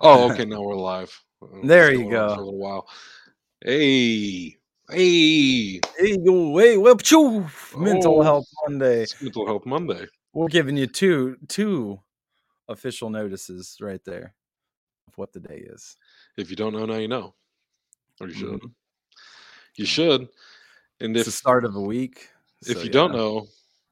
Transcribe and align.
Oh, 0.00 0.30
okay. 0.32 0.44
Now 0.44 0.62
we're 0.62 0.74
live. 0.76 1.12
There 1.62 1.92
you 1.92 2.04
on 2.04 2.10
For 2.10 2.10
go. 2.10 2.26
a 2.26 2.36
little 2.38 2.58
while. 2.58 2.88
Hey, 3.64 4.56
hey. 4.90 5.80
Hey, 5.98 6.18
yo, 6.22 6.56
hey, 6.58 6.76
well, 6.76 6.96
phew, 6.96 7.46
Mental 7.76 8.18
Oh, 8.20 8.22
Health 8.22 8.46
Monday. 8.66 9.06
Mental 9.20 9.46
Health 9.46 9.66
Monday. 9.66 10.06
We're 10.32 10.48
giving 10.48 10.76
you 10.76 10.86
two 10.86 11.36
two 11.48 12.00
official 12.68 13.10
notices 13.10 13.76
right 13.80 14.00
there 14.04 14.34
of 15.08 15.16
what 15.16 15.32
the 15.32 15.40
day 15.40 15.64
is. 15.66 15.96
If 16.36 16.50
you 16.50 16.56
don't 16.56 16.72
know, 16.72 16.86
now 16.86 16.96
you 16.96 17.08
know. 17.08 17.34
Or 18.20 18.28
you 18.28 18.34
should. 18.34 18.60
Mhm. 18.60 18.72
You 19.76 19.86
should. 19.86 20.28
And 21.00 21.16
It's 21.16 21.26
the 21.26 21.32
start 21.32 21.64
of 21.64 21.76
a 21.76 21.80
week. 21.80 22.28
if 22.66 22.78
so 22.78 22.82
you 22.84 22.90
don't 22.90 23.12
know, 23.12 23.46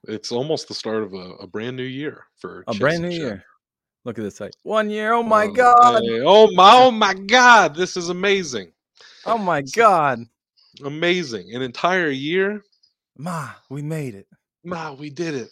it's 0.08 0.32
almost 0.32 0.68
the 0.68 0.74
start 0.74 1.02
of 1.02 1.12
a, 1.12 1.34
a 1.40 1.46
brand 1.46 1.76
new 1.76 1.82
year 1.82 2.26
for 2.36 2.64
a 2.66 2.74
brand 2.74 3.02
new 3.02 3.10
year. 3.10 3.44
Look 4.04 4.18
at 4.18 4.22
this 4.22 4.40
like 4.40 4.52
one 4.62 4.90
year. 4.90 5.12
Oh 5.12 5.22
my 5.22 5.44
Um, 5.44 5.52
god. 5.52 6.02
hey, 6.02 6.20
oh 6.24 6.50
my! 6.52 6.72
Oh 6.74 6.90
my 6.90 7.14
God! 7.14 7.74
This 7.76 7.96
is 7.96 8.08
amazing. 8.08 8.72
Oh 9.26 9.38
my 9.38 9.62
god. 9.62 10.24
Amazing. 10.84 11.54
An 11.54 11.62
entire 11.62 12.10
year. 12.10 12.64
Ma, 13.16 13.50
we 13.68 13.82
made 13.82 14.14
it. 14.14 14.26
Ma, 14.64 14.92
we 14.92 15.10
did 15.10 15.34
it. 15.34 15.50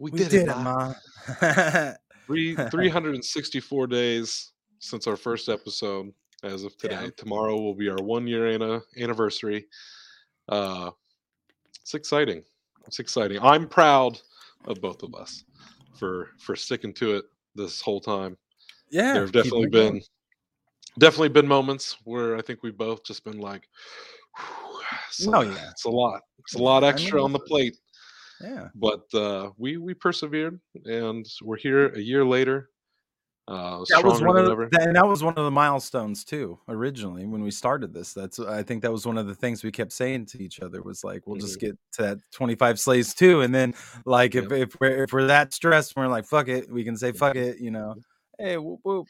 We, 0.00 0.10
We 0.10 0.18
did, 0.18 0.30
did 0.30 0.42
it, 0.42 0.48
it, 0.48 0.56
Ma. 0.56 0.94
ma. 1.42 1.92
Three, 2.26 2.54
364 2.70 3.86
days 3.86 4.52
since 4.80 5.06
our 5.06 5.16
first 5.16 5.48
episode 5.48 6.12
as 6.42 6.64
of 6.64 6.76
today. 6.78 7.04
Yeah. 7.04 7.10
Tomorrow 7.16 7.60
will 7.60 7.74
be 7.74 7.88
our 7.88 8.02
one 8.02 8.26
year 8.26 8.48
anna- 8.48 8.80
anniversary. 8.98 9.66
Uh, 10.48 10.90
it's 11.80 11.94
exciting. 11.94 12.42
It's 12.86 12.98
exciting. 12.98 13.38
I'm 13.40 13.68
proud 13.68 14.18
of 14.64 14.80
both 14.80 15.02
of 15.04 15.14
us 15.14 15.44
for 15.98 16.30
for 16.38 16.56
sticking 16.56 16.92
to 16.94 17.16
it 17.16 17.24
this 17.54 17.80
whole 17.80 18.00
time. 18.00 18.36
yeah. 18.90 19.12
there 19.14 19.22
have 19.22 19.32
definitely 19.32 19.64
it 19.64 19.72
going. 19.72 19.92
been 19.94 20.02
definitely 20.98 21.28
been 21.30 21.48
moments 21.48 21.96
where 22.04 22.36
I 22.36 22.42
think 22.42 22.62
we've 22.62 22.76
both 22.76 23.04
just 23.04 23.24
been 23.24 23.38
like, 23.38 23.68
"Whew, 24.36 24.80
it's, 25.08 25.26
No, 25.26 25.40
yeah. 25.42 25.70
it's 25.70 25.84
a 25.84 25.90
lot. 25.90 26.20
It's 26.40 26.54
a 26.54 26.62
lot 26.62 26.84
I 26.84 26.88
extra 26.88 27.16
mean, 27.16 27.24
on 27.24 27.32
the 27.32 27.38
plate 27.38 27.76
Yeah. 28.40 28.68
but 28.74 29.02
uh, 29.14 29.50
we 29.56 29.76
we 29.76 29.94
persevered 29.94 30.60
and 30.84 31.24
we're 31.42 31.56
here 31.56 31.88
a 31.94 32.00
year 32.00 32.24
later 32.24 32.70
uh 33.48 33.84
that 33.88 34.04
was 34.04 34.22
one 34.22 34.36
of 34.38 34.44
the, 34.46 34.78
and 34.80 34.94
that 34.94 35.04
was 35.06 35.24
one 35.24 35.34
of 35.36 35.44
the 35.44 35.50
milestones 35.50 36.22
too 36.22 36.56
originally 36.68 37.26
when 37.26 37.42
we 37.42 37.50
started 37.50 37.92
this. 37.92 38.12
That's 38.12 38.38
i 38.38 38.62
think 38.62 38.82
that 38.82 38.92
was 38.92 39.04
one 39.04 39.18
of 39.18 39.26
the 39.26 39.34
things 39.34 39.64
we 39.64 39.72
kept 39.72 39.90
saying 39.92 40.26
to 40.26 40.40
each 40.42 40.60
other 40.60 40.80
was 40.80 41.02
like 41.02 41.26
we'll 41.26 41.40
just 41.40 41.58
get 41.58 41.76
to 41.94 42.02
that 42.02 42.18
25 42.32 42.78
slays 42.78 43.14
too. 43.14 43.40
And 43.40 43.52
then 43.52 43.74
like 44.04 44.36
if, 44.36 44.44
Yep. 44.44 44.52
if 44.52 44.76
we're 44.80 45.02
if 45.04 45.12
we're 45.12 45.26
that 45.26 45.52
stressed 45.52 45.96
we're 45.96 46.06
like 46.06 46.24
fuck 46.24 46.46
it 46.46 46.70
we 46.70 46.84
can 46.84 46.96
say 46.96 47.10
fuck 47.10 47.34
Mm-hmm. 47.34 47.48
it 47.48 47.58
you 47.60 47.72
know? 47.72 47.96
Hey 48.38 48.58
whoop, 48.58 48.78
whoop. 48.84 49.08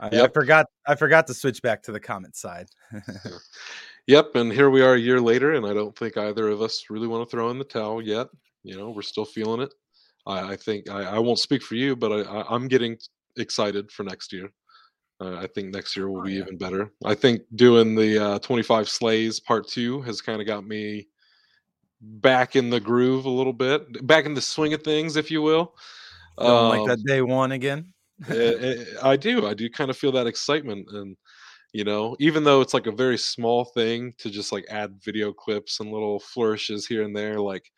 I, 0.00 0.22
I 0.22 0.28
forgot 0.28 0.64
i 0.86 0.94
forgot 0.94 1.26
to 1.26 1.34
switch 1.34 1.60
back 1.60 1.82
to 1.84 1.92
the 1.92 2.00
comment 2.00 2.34
side. 2.34 2.68
Yep 4.06 4.36
and 4.36 4.50
here 4.50 4.70
we 4.70 4.80
are 4.80 4.94
a 4.94 4.98
year 4.98 5.20
later 5.20 5.52
and 5.54 5.66
i 5.66 5.74
don't 5.74 5.96
think 5.98 6.16
either 6.16 6.48
of 6.48 6.62
us 6.62 6.86
really 6.88 7.08
want 7.08 7.28
to 7.28 7.30
throw 7.30 7.50
in 7.50 7.58
the 7.58 7.64
towel 7.64 8.00
yet 8.00 8.28
you 8.62 8.76
know? 8.76 8.90
We're 8.90 9.02
still 9.02 9.24
feeling 9.26 9.60
it 9.60 9.72
i, 10.26 10.52
I 10.52 10.56
think 10.56 10.90
I, 10.90 11.02
I 11.02 11.18
won't 11.18 11.38
speak 11.38 11.62
for 11.62 11.74
you 11.74 11.96
but 11.96 12.12
I, 12.12 12.20
I, 12.22 12.54
i'm 12.54 12.68
getting 12.68 12.96
excited 13.36 13.90
for 13.90 14.02
next 14.04 14.32
year 14.32 14.50
uh, 15.20 15.36
i 15.36 15.46
think 15.46 15.72
next 15.72 15.96
year 15.96 16.08
will 16.08 16.20
Oh, 16.20 16.24
be 16.24 16.32
yeah. 16.32 16.38
even 16.40 16.58
better 16.58 16.92
i 17.04 17.14
think 17.14 17.42
doing 17.54 17.94
the 17.94 18.18
uh, 18.24 18.38
25 18.40 18.88
slays 18.88 19.40
part 19.40 19.68
two 19.68 20.00
has 20.02 20.20
kind 20.20 20.40
of 20.40 20.46
got 20.46 20.66
me 20.66 21.06
back 22.00 22.56
in 22.56 22.70
the 22.70 22.80
groove 22.80 23.24
a 23.24 23.30
little 23.30 23.52
bit 23.52 24.06
back 24.06 24.26
in 24.26 24.34
the 24.34 24.40
swing 24.40 24.74
of 24.74 24.82
things 24.82 25.16
if 25.16 25.30
you 25.30 25.42
will 25.42 25.74
feeling 26.38 26.68
like 26.68 26.82
Um, 26.82 26.88
that 26.88 27.02
day 27.04 27.22
one 27.22 27.52
again 27.52 27.92
Eh, 28.28 28.34
eh, 28.34 28.84
I 29.02 29.16
do. 29.16 29.46
I 29.46 29.54
do 29.54 29.68
kind 29.68 29.90
of 29.90 29.96
feel 29.96 30.12
that 30.12 30.26
excitement, 30.26 30.88
and 30.90 31.16
you 31.72 31.84
know, 31.84 32.16
even 32.18 32.44
though 32.44 32.60
it's 32.62 32.74
like 32.74 32.86
a 32.86 32.92
very 32.92 33.18
small 33.18 33.64
thing 33.64 34.14
to 34.18 34.30
just 34.30 34.52
like 34.52 34.64
add 34.70 35.00
video 35.04 35.32
clips 35.32 35.80
and 35.80 35.92
little 35.92 36.18
flourishes 36.20 36.86
here 36.86 37.02
and 37.02 37.14
there, 37.16 37.40
like 37.40 37.70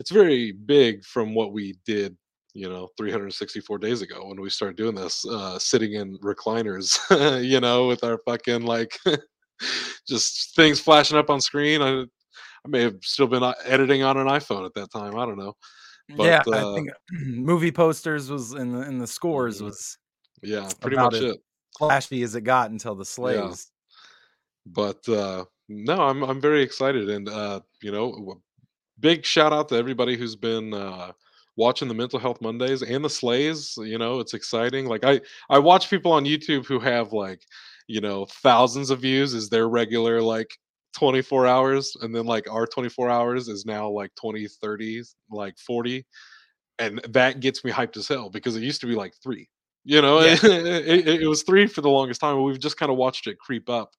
it's 0.00 0.10
very 0.10 0.52
big 0.52 1.04
from 1.04 1.34
what 1.34 1.52
we 1.52 1.76
did. 1.84 2.16
You 2.54 2.70
know, 2.70 2.88
364 2.96 3.78
days 3.78 4.00
ago 4.00 4.26
when 4.28 4.40
we 4.40 4.48
started 4.48 4.78
doing 4.78 4.94
this, 4.94 5.26
uh, 5.26 5.58
sitting 5.58 5.92
in 5.92 6.16
recliners, 6.18 6.96
you 7.44 7.60
know, 7.60 7.86
with 7.86 8.02
our 8.02 8.18
fucking 8.24 8.62
like 8.62 8.98
just 10.08 10.56
things 10.56 10.80
flashing 10.80 11.18
up 11.18 11.28
on 11.28 11.38
screen. 11.40 11.82
I, 11.82 12.00
I 12.00 12.68
may 12.68 12.80
have 12.80 12.96
still 13.02 13.26
been 13.26 13.42
uh, 13.42 13.52
editing 13.66 14.02
on 14.04 14.16
an 14.16 14.26
iPhone 14.28 14.64
at 14.64 14.72
that 14.74 14.90
time. 14.90 15.16
I 15.18 15.26
don't 15.26 15.36
know. 15.38 15.54
yeah 16.16 16.42
But, 16.46 16.54
i 16.54 16.60
uh, 16.62 16.74
think 16.74 16.90
movie 17.26 17.72
posters 17.72 18.30
was 18.30 18.52
in 18.54 18.72
the 18.72 18.80
in 18.88 18.98
the 18.98 19.06
scores 19.06 19.60
Mhm. 19.60 19.64
was 19.66 19.98
Yeah, 20.42 20.70
pretty 20.80 20.96
much 20.96 21.14
it. 21.16 21.24
it. 21.24 21.40
flashy 21.78 22.22
as 22.22 22.34
it 22.36 22.42
got 22.42 22.70
until 22.70 22.94
the 22.94 23.04
slays 23.04 23.70
but 24.66 25.06
uh 25.08 25.44
no 25.68 26.00
i'm 26.00 26.22
i'm 26.24 26.40
very 26.40 26.62
excited 26.62 27.08
and 27.10 27.28
uh 27.28 27.60
you 27.82 27.92
know 27.92 28.40
big 29.00 29.24
shout 29.24 29.52
out 29.52 29.68
to 29.68 29.76
everybody 29.76 30.16
who's 30.16 30.36
been 30.36 30.72
uh 30.74 31.12
watching 31.56 31.88
the 31.88 31.94
mental 31.94 32.18
health 32.18 32.40
mondays 32.40 32.82
and 32.82 33.04
the 33.04 33.10
slays 33.10 33.74
you 33.78 33.98
know 33.98 34.20
it's 34.20 34.34
exciting 34.34 34.86
like 34.86 35.04
i 35.04 35.20
i 35.48 35.58
watch 35.58 35.88
people 35.90 36.12
on 36.12 36.24
youtube 36.24 36.66
who 36.66 36.78
have 36.78 37.12
like 37.12 37.40
you 37.88 38.00
know 38.00 38.26
thousands 38.26 38.90
of 38.90 39.00
views 39.00 39.32
is 39.34 39.48
their 39.48 39.68
regular 39.68 40.20
like 40.20 40.50
24 40.94 41.46
hours 41.46 41.94
and 42.02 42.14
then 42.14 42.24
like 42.24 42.50
our 42.50 42.66
24 42.66 43.10
hours 43.10 43.48
is 43.48 43.66
now 43.66 43.88
like 43.88 44.14
20 44.14 44.46
30 44.48 45.02
like 45.30 45.58
40 45.58 46.04
and 46.78 47.00
that 47.10 47.40
gets 47.40 47.64
me 47.64 47.70
hyped 47.70 47.96
as 47.96 48.08
hell 48.08 48.30
because 48.30 48.56
it 48.56 48.62
used 48.62 48.80
to 48.80 48.86
be 48.86 48.94
like 48.94 49.14
three 49.22 49.48
you 49.84 50.00
know 50.00 50.20
Yeah. 50.20 50.36
it, 50.42 51.06
it, 51.06 51.22
it 51.22 51.26
was 51.26 51.42
three 51.42 51.66
for 51.66 51.80
the 51.80 51.90
longest 51.90 52.20
time 52.20 52.36
but 52.36 52.42
we've 52.42 52.58
just 52.58 52.78
kind 52.78 52.90
of 52.90 52.96
watched 52.96 53.26
it 53.26 53.38
creep 53.38 53.68
up 53.68 53.92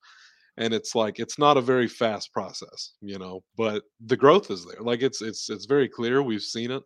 and 0.58 0.74
it's 0.74 0.96
like 0.96 1.20
it's 1.20 1.38
not 1.40 1.58
a 1.58 1.62
very 1.62 1.88
fast 1.88 2.32
process 2.34 2.94
you 3.02 3.18
know 3.20 3.42
but 3.58 3.84
the 4.06 4.18
growth 4.18 4.50
is 4.52 4.66
there 4.66 4.82
like 4.82 5.02
it's 5.02 5.22
it's 5.22 5.50
it's 5.50 5.66
very 5.66 5.88
clear 5.88 6.22
we've 6.22 6.42
seen 6.42 6.72
it 6.72 6.84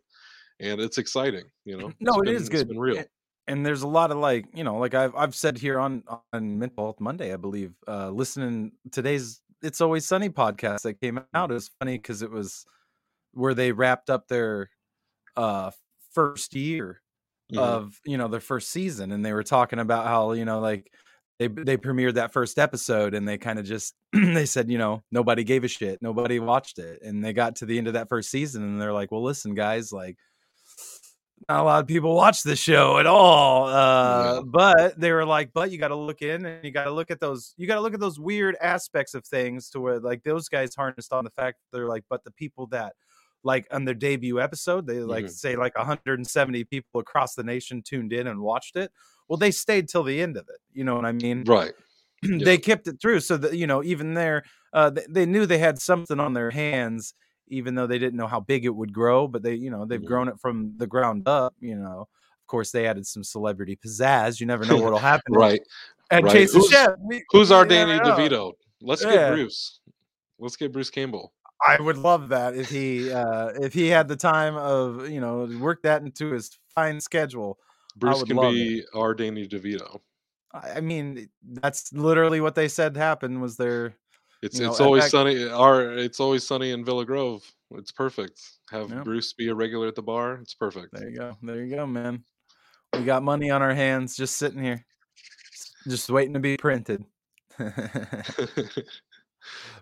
and 0.59 0.79
it's 0.81 0.97
exciting 0.97 1.45
you 1.65 1.77
know 1.77 1.91
No, 1.99 2.13
It's 2.13 2.21
it 2.21 2.25
been- 2.25 2.35
is 2.35 2.41
it's 2.41 2.49
good. 2.49 2.67
been 2.69 2.79
real 2.79 2.97
And, 2.97 3.07
and 3.47 3.65
there's 3.65 3.81
a 3.81 3.87
lot 3.87 4.11
of 4.11 4.17
like, 4.17 4.45
you 4.53 4.63
know, 4.63 4.77
like 4.77 4.93
I've 4.93 5.15
I've 5.15 5.35
said 5.35 5.57
here 5.57 5.79
on 5.79 6.03
on 6.31 6.59
Mental 6.59 6.85
Health 6.85 6.99
Monday, 6.99 7.33
I 7.33 7.37
believe, 7.37 7.73
uh 7.87 8.09
listening 8.11 8.71
today's 8.91 9.41
It's 9.63 9.81
Always 9.81 10.05
Sunny 10.05 10.29
podcast 10.29 10.83
that 10.83 11.01
came 11.01 11.19
out. 11.33 11.49
It 11.51 11.55
was 11.55 11.71
funny 11.79 11.97
because 11.97 12.21
it 12.21 12.29
was 12.31 12.63
where 13.33 13.53
they 13.55 13.71
wrapped 13.71 14.09
up 14.11 14.27
their 14.27 14.69
uh 15.35 15.71
first 16.13 16.55
year 16.55 17.01
Mhm. 17.51 17.57
of 17.59 17.99
you 18.05 18.17
know 18.17 18.27
their 18.29 18.39
first 18.39 18.69
season 18.69 19.11
and 19.11 19.25
they 19.25 19.33
were 19.33 19.43
talking 19.43 19.79
about 19.79 20.05
how 20.07 20.31
you 20.33 20.45
know 20.45 20.59
like 20.61 20.89
they 21.41 21.47
they 21.47 21.75
premiered 21.77 22.13
that 22.13 22.31
first 22.31 22.59
episode 22.59 23.15
and 23.15 23.27
they 23.27 23.37
kind 23.37 23.57
of 23.57 23.65
just 23.65 23.95
they 24.13 24.45
said 24.45 24.69
you 24.69 24.77
know 24.77 25.01
nobody 25.11 25.43
gave 25.43 25.63
a 25.63 25.67
shit 25.67 25.99
nobody 26.01 26.39
watched 26.39 26.77
it 26.77 27.01
and 27.01 27.23
they 27.25 27.33
got 27.33 27.55
to 27.55 27.65
the 27.65 27.77
end 27.77 27.87
of 27.87 27.93
that 27.93 28.09
first 28.09 28.29
season 28.29 28.61
and 28.63 28.79
they're 28.79 28.93
like 28.93 29.11
well 29.11 29.23
listen 29.23 29.55
guys 29.55 29.91
like 29.91 30.17
not 31.49 31.61
a 31.61 31.63
lot 31.63 31.81
of 31.81 31.87
people 31.87 32.13
watch 32.13 32.43
this 32.43 32.59
show 32.59 32.99
at 32.99 33.07
all 33.07 33.67
uh 33.67 34.35
Yeah. 34.35 34.41
but 34.45 34.99
they 34.99 35.11
were 35.11 35.25
like 35.25 35.51
but 35.53 35.71
you 35.71 35.79
got 35.79 35.87
to 35.87 35.95
look 35.95 36.21
in 36.21 36.45
and 36.45 36.63
you 36.63 36.69
got 36.71 36.83
to 36.83 36.91
look 36.91 37.09
at 37.09 37.19
those 37.19 37.55
you 37.57 37.65
got 37.65 37.75
to 37.75 37.81
look 37.81 37.95
at 37.95 37.99
those 37.99 38.19
weird 38.19 38.55
aspects 38.61 39.15
of 39.15 39.25
things 39.25 39.69
to 39.71 39.79
where 39.79 39.99
like 39.99 40.23
those 40.23 40.47
guys 40.47 40.75
harnessed 40.75 41.11
on 41.11 41.23
the 41.23 41.31
fact 41.31 41.57
that 41.59 41.75
they're 41.77 41.87
like 41.87 42.03
but 42.09 42.23
the 42.23 42.31
people 42.31 42.67
that 42.67 42.93
like 43.43 43.65
on 43.71 43.85
their 43.85 43.95
debut 43.95 44.39
episode 44.39 44.85
they 44.85 44.99
like 44.99 45.25
Mhm. 45.25 45.31
say 45.31 45.55
like 45.55 45.75
170 45.75 46.63
people 46.65 47.01
across 47.01 47.33
the 47.33 47.43
nation 47.43 47.81
tuned 47.81 48.13
in 48.13 48.27
and 48.27 48.39
watched 48.39 48.75
it 48.75 48.91
well 49.31 49.37
they 49.37 49.49
stayed 49.51 49.87
till 49.87 50.03
the 50.03 50.21
end 50.21 50.35
of 50.35 50.43
it 50.49 50.59
you 50.73 50.83
know 50.83 50.93
what 50.95 51.05
i 51.05 51.13
mean? 51.13 51.43
Right. 51.45 51.71
They 52.21 52.57
kept 52.57 52.87
it 52.87 52.99
through 53.01 53.21
so 53.21 53.37
that 53.37 53.53
you 53.55 53.65
know 53.65 53.81
even 53.83 54.13
there 54.13 54.43
uh 54.73 54.89
they, 54.89 55.05
they 55.09 55.25
knew 55.25 55.45
they 55.45 55.57
had 55.57 55.79
something 55.79 56.19
on 56.19 56.33
their 56.33 56.51
hands 56.51 57.13
even 57.47 57.75
though 57.75 57.87
they 57.87 57.97
didn't 57.97 58.17
know 58.17 58.27
how 58.27 58.41
big 58.41 58.65
it 58.65 58.75
would 58.75 58.91
grow 58.93 59.27
but 59.29 59.41
they 59.41 59.55
you 59.55 59.71
know 59.71 59.85
they've 59.85 60.01
Mhm. 60.01 60.05
grown 60.11 60.27
it 60.27 60.37
from 60.43 60.73
the 60.77 60.87
ground 60.87 61.27
up 61.27 61.53
you 61.61 61.75
know. 61.77 62.01
Of 62.43 62.47
course 62.47 62.71
they 62.71 62.85
added 62.85 63.07
some 63.07 63.23
celebrity 63.23 63.75
pizzazz 63.83 64.39
you 64.41 64.45
never 64.45 64.65
know 64.65 64.75
what'll 64.83 64.99
happen 64.99 65.33
right. 65.33 65.61
and 66.11 66.25
right. 66.25 66.33
Chase 66.33 66.51
the 66.51 66.59
Who's- 66.59 66.69
Shep 66.71 66.95
we- 66.99 67.23
who's 67.31 67.49
our 67.51 67.65
danny 67.65 67.97
devito? 67.99 68.51
Let's 68.81 69.03
Yeah. 69.03 69.11
get 69.15 69.29
bruce. 69.35 69.79
Let's 70.37 70.57
get 70.57 70.73
bruce 70.73 70.89
campbell. 70.89 71.31
I 71.65 71.79
would 71.81 71.97
love 71.97 72.29
that 72.29 72.55
if 72.55 72.69
he 72.69 73.11
uh 73.11 73.47
if 73.67 73.71
he 73.73 73.87
had 73.87 74.07
the 74.07 74.15
time 74.17 74.55
of 74.57 75.09
you 75.09 75.21
know 75.21 75.47
work 75.59 75.81
that 75.83 76.01
into 76.01 76.31
his 76.31 76.57
fine 76.75 76.99
schedule. 76.99 77.57
Bruce 77.97 78.23
can 78.23 78.37
be 78.39 78.83
our 78.95 79.13
danny 79.13 79.47
devito 79.47 79.99
I, 80.53 80.81
mean, 80.81 81.29
that's 81.41 81.93
literally 81.93 82.41
what 82.41 82.55
they 82.55 82.67
said 82.67 82.97
happened 82.97 83.41
was 83.41 83.55
there? 83.55 83.93
it's 84.43 84.59
You 84.59 84.65
know, 84.65 84.71
it's 84.71 84.81
always 84.81 85.03
fact- 85.03 85.11
sunny 85.11 85.47
our 85.47 85.93
it's 85.97 86.19
always 86.19 86.45
sunny 86.45 86.71
in 86.71 86.83
villa 86.83 87.05
grove 87.05 87.41
it's 87.75 87.91
perfect 87.91 88.41
have 88.69 88.89
Yeah. 88.89 89.01
bruce 89.03 89.31
be 89.33 89.47
a 89.47 89.55
regular 89.55 89.87
at 89.87 89.95
the 89.95 90.01
bar 90.01 90.35
it's 90.41 90.53
perfect 90.53 90.89
there 90.93 91.09
you 91.09 91.15
go. 91.17 91.37
There 91.41 91.63
you 91.63 91.73
go, 91.75 91.85
man. 91.87 92.23
We 92.93 93.03
got 93.05 93.23
money 93.23 93.49
on 93.49 93.61
our 93.61 93.73
hands 93.73 94.17
just 94.17 94.35
sitting 94.35 94.61
here. 94.61 94.85
Just 95.87 96.09
waiting 96.09 96.33
to 96.33 96.39
be 96.41 96.57
printed. 96.57 97.05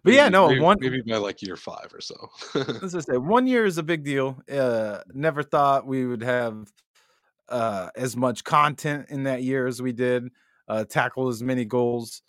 But 0.03 0.13
yeah, 0.13 0.23
Maybe- 0.29 0.31
no, 0.33 0.47
maybe, 0.47 0.59
one- 0.61 0.77
maybe 0.79 1.01
by 1.01 1.17
like 1.17 1.41
year 1.41 1.57
five 1.57 1.91
or 1.93 1.99
so. 1.99 2.15
As 2.81 2.95
I 2.95 3.01
say, 3.01 3.17
one 3.17 3.45
year 3.47 3.65
is 3.65 3.77
a 3.77 3.83
big 3.83 4.03
deal. 4.05 4.41
Uh, 4.49 4.99
never 5.13 5.43
thought 5.43 5.85
we 5.85 6.05
would 6.05 6.23
have 6.23 6.71
uh, 7.49 7.89
as 7.95 8.15
much 8.17 8.43
content 8.43 9.07
in 9.09 9.23
that 9.23 9.43
year 9.43 9.67
as 9.67 9.81
we 9.81 9.91
did. 9.91 10.29
uh, 10.67 10.83
tackle 10.85 11.27
as 11.29 11.41
many 11.41 11.65
goals 11.65 12.21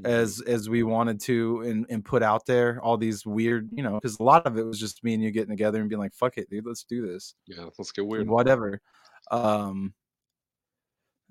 Mhm. 0.00 0.06
as 0.06 0.40
as 0.42 0.68
we 0.70 0.84
wanted 0.84 1.18
to 1.22 1.62
and 1.62 1.84
and 1.90 2.04
put 2.04 2.22
out 2.22 2.46
there 2.46 2.80
all 2.80 2.96
these 2.96 3.26
weird 3.26 3.68
you 3.72 3.82
know 3.82 3.94
because 3.94 4.16
a 4.20 4.22
lot 4.22 4.46
of 4.46 4.56
it 4.56 4.62
was 4.64 4.78
just 4.78 5.02
me 5.02 5.14
and 5.14 5.20
you 5.24 5.32
getting 5.32 5.50
together 5.50 5.80
and 5.80 5.88
being 5.88 5.98
like 5.98 6.14
fuck 6.14 6.38
it 6.38 6.48
dude 6.48 6.64
let's 6.64 6.84
do 6.84 7.04
this 7.04 7.34
yeah, 7.48 7.64
let's 7.76 7.90
get 7.90 8.06
weird. 8.06 8.28
whatever 8.28 8.80
um 9.32 9.92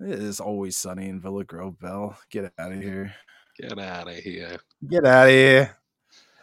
it 0.00 0.10
is 0.18 0.38
always 0.40 0.76
sunny 0.76 1.08
in 1.08 1.18
villa 1.18 1.44
grove 1.44 1.78
bell 1.80 2.18
get 2.30 2.52
out 2.58 2.72
of 2.72 2.82
here 2.82 3.14
Get 3.58 3.78
out 3.78 4.06
of 4.08 4.16
here. 4.16 4.58
get 4.86 5.06
out 5.06 5.28
of 5.28 5.32
here 5.32 5.74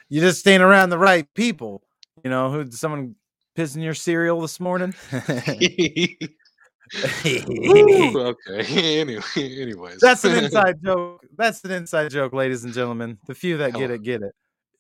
you 0.10 0.22
just 0.22 0.40
staying 0.40 0.62
around 0.62 0.90
the 0.90 0.98
right 0.98 1.32
people 1.36 1.84
you 2.24 2.32
know 2.32 2.50
who 2.52 2.72
someone 2.72 3.16
pissing 3.56 3.84
your 3.84 3.94
cereal 3.94 4.42
this 4.42 4.60
morning 4.60 4.96
okay. 7.26 8.66
Anyway, 9.00 9.22
anyways, 9.38 10.00
That's 10.00 10.24
an 10.24 10.44
inside 10.44 10.78
joke. 10.84 11.26
That's 11.38 11.64
an 11.64 11.72
inside 11.72 12.10
joke, 12.10 12.34
ladies 12.34 12.64
and 12.64 12.74
gentlemen. 12.74 13.18
The 13.28 13.36
few 13.36 13.58
that 13.58 13.74
get 13.74 13.92
it, 13.92 14.04
get 14.04 14.22
it. 14.22 14.34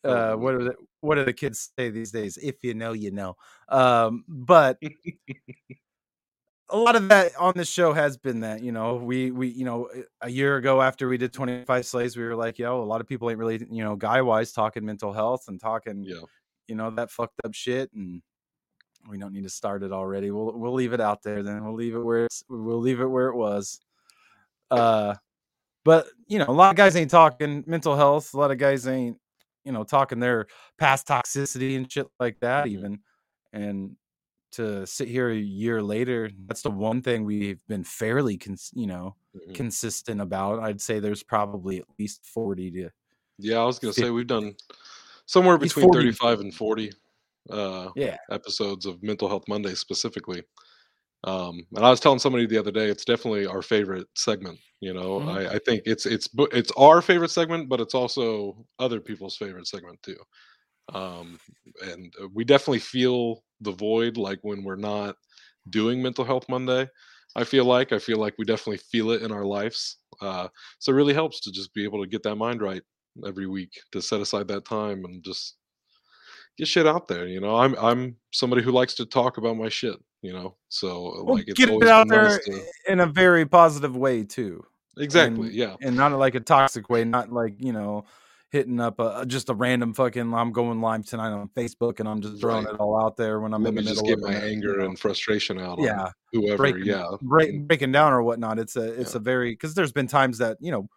Uh, 0.04 0.36
what 0.36 0.54
are 0.54 0.63
the, 0.66 0.74
what 1.02 1.16
do 1.16 1.25
the 1.25 1.34
kids 1.34 1.72
say 1.78 1.90
these 1.90 2.12
days? 2.12 2.38
If 2.38 2.63
you 2.63 2.75
know, 2.75 2.94
you 2.94 3.12
know. 3.12 3.36
Um, 3.69 4.24
but 4.28 4.78
a 6.69 6.78
lot 6.78 6.96
of 6.96 7.10
that 7.10 7.36
on 7.38 7.54
this 7.56 7.69
show 7.69 7.94
has 7.94 8.18
been 8.18 8.40
that 8.42 8.63
you 8.63 8.72
know 8.72 8.96
we 8.96 9.31
we 9.31 9.48
you 9.48 9.66
know 9.66 9.90
a 10.22 10.30
year 10.30 10.57
ago 10.57 10.81
after 10.81 11.07
we 11.07 11.18
did 11.18 11.31
25 11.31 11.86
slays 11.86 12.18
we 12.18 12.24
were 12.24 12.36
like 12.36 12.57
yo 12.57 12.81
a 12.81 12.84
lot 12.84 13.02
of 13.02 13.07
people 13.07 13.30
ain't 13.30 13.38
really 13.38 13.66
you 13.69 13.84
know 13.84 13.96
guy 13.96 14.22
wise 14.22 14.52
talking 14.52 14.84
mental 14.84 15.13
health 15.13 15.46
and 15.48 15.60
talking 15.60 16.04
Yeah. 16.04 16.22
you 16.68 16.75
know 16.75 16.90
that 16.92 17.12
fucked 17.12 17.40
up 17.46 17.54
shit 17.54 17.92
and 17.94 18.22
we 19.07 19.18
don't 19.18 19.34
need 19.34 19.44
to 19.44 19.50
start 19.50 19.84
it 19.84 19.92
already. 19.92 20.31
We'll 20.31 20.54
we'll 20.57 20.74
leave 20.74 20.94
it 20.94 21.02
out 21.02 21.22
there 21.24 21.44
then. 21.44 21.63
We'll 21.63 21.75
leave 21.75 21.96
it 21.96 22.00
where 22.00 22.25
it's 22.25 22.44
we'll 22.50 22.80
leave 22.80 23.00
it 23.02 23.06
where 23.06 23.28
it 23.30 23.36
was. 23.36 23.80
Uh 24.72 25.16
but 25.84 26.07
you 26.28 26.40
know 26.40 26.46
a 26.48 26.52
lot 26.52 26.72
of 26.72 26.75
guys 26.75 26.96
ain't 26.96 27.12
talking 27.12 27.63
mental 27.68 27.96
health. 27.96 28.34
A 28.34 28.38
lot 28.38 28.52
of 28.52 28.57
guys 28.57 28.88
ain't 28.88 29.18
you 29.63 29.72
know 29.72 29.84
talking 29.84 30.19
their 30.19 30.48
past 30.78 31.07
toxicity 31.07 31.75
and 31.78 31.92
shit 31.92 32.07
like 32.19 32.40
that 32.40 32.66
Mhm. 32.66 32.69
even. 32.72 33.00
And 33.54 33.96
to 34.54 34.88
sit 34.88 35.07
here 35.10 35.30
a 35.30 35.36
year 35.36 35.81
later 35.84 36.30
that's 36.48 36.62
the 36.62 36.72
one 36.72 37.02
thing 37.02 37.25
we've 37.25 37.60
been 37.68 37.84
fairly 37.84 38.38
cons- 38.38 38.72
you 38.74 38.88
know 38.88 39.16
Mhm. 39.36 39.54
consistent 39.54 40.22
about. 40.22 40.60
I'd 40.60 40.81
say 40.81 41.00
there's 41.00 41.24
probably 41.24 41.80
at 41.80 41.86
least 42.00 42.25
40 42.25 42.72
to 42.72 42.90
Yeah, 43.38 43.57
I 43.60 43.66
was 43.66 43.80
gonna 43.80 43.94
say 43.94 44.10
we've 44.10 44.25
done 44.28 44.56
somewhere 45.25 45.57
between 45.57 45.84
40. 45.86 46.00
35 46.12 46.40
and 46.40 46.54
40 46.56 46.92
uh, 47.50 47.89
yeah 47.95 48.18
episodes 48.31 48.86
of 48.86 49.01
Mental 49.03 49.27
Health 49.30 49.45
Monday 49.47 49.75
specifically. 49.75 50.44
Um, 51.24 51.65
and 51.75 51.86
I 51.86 51.89
was 51.89 52.00
telling 52.00 52.19
somebody 52.19 52.45
the 52.45 52.57
other 52.59 52.71
day, 52.71 52.88
it's 52.89 53.06
definitely 53.06 53.47
our 53.47 53.62
favorite 53.63 54.07
segment. 54.15 54.59
You 54.81 54.94
know, 54.94 55.19
Mhm. 55.19 55.24
I, 55.24 55.56
I 55.56 55.59
think 55.65 55.83
it's 55.86 56.06
it's 56.06 56.30
it's 56.51 56.71
our 56.77 57.01
favorite 57.01 57.31
segment, 57.31 57.69
but 57.69 57.81
it's 57.81 57.95
also 57.95 58.65
other 58.80 59.00
people's 59.01 59.38
favorite 59.38 59.68
segment 59.68 60.01
too. 60.03 60.18
Um, 60.94 61.39
and 61.83 62.13
uh, 62.21 62.27
we 62.33 62.44
definitely 62.44 62.80
feel 62.80 63.44
the 63.62 63.71
void, 63.71 64.18
like 64.18 64.39
when 64.44 64.63
we're 64.63 64.75
not 64.75 65.15
doing 65.69 66.01
Mental 66.01 66.25
Health 66.25 66.47
Monday. 66.50 66.88
I 67.36 67.44
feel 67.44 67.65
like 67.65 67.92
I 67.92 68.00
feel 68.00 68.18
like 68.19 68.36
we 68.38 68.45
definitely 68.45 68.77
feel 68.77 69.12
it 69.12 69.24
in 69.24 69.31
our 69.31 69.45
lives. 69.45 69.97
Uh, 70.21 70.47
so 70.80 70.92
it 70.92 70.95
really 70.95 71.13
helps 71.13 71.42
to 71.42 71.51
just 71.51 71.74
be 71.74 71.83
able 71.83 72.01
to 72.03 72.09
get 72.09 72.24
that 72.24 72.36
mind 72.36 72.62
right 72.62 72.83
every 73.25 73.47
week 73.47 73.71
to 73.92 74.01
set 74.01 74.21
aside 74.21 74.47
that 74.50 74.65
time 74.65 75.06
and 75.06 75.24
just 75.24 75.57
get 76.57 76.68
shit 76.68 76.88
out 76.88 77.07
there. 77.07 77.28
You 77.28 77.40
know, 77.42 77.56
I'm 77.57 77.75
I'm 77.75 78.16
somebody 78.31 78.62
who 78.62 78.72
likes 78.72 78.94
to 78.96 79.06
talk 79.06 79.38
about 79.38 79.57
my 79.57 79.69
shit. 79.69 79.96
You 80.22 80.34
know, 80.34 80.56
so 80.69 81.22
Well, 81.24 81.36
like 81.36 81.48
it's 81.48 81.60
get 81.60 81.69
always 81.69 81.88
it 81.88 81.92
out 81.92 82.07
there 82.07 82.24
nice 82.24 82.44
to 82.46 82.63
in 82.90 83.00
a 83.00 83.06
very 83.06 83.46
positive 83.46 83.96
way 83.96 84.24
too 84.24 84.63
exactly 84.98 85.48
and- 85.48 85.56
yeah 85.56 85.75
and 85.81 85.96
not 85.96 86.12
like 86.13 86.34
a 86.36 86.40
toxic 86.40 86.90
way 86.90 87.04
not 87.04 87.31
like 87.31 87.54
you 87.60 87.74
know 87.74 88.06
hitting 88.50 88.80
up 88.80 88.98
a, 89.00 89.25
just 89.28 89.50
a 89.50 89.54
random 89.54 89.94
fucking 89.94 90.34
i'm 90.34 90.52
going 90.54 90.80
live 90.81 91.06
tonight 91.06 91.30
on 91.31 91.48
facebook 91.50 92.00
and 92.00 92.07
i'm 92.10 92.22
just 92.22 92.40
throwing 92.40 92.63
Right. 92.66 92.74
it 92.74 92.80
all 92.80 93.00
out 93.00 93.18
there 93.18 93.40
when 93.42 93.54
i'm 93.54 93.62
Let 93.62 93.69
in 93.69 93.75
the 93.75 93.81
me 93.81 93.88
just 93.88 94.06
get 94.06 94.19
my 94.19 94.31
it, 94.34 94.44
you 94.44 94.50
anger 94.56 94.78
know. 94.78 94.86
and 94.86 94.98
frustration 94.98 95.60
out 95.60 95.78
yeah 95.81 96.10
whoever. 96.31 96.57
breaking, 96.57 96.86
yeah, 96.86 97.06
break, 97.22 97.68
breaking 97.68 97.92
down 97.92 98.13
or 98.13 98.24
whatnot 98.24 98.57
it's 98.57 98.78
a 98.78 99.00
it's 99.00 99.13
Yeah. 99.13 99.18
a 99.18 99.22
very 99.22 99.52
because 99.52 99.74
there's 99.75 99.92
been 99.92 100.07
times 100.07 100.38
that 100.38 100.57
you 100.62 100.72
know 100.72 100.88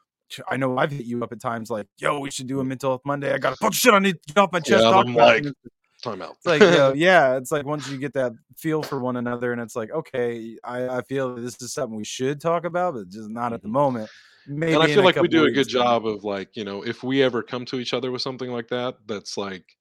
I 0.48 0.56
know 0.56 0.76
I've 0.78 0.90
hit 0.90 1.06
you 1.06 1.22
up 1.22 1.32
at 1.32 1.40
times 1.40 1.70
like, 1.70 1.86
yo, 1.98 2.20
we 2.20 2.30
should 2.30 2.46
do 2.46 2.60
a 2.60 2.64
mental 2.64 2.90
health 2.90 3.02
Monday. 3.04 3.32
I 3.32 3.38
got 3.38 3.54
a 3.54 3.56
bunch 3.60 3.76
of 3.76 3.78
shit 3.78 3.94
I 3.94 3.98
need 3.98 4.22
to 4.26 4.34
get 4.34 4.40
off 4.40 4.52
my 4.52 4.60
chest. 4.60 4.84
Yeah, 4.84 4.90
talk 4.90 5.06
I'm 5.06 5.14
about 5.14 5.36
it." 5.36 5.44
like, 5.44 5.54
time 6.02 6.22
out. 6.22 6.36
it's 6.36 6.46
like, 6.46 6.60
yo, 6.60 6.92
yeah, 6.96 7.36
it's 7.36 7.50
like 7.50 7.64
once 7.66 7.88
you 7.88 7.98
get 7.98 8.14
that 8.14 8.32
feel 8.56 8.82
for 8.82 8.98
one 8.98 9.16
another, 9.16 9.52
and 9.52 9.60
it's 9.60 9.76
like, 9.76 9.90
okay, 9.90 10.56
I, 10.62 10.98
I 10.98 11.02
feel 11.02 11.34
that 11.34 11.40
this 11.40 11.60
is 11.60 11.72
something 11.72 11.96
we 11.96 12.04
should 12.04 12.40
talk 12.40 12.64
about, 12.64 12.94
but 12.94 13.08
just 13.08 13.28
not 13.28 13.52
at 13.52 13.62
the 13.62 13.68
moment. 13.68 14.10
Maybe 14.46 14.72
and 14.72 14.82
I 14.82 14.86
feel 14.86 15.04
like 15.04 15.16
we 15.16 15.28
do 15.28 15.44
a 15.44 15.50
good 15.50 15.68
job 15.68 16.06
of 16.06 16.24
like 16.24 16.56
you 16.56 16.64
know 16.64 16.82
if 16.82 17.02
we 17.02 17.22
ever 17.22 17.42
come 17.42 17.66
to 17.66 17.78
each 17.78 17.92
other 17.92 18.10
with 18.10 18.22
something 18.22 18.50
like 18.50 18.68
that 18.68 18.96
that's 19.06 19.36
like 19.36 19.76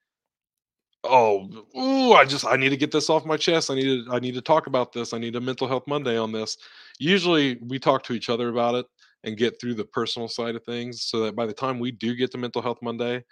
oh 1.06 1.48
ooh, 1.78 2.14
i 2.14 2.26
just 2.26 2.46
i 2.46 2.58
need 2.58 2.70
to 2.70 2.78
get 2.78 2.92
this 2.92 3.10
off 3.10 3.24
my 3.24 3.38
chest 3.38 3.70
i 3.70 3.76
need 3.76 4.06
to 4.06 4.12
i 4.12 4.20
need 4.20 4.34
to 4.34 4.42
talk 4.42 4.68
about 4.68 4.92
this 4.92 5.14
i 5.14 5.18
need 5.18 5.36
a 5.36 5.42
mental 5.42 5.68
health 5.68 5.84
monday 5.88 6.18
on 6.18 6.32
this 6.32 6.58
usually 7.00 7.58
we 7.68 7.80
talk 7.80 8.04
to 8.04 8.14
each 8.14 8.30
other 8.30 8.50
about 8.50 8.76
it 8.76 8.86
and 9.28 9.38
get 9.38 9.60
through 9.60 9.76
the 9.76 9.86
personal 9.86 10.28
side 10.28 10.56
of 10.56 10.64
things 10.64 11.04
so 11.04 11.20
that 11.20 11.36
by 11.36 11.46
the 11.46 11.54
time 11.54 11.80
we 11.80 11.92
do 11.92 12.16
get 12.16 12.32
to 12.32 12.38
mental 12.38 12.62
health 12.62 12.80
monday 12.82 13.24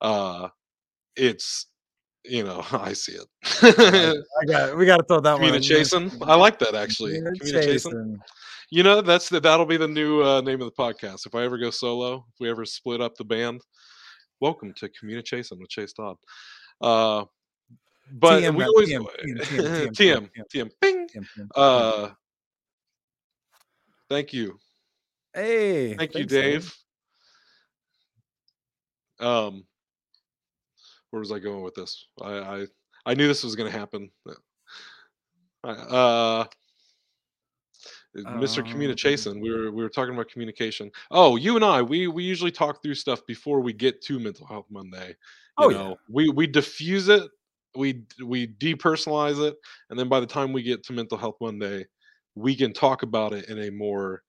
uh 0.00 0.48
it's 1.16 1.66
you 2.24 2.44
know 2.44 2.64
i 2.72 2.92
see 2.92 3.12
it 3.12 3.26
I 3.62 4.44
got, 4.46 4.76
we 4.76 4.86
got 4.86 4.98
to 4.98 5.02
throw 5.02 5.20
that 5.20 5.34
one. 5.34 5.54
in 5.54 5.60
communication 5.60 6.10
i 6.22 6.34
like 6.34 6.58
that 6.60 6.74
actually 6.74 7.20
communication 7.38 7.90
Communication. 7.90 8.22
you 8.72 8.82
know, 8.82 9.02
that's 9.02 9.28
the, 9.28 9.38
that'll 9.38 9.66
be 9.66 9.76
the 9.76 9.86
new 9.86 10.22
uh, 10.22 10.40
name 10.40 10.62
of 10.62 10.66
the 10.66 10.82
podcast. 10.82 11.26
If 11.26 11.34
I 11.34 11.44
ever 11.44 11.58
go 11.58 11.68
solo, 11.68 12.24
if 12.32 12.40
we 12.40 12.48
ever 12.48 12.64
split 12.64 13.02
up 13.02 13.14
the 13.16 13.24
band, 13.24 13.60
welcome 14.40 14.72
to 14.78 14.88
Communication 14.98 15.58
with 15.60 15.68
Chase 15.68 15.92
Todd. 15.92 16.16
Uh, 16.80 17.26
but 18.12 18.42
TM 18.42 18.56
we 18.56 18.64
always 18.64 18.88
TM, 18.88 19.06
TM, 19.24 19.40
TM, 19.40 19.90
TM, 19.90 19.94
TM, 19.94 20.30
TM, 20.54 20.70
bing. 20.80 21.06
TM, 21.06 21.26
TM. 21.38 21.48
Uh, 21.54 22.08
thank 24.08 24.32
you, 24.32 24.58
Hey, 25.34 25.94
thank 25.94 26.14
you. 26.14 26.26
Dave. 26.26 26.74
Um, 29.18 29.64
where 31.10 31.20
was 31.20 31.32
I 31.32 31.38
going 31.38 31.62
with 31.62 31.74
this? 31.74 32.06
I 32.20 32.32
I, 32.32 32.66
I 33.06 33.14
knew 33.14 33.26
this 33.28 33.44
was 33.44 33.56
going 33.56 33.70
to 33.70 33.78
happen. 33.78 34.10
Uh, 35.64 36.44
Mr. 38.16 38.58
Um, 38.58 38.64
Communication. 38.64 39.40
We 39.40 39.50
were 39.50 39.70
we 39.70 39.82
were 39.82 39.88
talking 39.88 40.14
about 40.14 40.28
communication. 40.28 40.90
Oh, 41.10 41.36
you 41.36 41.56
and 41.56 41.64
I, 41.64 41.80
we 41.80 42.08
we 42.08 42.24
usually 42.24 42.50
talk 42.50 42.82
through 42.82 42.94
stuff 42.94 43.24
before 43.26 43.60
we 43.60 43.72
get 43.72 44.02
to 44.02 44.18
Mental 44.18 44.46
Health 44.46 44.66
Monday. 44.70 45.08
You 45.08 45.14
Oh, 45.58 45.68
yeah. 45.70 45.94
we 46.08 46.28
we 46.28 46.46
diffuse 46.46 47.08
it, 47.08 47.30
we 47.74 48.04
we 48.24 48.48
depersonalize 48.48 49.46
it, 49.46 49.56
and 49.88 49.98
then 49.98 50.08
by 50.08 50.20
the 50.20 50.26
time 50.26 50.52
we 50.52 50.62
get 50.62 50.82
to 50.84 50.92
Mental 50.92 51.16
Health 51.16 51.36
Monday, 51.40 51.86
we 52.34 52.54
can 52.54 52.72
talk 52.72 53.02
about 53.02 53.32
it 53.32 53.48
in 53.48 53.58
a 53.58 53.70
more 53.70 54.22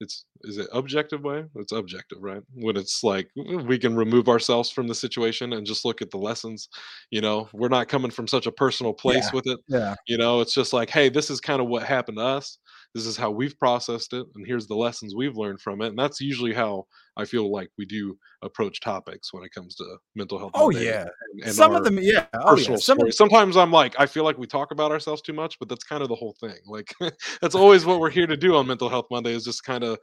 it's 0.00 0.24
is 0.42 0.58
it 0.58 0.68
objective 0.72 1.22
way? 1.22 1.44
It's 1.56 1.72
objective, 1.72 2.18
right? 2.22 2.42
When 2.54 2.76
it's 2.76 3.02
like 3.04 3.28
mm, 3.38 3.66
we 3.66 3.78
can 3.78 3.94
remove 3.96 4.28
ourselves 4.28 4.70
from 4.70 4.88
the 4.88 4.94
situation 4.94 5.52
and 5.52 5.66
just 5.66 5.84
look 5.84 6.02
at 6.02 6.10
the 6.10 6.18
lessons. 6.18 6.68
You 7.10 7.20
know, 7.20 7.48
we're 7.52 7.68
not 7.68 7.88
coming 7.88 8.10
from 8.10 8.26
such 8.28 8.46
a 8.46 8.52
personal 8.52 8.94
place 8.94 9.26
Yeah. 9.26 9.30
with 9.32 9.46
it 9.46 9.60
Yeah. 9.68 9.94
you 10.06 10.16
know 10.18 10.40
it's 10.40 10.54
just 10.54 10.72
like 10.72 10.90
hey 10.90 11.08
this 11.08 11.30
is 11.30 11.40
kind 11.40 11.60
of 11.60 11.68
what 11.68 11.82
happened 11.84 12.18
to 12.18 12.24
us 12.24 12.58
this 12.94 13.06
is 13.06 13.16
how 13.16 13.30
we've 13.30 13.56
processed 13.58 14.12
it 14.12 14.26
and 14.34 14.46
here's 14.46 14.66
the 14.66 14.74
lessons 14.74 15.14
we've 15.14 15.36
learned 15.36 15.60
from 15.60 15.80
it 15.80 15.88
and 15.88 15.98
that's 15.98 16.20
usually 16.20 16.52
how 16.52 16.84
i 17.16 17.24
feel 17.24 17.50
like 17.52 17.70
we 17.78 17.84
do 17.86 18.16
approach 18.42 18.80
topics 18.80 19.32
when 19.32 19.44
it 19.44 19.52
comes 19.52 19.74
to 19.76 19.84
mental 20.16 20.38
health 20.38 20.50
Oh 20.54 20.70
yeah. 20.70 21.02
and, 21.02 21.44
and 21.44 21.54
Some 21.54 21.74
of 21.74 21.84
them, 21.84 21.98
yeah. 22.00 22.26
Oh 22.34 22.56
yeah. 22.56 22.76
Some 22.76 22.98
sometimes 23.12 23.56
i'm 23.56 23.70
like 23.70 23.94
i 23.98 24.06
feel 24.06 24.24
like 24.24 24.38
we 24.38 24.46
talk 24.46 24.70
about 24.72 24.90
ourselves 24.90 25.22
too 25.22 25.32
much 25.32 25.58
but 25.58 25.68
that's 25.68 25.84
kind 25.84 26.02
of 26.02 26.08
the 26.08 26.14
whole 26.16 26.34
thing 26.40 26.56
like 26.66 26.92
that's 27.40 27.54
always 27.54 27.84
what 27.86 28.00
we're 28.00 28.10
here 28.10 28.26
to 28.26 28.36
do 28.36 28.56
on 28.56 28.66
mental 28.66 28.88
health 28.88 29.06
monday 29.10 29.32
is 29.32 29.44
just 29.44 29.62
kind 29.64 29.84
of 29.84 29.98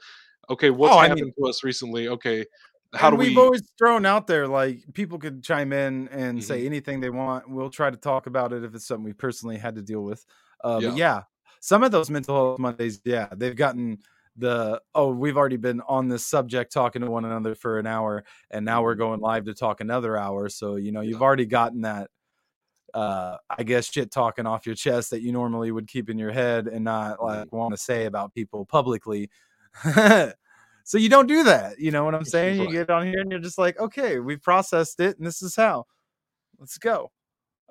okay 0.49 0.69
what's 0.69 0.95
Oh, 0.95 0.99
happened 0.99 1.21
mean- 1.21 1.33
to 1.43 1.49
us 1.49 1.63
recently 1.63 2.07
okay 2.07 2.45
how 2.93 3.09
do 3.09 3.17
we've 3.17 3.35
we 3.35 3.41
always 3.43 3.63
thrown 3.77 4.05
out 4.05 4.27
there 4.27 4.47
like 4.47 4.79
people 4.93 5.19
could 5.19 5.43
chime 5.43 5.73
in 5.73 6.07
and 6.07 6.41
say 6.41 6.61
Mhm. 6.61 6.65
anything 6.67 6.99
they 7.01 7.09
want. 7.09 7.49
We'll 7.49 7.69
try 7.69 7.89
to 7.89 7.97
talk 7.97 8.27
about 8.27 8.53
it 8.53 8.63
if 8.63 8.73
it's 8.73 8.87
something 8.87 9.03
we 9.03 9.11
personally 9.11 9.57
had 9.57 9.75
to 9.75 9.81
deal 9.81 10.01
with. 10.05 10.25
Uh, 10.63 10.79
Yeah. 10.81 10.95
Yeah, 10.95 11.21
some 11.67 11.83
of 11.83 11.91
those 11.91 12.09
mental 12.09 12.33
health 12.33 12.59
Mondays, 12.59 13.01
yeah, 13.03 13.27
they've 13.35 13.53
gotten 13.55 13.97
the 14.37 14.81
oh, 14.95 15.11
we've 15.11 15.35
already 15.35 15.57
been 15.57 15.81
on 15.81 16.07
this 16.07 16.25
subject 16.25 16.71
talking 16.71 17.01
to 17.01 17.11
one 17.11 17.25
another 17.25 17.55
for 17.55 17.77
an 17.77 17.85
hour, 17.85 18.23
and 18.51 18.63
now 18.63 18.81
we're 18.81 18.95
Mhm. 18.95 18.99
going 18.99 19.19
live 19.19 19.43
to 19.45 19.53
talk 19.53 19.81
another 19.81 20.15
hour. 20.15 20.47
So 20.47 20.77
you 20.77 20.93
know 20.93 21.01
you've 21.01 21.21
already 21.21 21.45
gotten 21.45 21.81
that. 21.81 22.09
Uh, 22.93 23.35
I 23.49 23.63
guess 23.63 23.91
shit 23.91 24.11
talking 24.11 24.45
off 24.45 24.65
your 24.65 24.75
chest 24.75 25.09
that 25.09 25.21
you 25.21 25.33
normally 25.33 25.71
would 25.71 25.89
keep 25.89 26.09
in 26.09 26.17
your 26.17 26.31
head 26.31 26.67
and 26.69 26.85
not 26.85 27.21
like 27.21 27.51
want 27.51 27.73
to 27.73 27.77
say 27.77 28.05
about 28.05 28.33
people 28.33 28.65
publicly. 28.65 29.29
so 30.85 30.97
you 30.97 31.09
don't 31.09 31.27
do 31.27 31.43
that. 31.43 31.79
You 31.79 31.91
know 31.91 32.05
what 32.05 32.15
I'm 32.15 32.23
saying? 32.23 32.61
You 32.61 32.71
get 32.71 32.89
on 32.89 33.05
here 33.05 33.19
and 33.19 33.29
you're 33.29 33.41
just 33.41 33.57
like, 33.57 33.77
okay, 33.77 34.19
we've 34.19 34.41
processed 34.41 35.01
it 35.01 35.17
and 35.17 35.27
this 35.27 35.41
is 35.41 35.53
how. 35.53 35.85
Let's 36.59 36.77
go. 36.77 37.11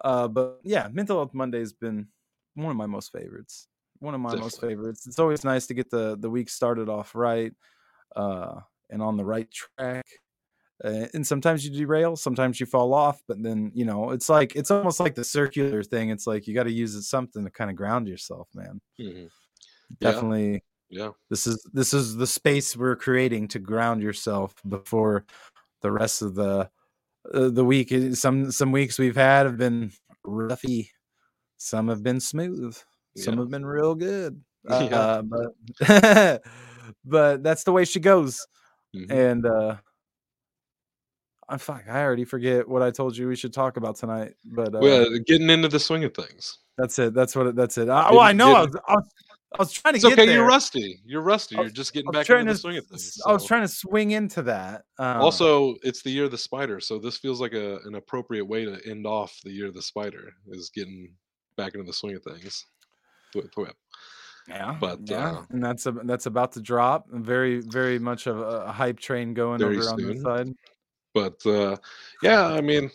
Uh, 0.04 0.28
but 0.28 0.60
yeah, 0.64 0.88
Mental 0.92 1.16
Health 1.16 1.32
Monday 1.32 1.60
has 1.60 1.72
been 1.72 2.08
one 2.54 2.70
of 2.70 2.76
my 2.76 2.86
most 2.86 3.10
favorites. 3.10 3.68
One 4.00 4.14
of 4.14 4.20
my 4.20 4.34
most 4.36 4.60
favorites. 4.60 5.06
It's 5.06 5.18
always 5.18 5.44
nice 5.44 5.66
to 5.68 5.74
get 5.74 5.90
the 5.90 6.16
the 6.16 6.30
week 6.30 6.48
started 6.48 6.88
off 6.88 7.14
right, 7.14 7.52
uh, 8.14 8.60
and 8.90 9.02
on 9.02 9.16
the 9.16 9.24
right 9.24 9.48
track. 9.50 10.06
Uh, 10.84 11.06
and 11.14 11.26
sometimes 11.26 11.64
you 11.64 11.70
derail, 11.70 12.16
sometimes 12.16 12.60
you 12.60 12.66
fall 12.66 12.92
off, 12.92 13.22
but 13.26 13.42
then 13.42 13.70
you 13.74 13.84
know 13.84 14.10
it's 14.10 14.28
like 14.28 14.54
it's 14.56 14.70
almost 14.70 15.00
like 15.00 15.14
the 15.14 15.24
circular 15.24 15.82
thing. 15.82 16.10
It's 16.10 16.26
like 16.26 16.46
you 16.46 16.54
got 16.54 16.64
to 16.64 16.72
use 16.72 16.94
it 16.94 17.02
something 17.02 17.44
to 17.44 17.50
kind 17.50 17.70
of 17.70 17.76
ground 17.76 18.06
yourself, 18.08 18.48
man. 18.54 18.80
Mhm. 19.00 19.30
Definitely, 20.00 20.62
yeah. 20.90 21.10
this 21.30 21.46
is 21.46 21.64
this 21.72 21.94
is 21.94 22.16
the 22.16 22.26
space 22.26 22.76
we're 22.76 22.96
creating 22.96 23.48
to 23.48 23.58
ground 23.58 24.02
yourself 24.02 24.54
before 24.68 25.24
the 25.80 25.90
rest 25.90 26.20
of 26.20 26.34
the 26.34 26.68
uh, 27.32 27.48
the 27.48 27.64
week. 27.64 27.94
Some 28.14 28.50
some 28.50 28.72
weeks 28.72 28.98
we've 28.98 29.16
had 29.16 29.46
have 29.46 29.56
been 29.56 29.92
roughy, 30.26 30.90
some 31.56 31.88
have 31.88 32.02
been 32.02 32.20
smooth, 32.20 32.76
some 33.16 33.34
Yeah. 33.34 33.40
have 33.40 33.50
been 33.50 33.66
real 33.66 33.94
good. 33.94 34.40
Yeah. 34.68 34.74
Uh, 35.00 35.22
but 35.22 36.42
but 37.04 37.42
that's 37.42 37.62
the 37.64 37.72
way 37.72 37.84
she 37.84 38.00
goes. 38.00 38.46
Mhm. 38.94 39.10
And 39.10 39.46
uh 39.46 39.76
I 41.48 41.58
fuck, 41.58 41.84
I 41.88 42.02
already 42.02 42.24
forget 42.24 42.66
what 42.66 42.82
I 42.82 42.90
told 42.90 43.16
you 43.16 43.28
we 43.28 43.36
should 43.36 43.52
talk 43.52 43.76
about 43.76 43.94
tonight. 43.96 44.34
But 44.44 44.74
uh, 44.74 44.78
Well, 44.82 45.06
getting 45.26 45.48
into 45.48 45.68
the 45.68 45.78
swing 45.78 46.02
of 46.02 46.12
things. 46.14 46.58
that's 46.76 46.98
it. 46.98 47.14
That's 47.14 47.36
what 47.36 47.46
it, 47.46 47.54
that's 47.56 47.78
it. 47.78 47.88
I, 47.88 48.10
well, 48.10 48.18
I 48.20 48.32
Getting- 48.32 48.38
know 48.38 48.54
I 48.56 48.64
was, 48.64 48.76
I 48.88 48.94
was 48.96 49.08
I 49.54 49.58
was 49.60 49.72
trying 49.72 49.92
to 49.94 49.96
It's 49.98 50.04
get 50.04 50.12
okay. 50.14 50.26
there. 50.26 50.34
You're 50.38 50.46
rusty. 50.48 50.98
You're 51.06 51.22
rusty. 51.22 51.56
I 51.56 51.60
You're 51.60 51.70
just 51.70 51.92
getting 51.94 52.10
back 52.10 52.28
into 52.28 52.52
the 52.52 52.58
swing 52.58 52.78
of 52.78 52.86
things. 52.86 53.16
I 53.24 53.32
was 53.32 53.46
trying 53.46 53.62
to 53.62 53.68
swing 53.68 54.10
into 54.10 54.42
that. 54.42 54.82
Um, 54.98 55.20
Also, 55.20 55.76
it's 55.84 56.02
the 56.02 56.10
year 56.10 56.24
of 56.24 56.32
the 56.32 56.36
spider, 56.38 56.80
so 56.80 56.98
this 56.98 57.16
feels 57.16 57.40
like 57.40 57.52
a, 57.52 57.76
an 57.84 57.94
appropriate 57.94 58.44
way 58.44 58.64
to 58.64 58.80
end 58.84 59.06
off 59.06 59.38
the 59.44 59.52
year 59.52 59.66
of 59.68 59.74
the 59.74 59.80
spider. 59.82 60.32
Is 60.48 60.70
getting 60.74 61.14
back 61.56 61.74
into 61.74 61.86
the 61.86 61.92
swing 61.92 62.16
of 62.16 62.24
things. 62.24 62.66
Yeah, 64.48 64.76
But, 64.80 65.00
yeah, 65.04 65.30
uh, 65.30 65.42
and 65.50 65.64
that's 65.64 65.86
a, 65.86 65.92
that's 65.92 66.26
about 66.26 66.52
to 66.52 66.60
drop. 66.60 67.06
Very, 67.10 67.60
very 67.60 67.98
much 67.98 68.26
of 68.28 68.38
a, 68.38 68.70
hype 68.70 69.00
train 69.00 69.34
going 69.34 69.62
over 69.62 69.80
on 69.80 69.96
the 69.96 70.20
side. 70.20 70.54
But 71.12 71.44
uh, 71.46 71.76
yeah, 72.22 72.46
I 72.46 72.60
mean, 72.60 72.90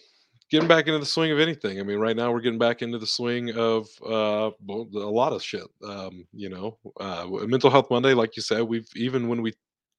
getting 0.51 0.67
back 0.67 0.87
into 0.87 0.99
the 0.99 1.05
swing 1.05 1.31
of 1.31 1.39
anything. 1.39 1.79
I 1.79 1.83
mean, 1.83 1.97
right 1.97 2.15
now 2.15 2.31
we're 2.31 2.41
getting 2.41 2.59
back 2.59 2.81
into 2.81 2.99
the 2.99 3.07
swing 3.07 3.51
of 3.57 3.87
uh, 4.05 4.51
well, 4.65 4.87
a 4.93 4.99
lot 4.99 5.33
of 5.33 5.43
shit. 5.43 5.67
Um, 5.83 6.25
you 6.31 6.49
know, 6.49 6.77
uh, 6.99 7.25
Mental 7.47 7.69
Health 7.69 7.89
Monday, 7.89 8.13
like 8.13 8.35
you 8.35 8.43
said, 8.43 8.61
we've 8.61 8.87
even 8.95 9.27
when 9.27 9.41
we 9.41 9.53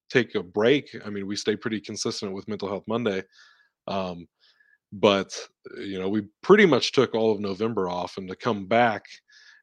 take 0.09 0.35
a 0.35 0.43
break, 0.43 0.95
I 1.05 1.09
mean, 1.09 1.27
we 1.27 1.35
stay 1.35 1.55
pretty 1.55 1.81
consistent 1.81 2.33
with 2.33 2.47
Mental 2.47 2.69
Health 2.69 2.83
Monday. 2.87 3.23
Um, 3.87 4.27
but 4.91 5.35
uh, 5.75 5.81
you 5.81 5.99
know, 5.99 6.07
we 6.07 6.23
pretty 6.41 6.65
much 6.65 6.93
took 6.93 7.13
all 7.13 7.31
of 7.31 7.39
November 7.39 7.89
off, 7.89 8.17
and 8.17 8.27
to 8.29 8.35
come 8.35 8.65
back 8.65 9.05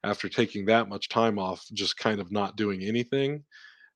after 0.05 0.29
taking 0.29 0.67
that 0.67 0.89
much 0.89 1.09
time 1.09 1.39
off, 1.39 1.65
just 1.73 1.97
kind 1.97 2.21
of 2.21 2.33
not 2.33 2.57
doing 2.57 2.83
anything 2.83 3.45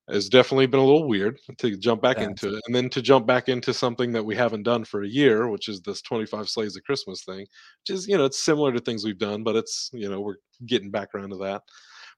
has 0.09 0.29
definitely 0.29 0.67
been 0.67 0.81
a 0.81 0.85
little 0.85 1.09
weird 1.09 1.39
to 1.59 1.77
jump 1.77 2.03
back 2.03 2.19
Yeah, 2.19 2.25
into 2.25 2.55
it. 2.55 2.63
And 2.67 2.75
then 2.75 2.91
to 2.91 3.01
jump 3.01 3.27
back 3.27 3.49
into 3.49 3.73
something 3.73 4.13
that 4.13 4.25
we 4.25 4.37
haven't 4.37 4.65
done 4.65 4.85
for 4.85 5.03
a 5.03 5.09
year 5.09 5.49
which 5.49 5.69
is 5.69 5.81
this 5.81 6.03
25 6.03 6.49
slays 6.49 6.77
of 6.77 6.83
christmas 6.85 7.25
thing 7.25 7.41
which 7.41 7.91
is 7.97 8.07
you 8.07 8.19
know 8.19 8.25
it's 8.27 8.45
similar 8.45 8.73
to 8.73 8.81
things 8.81 9.05
we've 9.05 9.19
done 9.19 9.43
but 9.43 9.57
it's 9.57 9.91
you 9.95 10.11
know 10.11 10.21
we're 10.21 10.37
getting 10.67 10.91
back 10.91 11.15
around 11.15 11.31
to 11.31 11.37
that 11.37 11.63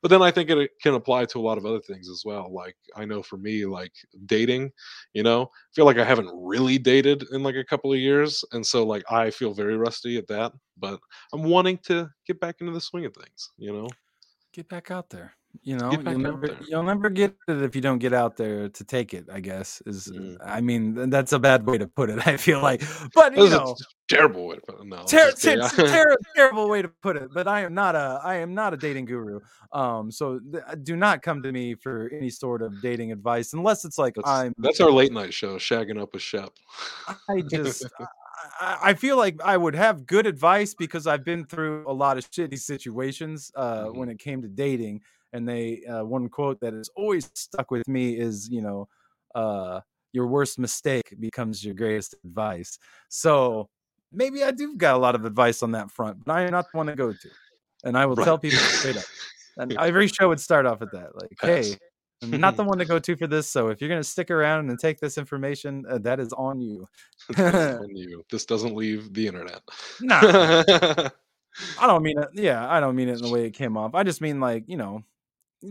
but 0.02 0.08
then 0.10 0.22
i 0.22 0.30
think 0.30 0.50
it 0.50 0.70
can 0.82 0.94
apply 0.94 1.24
to 1.24 1.38
a 1.38 1.40
lot 1.40 1.58
of 1.58 1.66
other 1.66 1.80
things 1.80 2.08
as 2.08 2.22
well 2.24 2.52
like 2.52 2.76
i 2.96 3.04
know 3.04 3.22
for 3.22 3.36
me 3.36 3.66
like 3.66 3.92
dating 4.26 4.70
you 5.12 5.22
know 5.22 5.42
i 5.42 5.70
feel 5.74 5.84
like 5.84 5.98
i 5.98 6.04
haven't 6.04 6.30
really 6.34 6.78
dated 6.78 7.24
in 7.32 7.42
like 7.42 7.56
a 7.56 7.64
couple 7.64 7.92
of 7.92 7.98
years 7.98 8.44
and 8.52 8.64
so 8.64 8.84
like 8.84 9.04
i 9.10 9.30
feel 9.30 9.52
very 9.52 9.76
rusty 9.76 10.16
at 10.16 10.26
that 10.26 10.52
but 10.78 10.98
i'm 11.32 11.42
wanting 11.42 11.78
to 11.78 12.08
get 12.26 12.40
back 12.40 12.56
into 12.60 12.72
the 12.72 12.80
swing 12.80 13.04
of 13.04 13.14
things 13.14 13.50
you 13.58 13.72
know 13.72 13.88
Get 14.56 14.70
back 14.70 14.90
out 14.90 15.10
there. 15.10 15.34
You 15.62 15.76
know, 15.76 15.90
you'll 15.92 16.18
never 16.18 16.58
you'll 16.68 16.82
never 16.82 17.10
get 17.10 17.34
it 17.48 17.62
if 17.62 17.75
you 17.75 17.80
don't 17.82 17.98
get 17.98 18.12
out 18.12 18.36
there 18.36 18.68
to 18.68 18.84
take 18.84 19.14
it. 19.14 19.26
I 19.32 19.40
guess 19.40 19.82
is. 19.86 20.08
Mm. 20.08 20.36
I 20.44 20.60
mean, 20.60 21.10
that's 21.10 21.32
a 21.32 21.38
bad 21.38 21.66
way 21.66 21.78
to 21.78 21.86
put 21.86 22.10
it. 22.10 22.26
I 22.26 22.36
feel 22.36 22.62
like, 22.62 22.82
but 23.14 23.36
you 23.36 23.48
know, 23.48 23.75
terrible 24.08 24.46
way 24.46 24.56
to 24.56 24.60
put 24.62 24.80
it. 24.80 24.86
No, 24.86 25.04
ter- 25.04 25.28
it's 25.28 25.42
ter- 25.76 26.16
terrible 26.34 26.68
way 26.68 26.82
to 26.82 26.88
put 26.88 27.16
it. 27.16 27.30
But 27.34 27.48
I 27.48 27.60
am 27.62 27.75
not 27.75 27.94
a 27.94 28.20
I 28.22 28.36
am 28.36 28.54
not 28.54 28.75
a 28.75 28.76
dating 28.76 29.06
guru. 29.06 29.40
Um, 29.72 30.10
so 30.10 30.38
th- 30.38 30.64
do 30.82 30.96
not 30.96 31.22
come 31.22 31.42
to 31.42 31.52
me 31.52 31.75
for 31.75 32.10
any 32.12 32.30
sort 32.30 32.62
of 32.62 32.80
dating 32.80 33.12
advice 33.12 33.52
unless 33.52 33.84
it's 33.84 33.98
like 33.98 34.14
That's, 34.14 34.28
I'm 34.28 34.54
that's 34.58 34.80
our 34.80 34.90
late 34.90 35.12
night 35.12 35.34
show, 35.34 35.56
shagging 35.56 36.00
up 36.00 36.12
with 36.12 36.22
Shep. 36.22 36.50
I 37.28 37.40
just 37.42 37.84
I, 38.60 38.78
I 38.82 38.94
feel 38.94 39.16
like 39.16 39.40
I 39.44 39.56
would 39.56 39.75
have 39.75 40.06
good 40.06 40.26
advice 40.26 40.75
because 40.75 41.06
I've 41.06 41.25
been 41.25 41.44
through 41.44 41.84
a 41.88 41.92
lot 41.92 42.16
of 42.18 42.30
shitty 42.30 42.58
situations 42.58 43.50
uh, 43.54 43.86
Mhm. 43.86 43.96
when 43.96 44.08
it 44.08 44.18
came 44.18 44.42
to 44.42 44.48
dating. 44.48 45.02
And 45.36 45.46
they 45.46 45.84
uh, 45.84 46.02
one 46.02 46.28
quote 46.30 46.60
that 46.60 46.72
has 46.72 46.88
always 46.96 47.30
stuck 47.34 47.70
with 47.70 47.86
me 47.86 48.16
is, 48.16 48.48
you 48.48 48.62
know, 48.62 48.88
uh, 49.34 49.80
your 50.12 50.26
worst 50.26 50.58
mistake 50.58 51.14
becomes 51.20 51.62
your 51.62 51.74
greatest 51.74 52.14
advice. 52.24 52.78
So 53.10 53.68
maybe 54.10 54.42
I 54.42 54.50
do 54.50 54.74
got 54.76 54.96
a 54.96 54.98
lot 54.98 55.14
of 55.14 55.26
advice 55.26 55.62
on 55.62 55.72
that 55.72 55.90
front, 55.90 56.24
but 56.24 56.32
I 56.32 56.42
am 56.42 56.52
not 56.52 56.64
the 56.72 56.78
one 56.78 56.86
to 56.86 56.96
go 56.96 57.12
to. 57.12 57.28
And 57.84 57.98
I 57.98 58.06
will 58.06 58.16
tell 58.16 58.38
people 58.38 58.58
straight 58.58 58.96
up. 58.96 59.04
And 59.58 59.76
every 59.78 60.08
show 60.08 60.28
would 60.28 60.40
start 60.40 60.64
off 60.64 60.80
with 60.80 60.90
that, 60.92 61.14
like, 61.20 61.30
Pass. 61.38 61.48
"Hey, 61.48 61.78
I'm 62.22 62.40
not 62.40 62.56
the 62.56 62.64
one 62.70 62.78
to 62.78 62.86
go 62.86 62.98
to 62.98 63.14
for 63.14 63.26
this. 63.26 63.46
So 63.46 63.68
if 63.68 63.82
you're 63.82 63.90
gonna 63.90 64.02
stick 64.02 64.30
around 64.30 64.70
and 64.70 64.78
take 64.78 65.00
this 65.00 65.18
information, 65.18 65.84
uh, 65.86 65.98
that 65.98 66.18
is 66.18 66.32
on 66.32 66.62
you." 66.62 66.86
On 67.36 67.94
you. 67.94 68.24
This 68.30 68.46
doesn't 68.46 68.74
leave 68.74 69.12
the 69.12 69.26
internet. 69.26 69.60
Nah, 70.00 70.20
I 71.78 71.86
don't 71.86 72.02
mean 72.02 72.18
it. 72.18 72.28
Yeah, 72.32 72.70
I 72.70 72.80
don't 72.80 72.96
mean 72.96 73.08
it 73.08 73.18
in 73.18 73.22
the 73.22 73.30
way 73.30 73.44
it 73.44 73.52
came 73.52 73.76
off. 73.76 73.94
I 73.94 74.02
just 74.02 74.20
mean 74.20 74.40
like 74.40 74.64
you 74.66 74.76
know, 74.76 75.02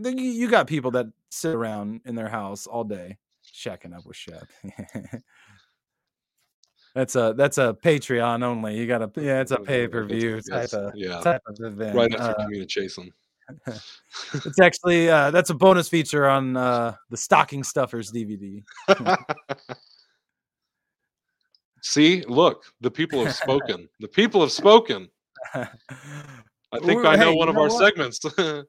you, 0.04 0.32
you 0.32 0.50
got 0.50 0.68
people 0.68 0.92
that 0.92 1.08
sit 1.30 1.54
around 1.54 2.02
in 2.06 2.16
their 2.16 2.28
house 2.28 2.68
all 2.68 2.84
day, 2.84 3.18
shacking 3.54 3.96
up 3.96 4.06
with 4.06 4.16
Shep. 4.16 4.48
that's 6.96 7.16
a 7.16 7.34
that's 7.38 7.58
a 7.58 7.78
Patreon 7.84 8.44
only. 8.44 8.78
You 8.78 8.88
got 8.88 9.00
to 9.00 9.22
yeah, 9.22 9.42
it's 9.42 9.52
a 9.52 9.60
pay 9.60 9.88
per 9.88 10.04
view 10.04 10.42
type 10.42 10.74
of 10.74 10.94
yeah. 10.96 11.20
type 11.22 11.42
of 11.48 11.58
event. 11.60 11.96
right 11.96 12.14
after 12.14 12.42
Uh, 12.42 12.46
communication. 12.46 13.12
it's 13.68 14.60
actually 14.60 15.10
uh, 15.10 15.30
that's 15.32 15.50
a 15.52 15.54
bonus 15.54 15.88
feature 15.88 16.28
on 16.28 16.58
uh, 16.58 16.96
the 17.10 17.18
Stocking 17.18 17.64
Stuffers 17.64 18.12
DVD. 18.12 18.64
See, 21.82 22.24
look, 22.28 22.64
the 22.82 22.90
people 22.90 23.24
have 23.24 23.36
spoken. 23.36 23.88
The 24.00 24.08
people 24.08 24.42
have 24.42 24.52
spoken. 24.52 25.10
I 26.75 26.86
think 26.86 27.01
Ooh, 27.03 27.08
I 27.08 27.15
know 27.15 27.32
hey, 27.32 27.36
one 27.38 27.50
of 27.50 27.55
know 27.55 27.62
our 27.62 27.70
what? 27.70 27.79
segments. 27.79 28.20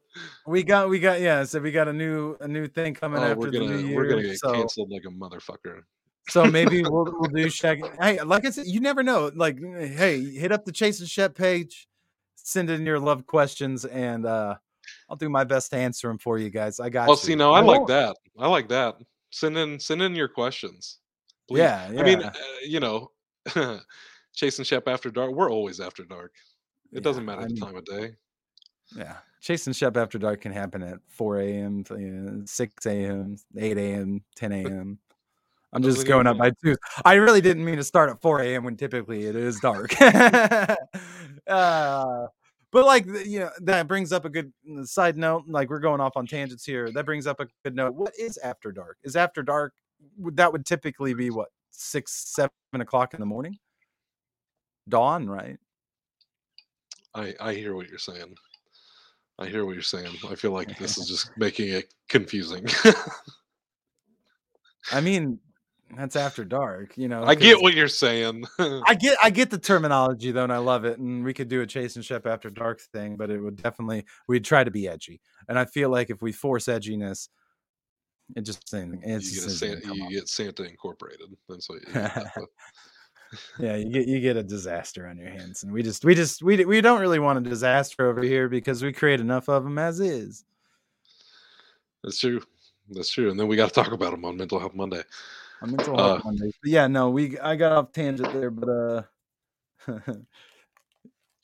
We 0.46 0.62
got 0.62 0.88
we 0.88 0.98
got 0.98 1.20
yeah, 1.20 1.44
so 1.44 1.60
we 1.60 1.70
got 1.72 1.88
a 1.88 1.92
new 1.92 2.36
a 2.40 2.48
new 2.48 2.66
thing 2.68 2.94
coming 2.94 3.20
oh, 3.22 3.26
after 3.26 3.36
we're 3.38 3.50
the 3.50 3.58
gonna 3.60 3.76
new 3.76 3.88
year. 3.88 3.96
we're 3.96 4.08
gonna 4.08 4.22
get 4.22 4.38
so, 4.38 4.52
canceled 4.52 4.90
like 4.90 5.04
a 5.04 5.08
motherfucker. 5.10 5.80
so 6.28 6.44
maybe 6.50 6.82
we'll 6.82 7.04
we'll 7.18 7.30
do 7.30 7.46
Shaq. 7.46 7.80
Hey, 8.00 8.22
like 8.22 8.46
I 8.46 8.50
said, 8.50 8.66
you 8.66 8.80
never 8.80 9.02
know. 9.02 9.30
Like, 9.34 9.58
hey, 9.60 10.22
hit 10.24 10.52
up 10.52 10.64
the 10.64 10.72
Chase 10.72 11.00
and 11.00 11.08
Shep 11.08 11.34
page, 11.34 11.88
send 12.36 12.70
in 12.70 12.86
your 12.86 12.98
love 13.00 13.26
questions, 13.26 13.84
and 13.84 14.24
uh 14.26 14.54
I'll 15.10 15.16
do 15.16 15.28
my 15.28 15.44
best 15.44 15.70
to 15.70 15.76
answer 15.76 16.08
them 16.08 16.18
for 16.18 16.38
you 16.38 16.48
guys. 16.48 16.78
I 16.80 16.88
got 16.90 17.08
Oh, 17.08 17.12
you. 17.12 17.18
see, 17.18 17.34
now 17.34 17.52
I 17.52 17.60
No- 17.60 17.66
like 17.66 17.86
that. 17.88 18.16
I 18.38 18.46
like 18.48 18.68
that. 18.68 18.96
Send 19.30 19.58
in 19.58 19.78
send 19.80 20.00
in 20.02 20.14
your 20.14 20.28
questions. 20.28 20.98
please. 21.48 21.58
Yeah, 21.58 21.90
yeah. 21.90 22.00
I 22.00 22.04
mean, 22.04 22.22
uh, 22.22 22.32
you 22.64 22.80
know, 22.80 23.10
Chase 24.34 24.58
and 24.58 24.66
Shep 24.66 24.86
after 24.88 25.10
dark. 25.10 25.32
We're 25.32 25.50
always 25.50 25.80
after 25.80 26.04
dark. 26.04 26.32
It 26.92 26.96
Yeah, 26.96 27.00
doesn't 27.02 27.24
matter 27.24 27.42
I 27.42 27.46
the 27.46 27.60
time 27.60 27.76
of 27.76 27.84
day. 27.84 28.16
Yeah, 28.96 29.16
Chase 29.40 29.66
and 29.66 29.76
Shep 29.76 29.96
after 29.96 30.18
dark 30.18 30.40
can 30.40 30.52
happen 30.52 30.82
at 30.82 30.98
4 31.08 31.40
a.m., 31.40 31.84
you 31.90 31.96
know, 31.98 32.42
6 32.44 32.86
a.m., 32.86 33.36
8 33.56 33.78
a.m., 33.78 34.24
10 34.36 34.52
a.m. 34.52 34.98
I'm 35.72 35.82
just 35.82 36.06
going 36.06 36.26
up 36.26 36.38
by 36.38 36.52
two. 36.64 36.76
I 37.04 37.14
really 37.14 37.40
didn't 37.40 37.64
mean 37.64 37.76
to 37.76 37.84
start 37.84 38.08
at 38.08 38.22
4 38.22 38.40
a.m. 38.40 38.64
when 38.64 38.76
typically 38.76 39.26
it 39.26 39.36
is 39.36 39.60
dark. 39.60 40.00
uh, 40.00 40.76
but 42.72 42.86
like 42.86 43.06
you 43.26 43.40
know, 43.40 43.50
that 43.60 43.86
brings 43.86 44.12
up 44.12 44.24
a 44.24 44.30
good 44.30 44.52
mm, 44.68 44.86
side 44.86 45.16
note. 45.16 45.44
Like 45.46 45.68
we're 45.68 45.80
going 45.80 46.00
off 46.00 46.16
on 46.16 46.26
tangents 46.26 46.64
here. 46.64 46.90
That 46.92 47.04
brings 47.04 47.26
up 47.26 47.40
a 47.40 47.46
good 47.64 47.74
note. 47.74 47.94
What 47.94 48.14
is 48.18 48.38
after 48.38 48.72
dark? 48.72 48.96
Is 49.02 49.16
after 49.16 49.42
dark? 49.42 49.74
That 50.32 50.52
would 50.52 50.64
typically 50.64 51.14
be 51.14 51.30
what 51.30 51.48
six, 51.70 52.12
seven 52.34 52.50
o'clock 52.72 53.12
in 53.12 53.20
the 53.20 53.26
morning? 53.26 53.58
Dawn, 54.88 55.28
right? 55.28 55.58
I 57.16 57.34
I 57.40 57.54
hear 57.54 57.74
what 57.74 57.88
you're 57.88 57.98
saying. 57.98 58.34
I 59.38 59.46
hear 59.46 59.64
what 59.66 59.72
you're 59.74 59.82
saying. 59.82 60.14
I 60.28 60.34
feel 60.34 60.52
like 60.52 60.78
this 60.78 60.98
is 60.98 61.08
just 61.08 61.30
making 61.36 61.68
it 61.70 61.92
confusing. 62.08 62.66
I 64.92 65.00
mean, 65.00 65.40
that's 65.96 66.16
after 66.16 66.44
dark. 66.44 66.96
You 66.96 67.08
know, 67.08 67.24
I 67.24 67.34
get 67.34 67.60
what 67.60 67.74
you're 67.74 67.88
saying. 67.88 68.44
I 68.58 68.94
get 69.00 69.18
I 69.22 69.30
get 69.30 69.50
the 69.50 69.58
terminology 69.58 70.30
though, 70.32 70.44
and 70.44 70.52
I 70.52 70.58
love 70.58 70.84
it. 70.84 70.98
And 70.98 71.24
we 71.24 71.34
could 71.34 71.48
do 71.48 71.60
a 71.62 71.66
chase 71.66 71.96
and 71.96 72.04
shep 72.04 72.26
after 72.26 72.50
dark 72.50 72.80
thing, 72.92 73.16
but 73.16 73.30
it 73.30 73.40
would 73.40 73.62
definitely 73.62 74.04
we'd 74.28 74.44
try 74.44 74.64
to 74.64 74.70
be 74.70 74.88
edgy. 74.88 75.20
And 75.48 75.58
I 75.58 75.64
feel 75.64 75.90
like 75.90 76.10
if 76.10 76.22
we 76.22 76.32
force 76.32 76.66
edginess, 76.66 77.28
it 78.34 78.42
just 78.42 78.72
ain't- 78.74 78.94
you 78.94 79.08
get, 79.08 79.22
Santa, 79.22 79.94
you 79.94 80.10
get 80.10 80.28
Santa 80.28 80.64
Incorporated. 80.64 81.28
That's 81.48 81.68
what 81.68 81.80
you 81.86 81.94
end 81.94 82.06
up 82.06 82.26
with. 82.36 82.48
Yeah, 83.58 83.76
you 83.76 83.90
get 83.90 84.06
you 84.08 84.20
get 84.20 84.36
a 84.36 84.42
disaster 84.42 85.06
on 85.06 85.18
your 85.18 85.30
hands, 85.30 85.62
and 85.62 85.72
we 85.72 85.82
just 85.82 86.04
we 86.04 86.14
just 86.14 86.42
we 86.42 86.64
we 86.64 86.80
don't 86.80 87.00
really 87.00 87.18
want 87.18 87.38
a 87.38 87.48
disaster 87.48 88.08
over 88.08 88.22
here 88.22 88.48
because 88.48 88.82
we 88.82 88.92
create 88.92 89.20
enough 89.20 89.48
of 89.48 89.64
them 89.64 89.78
as 89.78 90.00
is. 90.00 90.44
That's 92.02 92.18
true. 92.18 92.42
That's 92.90 93.10
true. 93.10 93.30
And 93.30 93.38
then 93.40 93.48
we 93.48 93.56
got 93.56 93.68
to 93.68 93.74
talk 93.74 93.92
about 93.92 94.12
them 94.12 94.24
on 94.24 94.36
Mental 94.36 94.58
Health 94.60 94.74
Monday. 94.74 95.02
On 95.62 95.70
Mental 95.70 95.96
Health 95.96 96.20
Uh, 96.20 96.24
Monday. 96.24 96.52
But 96.62 96.70
yeah, 96.70 96.86
no, 96.86 97.10
we 97.10 97.38
I 97.40 97.56
got 97.56 97.72
off 97.72 97.92
tangent 97.92 98.32
there, 98.32 98.50
but 98.50 98.68
uh 98.68 99.02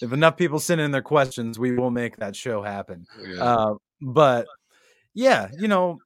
if 0.00 0.12
enough 0.12 0.36
people 0.36 0.60
send 0.60 0.80
in 0.80 0.90
their 0.90 1.02
questions, 1.02 1.58
we 1.58 1.72
will 1.76 1.90
make 1.90 2.16
that 2.18 2.36
show 2.36 2.62
happen. 2.62 3.06
yeah. 3.26 3.42
Uh 3.42 3.74
but 4.00 4.46
yeah, 5.14 5.48
you 5.58 5.68
know, 5.68 5.98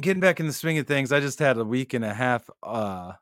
getting 0.00 0.20
back 0.20 0.38
in 0.40 0.46
the 0.46 0.52
swing 0.52 0.78
of 0.78 0.86
things, 0.86 1.10
I 1.12 1.20
just 1.20 1.38
had 1.38 1.58
a 1.58 1.64
week 1.64 1.94
and 1.94 2.04
a 2.04 2.14
half 2.14 2.48
uh 2.62 3.12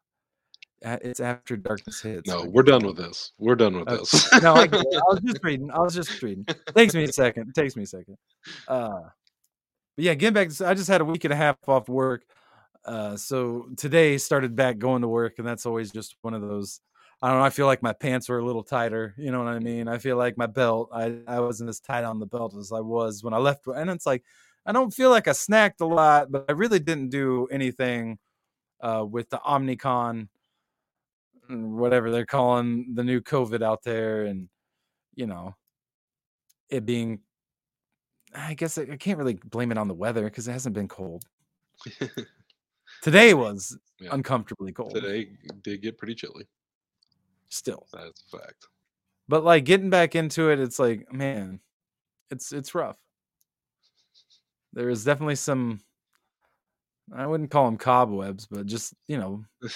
it's 0.82 1.20
after 1.20 1.56
darkness 1.56 2.00
hits. 2.00 2.28
no, 2.28 2.44
we're 2.44 2.62
done 2.62 2.84
with 2.86 2.96
this. 2.96 3.32
We're 3.38 3.54
done 3.56 3.76
with 3.78 3.88
Uh, 3.88 3.96
this. 3.96 4.42
no, 4.42 4.54
I. 4.54 4.62
I 4.64 4.68
was 5.08 5.20
just 5.24 5.40
reading. 5.42 5.70
I 5.70 5.78
was 5.80 5.94
just 5.94 6.22
reading. 6.22 6.46
Takes 6.74 6.94
me 6.94 7.04
a 7.04 7.12
second. 7.12 7.54
Takes 7.54 7.76
me 7.76 7.84
a 7.84 7.86
second. 7.86 8.16
Uh, 8.68 9.00
but 9.96 10.04
yeah, 10.04 10.14
getting 10.14 10.34
back. 10.34 10.48
I 10.60 10.74
just 10.74 10.88
had 10.88 11.00
a 11.00 11.04
week 11.04 11.24
and 11.24 11.32
a 11.32 11.36
half 11.36 11.56
off 11.68 11.88
work. 11.88 12.24
Uh, 12.84 13.16
so 13.16 13.68
today 13.76 14.16
started 14.18 14.54
back 14.54 14.78
going 14.78 15.02
to 15.02 15.08
work, 15.08 15.34
and 15.38 15.46
that's 15.46 15.66
always 15.66 15.90
just 15.90 16.16
one 16.22 16.34
of 16.34 16.42
those. 16.42 16.80
I 17.22 17.30
don't 17.30 17.38
know. 17.38 17.44
I 17.44 17.50
feel 17.50 17.66
like 17.66 17.82
my 17.82 17.94
pants 17.94 18.28
were 18.28 18.38
a 18.38 18.44
little 18.44 18.62
tighter. 18.62 19.14
You 19.16 19.32
know 19.32 19.38
what 19.42 19.48
I 19.48 19.58
mean? 19.58 19.88
I 19.88 19.96
feel 19.98 20.16
like 20.18 20.36
my 20.36 20.46
belt. 20.46 20.90
I 20.92 21.16
I 21.26 21.40
wasn't 21.40 21.70
as 21.70 21.80
tight 21.80 22.04
on 22.04 22.20
the 22.20 22.26
belt 22.26 22.54
as 22.56 22.70
I 22.72 22.80
was 22.80 23.24
when 23.24 23.32
I 23.32 23.38
left. 23.38 23.66
And 23.66 23.88
it's 23.90 24.04
like 24.06 24.22
I 24.66 24.72
don't 24.72 24.92
feel 24.92 25.08
like 25.10 25.26
I 25.26 25.30
snacked 25.32 25.80
a 25.80 25.86
lot, 25.86 26.30
but 26.30 26.44
I 26.48 26.52
really 26.52 26.78
didn't 26.78 27.08
do 27.08 27.48
anything 27.50 28.18
uh, 28.82 29.04
with 29.08 29.30
the 29.30 29.38
Omnicon, 29.38 30.28
whatever 31.48 32.10
they're 32.10 32.26
calling 32.26 32.94
the 32.94 33.04
new 33.04 33.20
COVID 33.20 33.62
out 33.62 33.82
there, 33.82 34.24
and 34.24 34.48
you 35.14 35.26
know, 35.26 35.54
it 36.68 36.84
being. 36.86 37.20
I 38.34 38.54
guess 38.54 38.76
I 38.76 38.82
I 38.82 38.96
can't 38.96 39.18
really 39.18 39.38
blame 39.44 39.70
it 39.72 39.78
on 39.78 39.88
the 39.88 39.94
weather 39.94 40.24
because 40.24 40.46
it 40.48 40.52
hasn't 40.52 40.74
been 40.74 40.88
cold. 40.88 41.24
Today 43.02 43.34
was 43.34 43.78
Yeah. 44.00 44.10
uncomfortably 44.12 44.72
cold. 44.72 44.94
Today 44.94 45.30
did 45.62 45.82
get 45.82 45.96
pretty 45.98 46.14
chilly. 46.14 46.46
Still, 47.48 47.86
That's 47.92 48.24
a 48.32 48.38
fact. 48.38 48.66
but 49.28 49.44
like 49.44 49.64
getting 49.64 49.90
back 49.90 50.14
into 50.14 50.50
it, 50.50 50.58
it's 50.58 50.78
like 50.78 51.10
man, 51.12 51.60
it's 52.30 52.52
it's 52.52 52.74
rough. 52.74 52.98
There 54.72 54.90
is 54.90 55.04
definitely 55.04 55.36
some. 55.36 55.80
I 57.14 57.26
wouldn't 57.26 57.50
call 57.52 57.66
them 57.66 57.78
cobwebs, 57.78 58.46
but 58.46 58.66
just 58.66 58.92
you 59.06 59.16
know, 59.18 59.44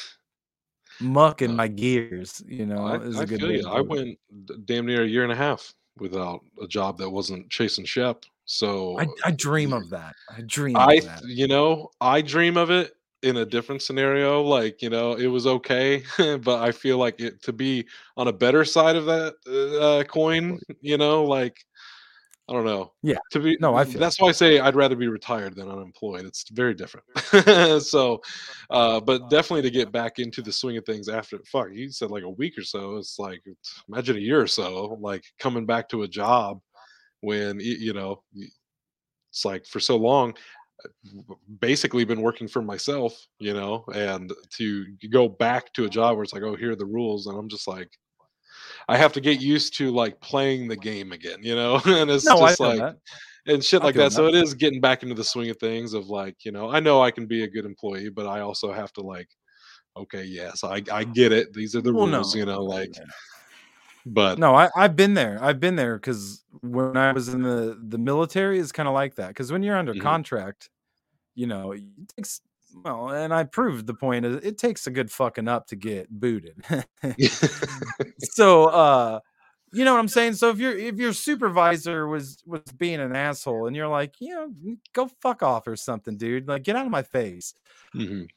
muck 1.01 1.43
in 1.43 1.53
Uh, 1.53 1.55
my 1.55 1.69
gears. 1.69 2.43
You 2.47 2.67
know, 2.67 2.87
I, 2.87 2.97
is 2.97 3.19
I 3.19 3.25
good 3.25 3.41
feel 3.41 3.53
you. 3.53 3.69
I 3.69 3.81
went 3.81 4.19
damn 4.65 4.87
near 4.87 5.03
a 5.03 5.07
year 5.07 5.23
and 5.23 5.33
a 5.33 5.37
half 5.37 5.75
without 5.99 6.45
a 6.63 6.67
job 6.67 6.99
that 6.99 7.11
wasn't 7.11 7.51
Chase 7.51 7.79
and 7.79 7.89
Shep. 7.89 8.25
So 8.45 8.99
I, 8.99 9.07
I 9.25 9.31
dream 9.31 9.73
of 9.73 9.91
that. 9.91 10.15
I 10.29 10.41
dream 10.43 10.77
I, 10.77 10.95
of 10.95 11.05
that. 11.05 11.25
you 11.25 11.47
know, 11.47 11.91
I 12.01 12.21
dream 12.21 12.57
of 12.57 12.71
it 12.71 12.95
in 13.23 13.37
a 13.37 13.45
different 13.45 13.83
scenario. 13.83 14.43
Like, 14.43 14.83
you 14.83 14.91
know, 14.91 15.13
it 15.13 15.27
was 15.27 15.47
okay, 15.47 16.03
but 16.19 16.61
I 16.61 16.73
feel 16.73 16.99
like 16.99 17.21
it 17.21 17.43
to 17.43 17.53
be 17.53 17.87
on 18.17 18.29
a 18.29 18.33
better 18.33 18.65
side 18.65 18.97
of 18.97 19.05
that 19.07 19.35
uh, 19.81 20.05
coin. 20.11 20.59
You 20.81 20.99
know, 20.99 21.25
like 21.25 21.65
I 22.51 22.53
don't 22.53 22.65
know. 22.65 22.91
Yeah. 23.03 23.19
To 23.31 23.39
be 23.39 23.57
No, 23.61 23.77
I 23.77 23.85
that's 23.85 24.21
why 24.21 24.29
I 24.29 24.33
say 24.33 24.59
I'd 24.59 24.75
rather 24.75 24.97
be 24.97 25.07
retired 25.07 25.55
than 25.55 25.71
unemployed. 25.71 26.25
It's 26.25 26.45
very 26.51 26.75
different. 26.75 27.07
so, 27.83 28.21
uh, 28.71 28.99
but 28.99 29.31
definitely 29.31 29.63
to 29.63 29.71
get 29.71 29.93
back 29.93 30.19
into 30.19 30.43
the 30.43 30.51
swing 30.51 30.77
of 30.77 30.85
things 30.85 31.09
after 31.09 31.39
fuck, 31.47 31.69
you 31.73 31.91
said 31.93 32.11
like 32.11 32.25
a 32.25 32.29
week 32.31 32.59
or 32.59 32.65
so. 32.65 32.97
It's 32.97 33.21
like 33.21 33.41
imagine 33.89 34.17
a 34.17 34.21
year 34.21 34.41
or 34.41 34.49
so, 34.49 34.99
like 35.01 35.23
coming 35.39 35.65
back 35.65 35.89
to 35.91 36.03
a 36.03 36.09
job 36.09 36.61
when 37.21 37.61
you 37.61 37.93
know 37.93 38.23
it's 38.35 39.45
like 39.45 39.67
for 39.67 39.81
so 39.81 39.97
long 39.97 40.35
uh, 40.85 41.35
basically 41.61 42.05
been 42.05 42.23
working 42.23 42.49
for 42.49 42.63
myself 42.63 43.15
you 43.39 43.53
know 43.53 43.85
and 43.95 44.33
to 44.49 44.87
go 45.11 45.29
back 45.29 45.73
to 45.75 45.85
a 45.85 45.89
job 45.89 46.17
where 46.17 46.25
it's 46.25 46.33
like 46.33 46.43
oh 46.43 46.57
here 46.57 46.73
are 46.73 46.77
the 46.77 46.85
rules 46.85 47.27
and 47.27 47.39
i'm 47.39 47.49
just 47.49 47.69
like 47.69 47.91
i 48.89 48.97
have 48.97 49.13
to 49.13 49.21
get 49.21 49.41
used 49.41 49.77
to 49.77 49.91
like 49.91 50.21
playing 50.21 50.69
the 50.69 50.77
game 50.77 51.13
again 51.13 51.39
you 51.43 51.55
know 51.55 51.81
and 51.87 52.11
it's 52.11 52.25
No, 52.25 52.39
just 52.39 52.61
like 52.61 52.79
that. 52.79 52.97
and 53.47 53.65
shit 53.65 53.83
I 53.83 53.87
like 53.87 53.95
feel 53.95 54.05
that 54.05 54.13
so 54.13 54.27
it 54.27 54.35
is 54.35 54.55
getting 54.55 54.81
back 54.81 55.03
into 55.03 55.15
the 55.15 55.25
swing 55.25 55.51
of 55.51 55.57
things 55.59 55.95
of 55.95 56.09
like 56.09 56.45
you 56.45 56.53
know 56.53 56.71
i 56.71 56.81
know 56.81 57.01
i 57.03 57.11
can 57.11 57.27
be 57.27 57.45
a 57.45 57.49
good 57.49 57.65
employee 57.65 58.11
but 58.11 58.27
i 58.27 58.41
also 58.41 58.73
have 58.73 58.93
to 58.95 59.01
like 59.01 59.29
okay 59.97 60.25
yes 60.25 60.63
i 60.65 60.83
i 60.93 61.05
get 61.05 61.33
it 61.33 61.53
these 61.53 61.75
are 61.75 61.81
the 61.81 61.93
Well, 61.93 62.07
rules 62.07 62.35
no, 62.35 62.39
you 62.41 62.47
know 62.47 62.63
like 62.63 62.91
yeah. 62.97 63.05
but 64.07 64.39
No, 64.39 64.55
I, 64.55 64.71
I've 64.77 64.97
been 64.97 65.15
there. 65.15 65.39
I've 65.43 65.61
been 65.61 65.77
there 65.77 65.97
because 65.97 66.45
when 66.63 66.97
I 66.97 67.13
was 67.13 67.29
in 67.29 67.43
the 67.43 67.79
the 67.83 67.99
military, 67.99 68.59
is 68.59 68.73
kind 68.73 68.89
of 68.89 68.95
like 68.95 69.17
that. 69.17 69.29
Because 69.29 69.53
when 69.53 69.63
you're 69.63 69.77
under 69.77 69.95
Mhm. 69.95 70.01
contract, 70.01 70.71
you 71.35 71.47
know, 71.47 71.73
it 71.73 71.83
takes 72.17 72.41
well, 72.85 73.11
and 73.11 73.33
I 73.35 73.45
proved 73.45 73.87
the 73.87 73.95
point. 73.95 74.25
Is 74.25 74.37
it 74.45 74.59
takes 74.59 74.87
a 74.87 74.91
good 74.91 75.11
fucking 75.11 75.49
up 75.49 75.67
to 75.69 75.77
get 75.77 76.09
booted. 76.11 76.65
so, 78.21 78.65
uh, 78.67 79.21
you 79.73 79.85
know 79.85 79.93
what 79.95 80.01
I'm 80.01 80.09
saying. 80.09 80.35
So 80.35 80.51
if 80.51 80.59
your 80.59 80.77
if 80.77 80.97
your 80.97 81.13
supervisor 81.13 82.07
was 82.09 82.43
was 82.47 82.63
being 82.77 83.01
an 83.01 83.15
asshole, 83.15 83.67
and 83.69 83.77
you're 83.77 83.89
like, 83.89 84.17
you 84.21 84.35
know, 84.35 84.53
go 84.93 85.09
fuck 85.23 85.43
off 85.43 85.67
or 85.69 85.77
something, 85.77 86.17
dude. 86.17 86.49
Like, 86.49 86.65
get 86.65 86.77
out 86.77 86.87
of 86.87 86.91
my 86.93 87.03
face. 87.03 87.55
Mhm. 87.95 88.29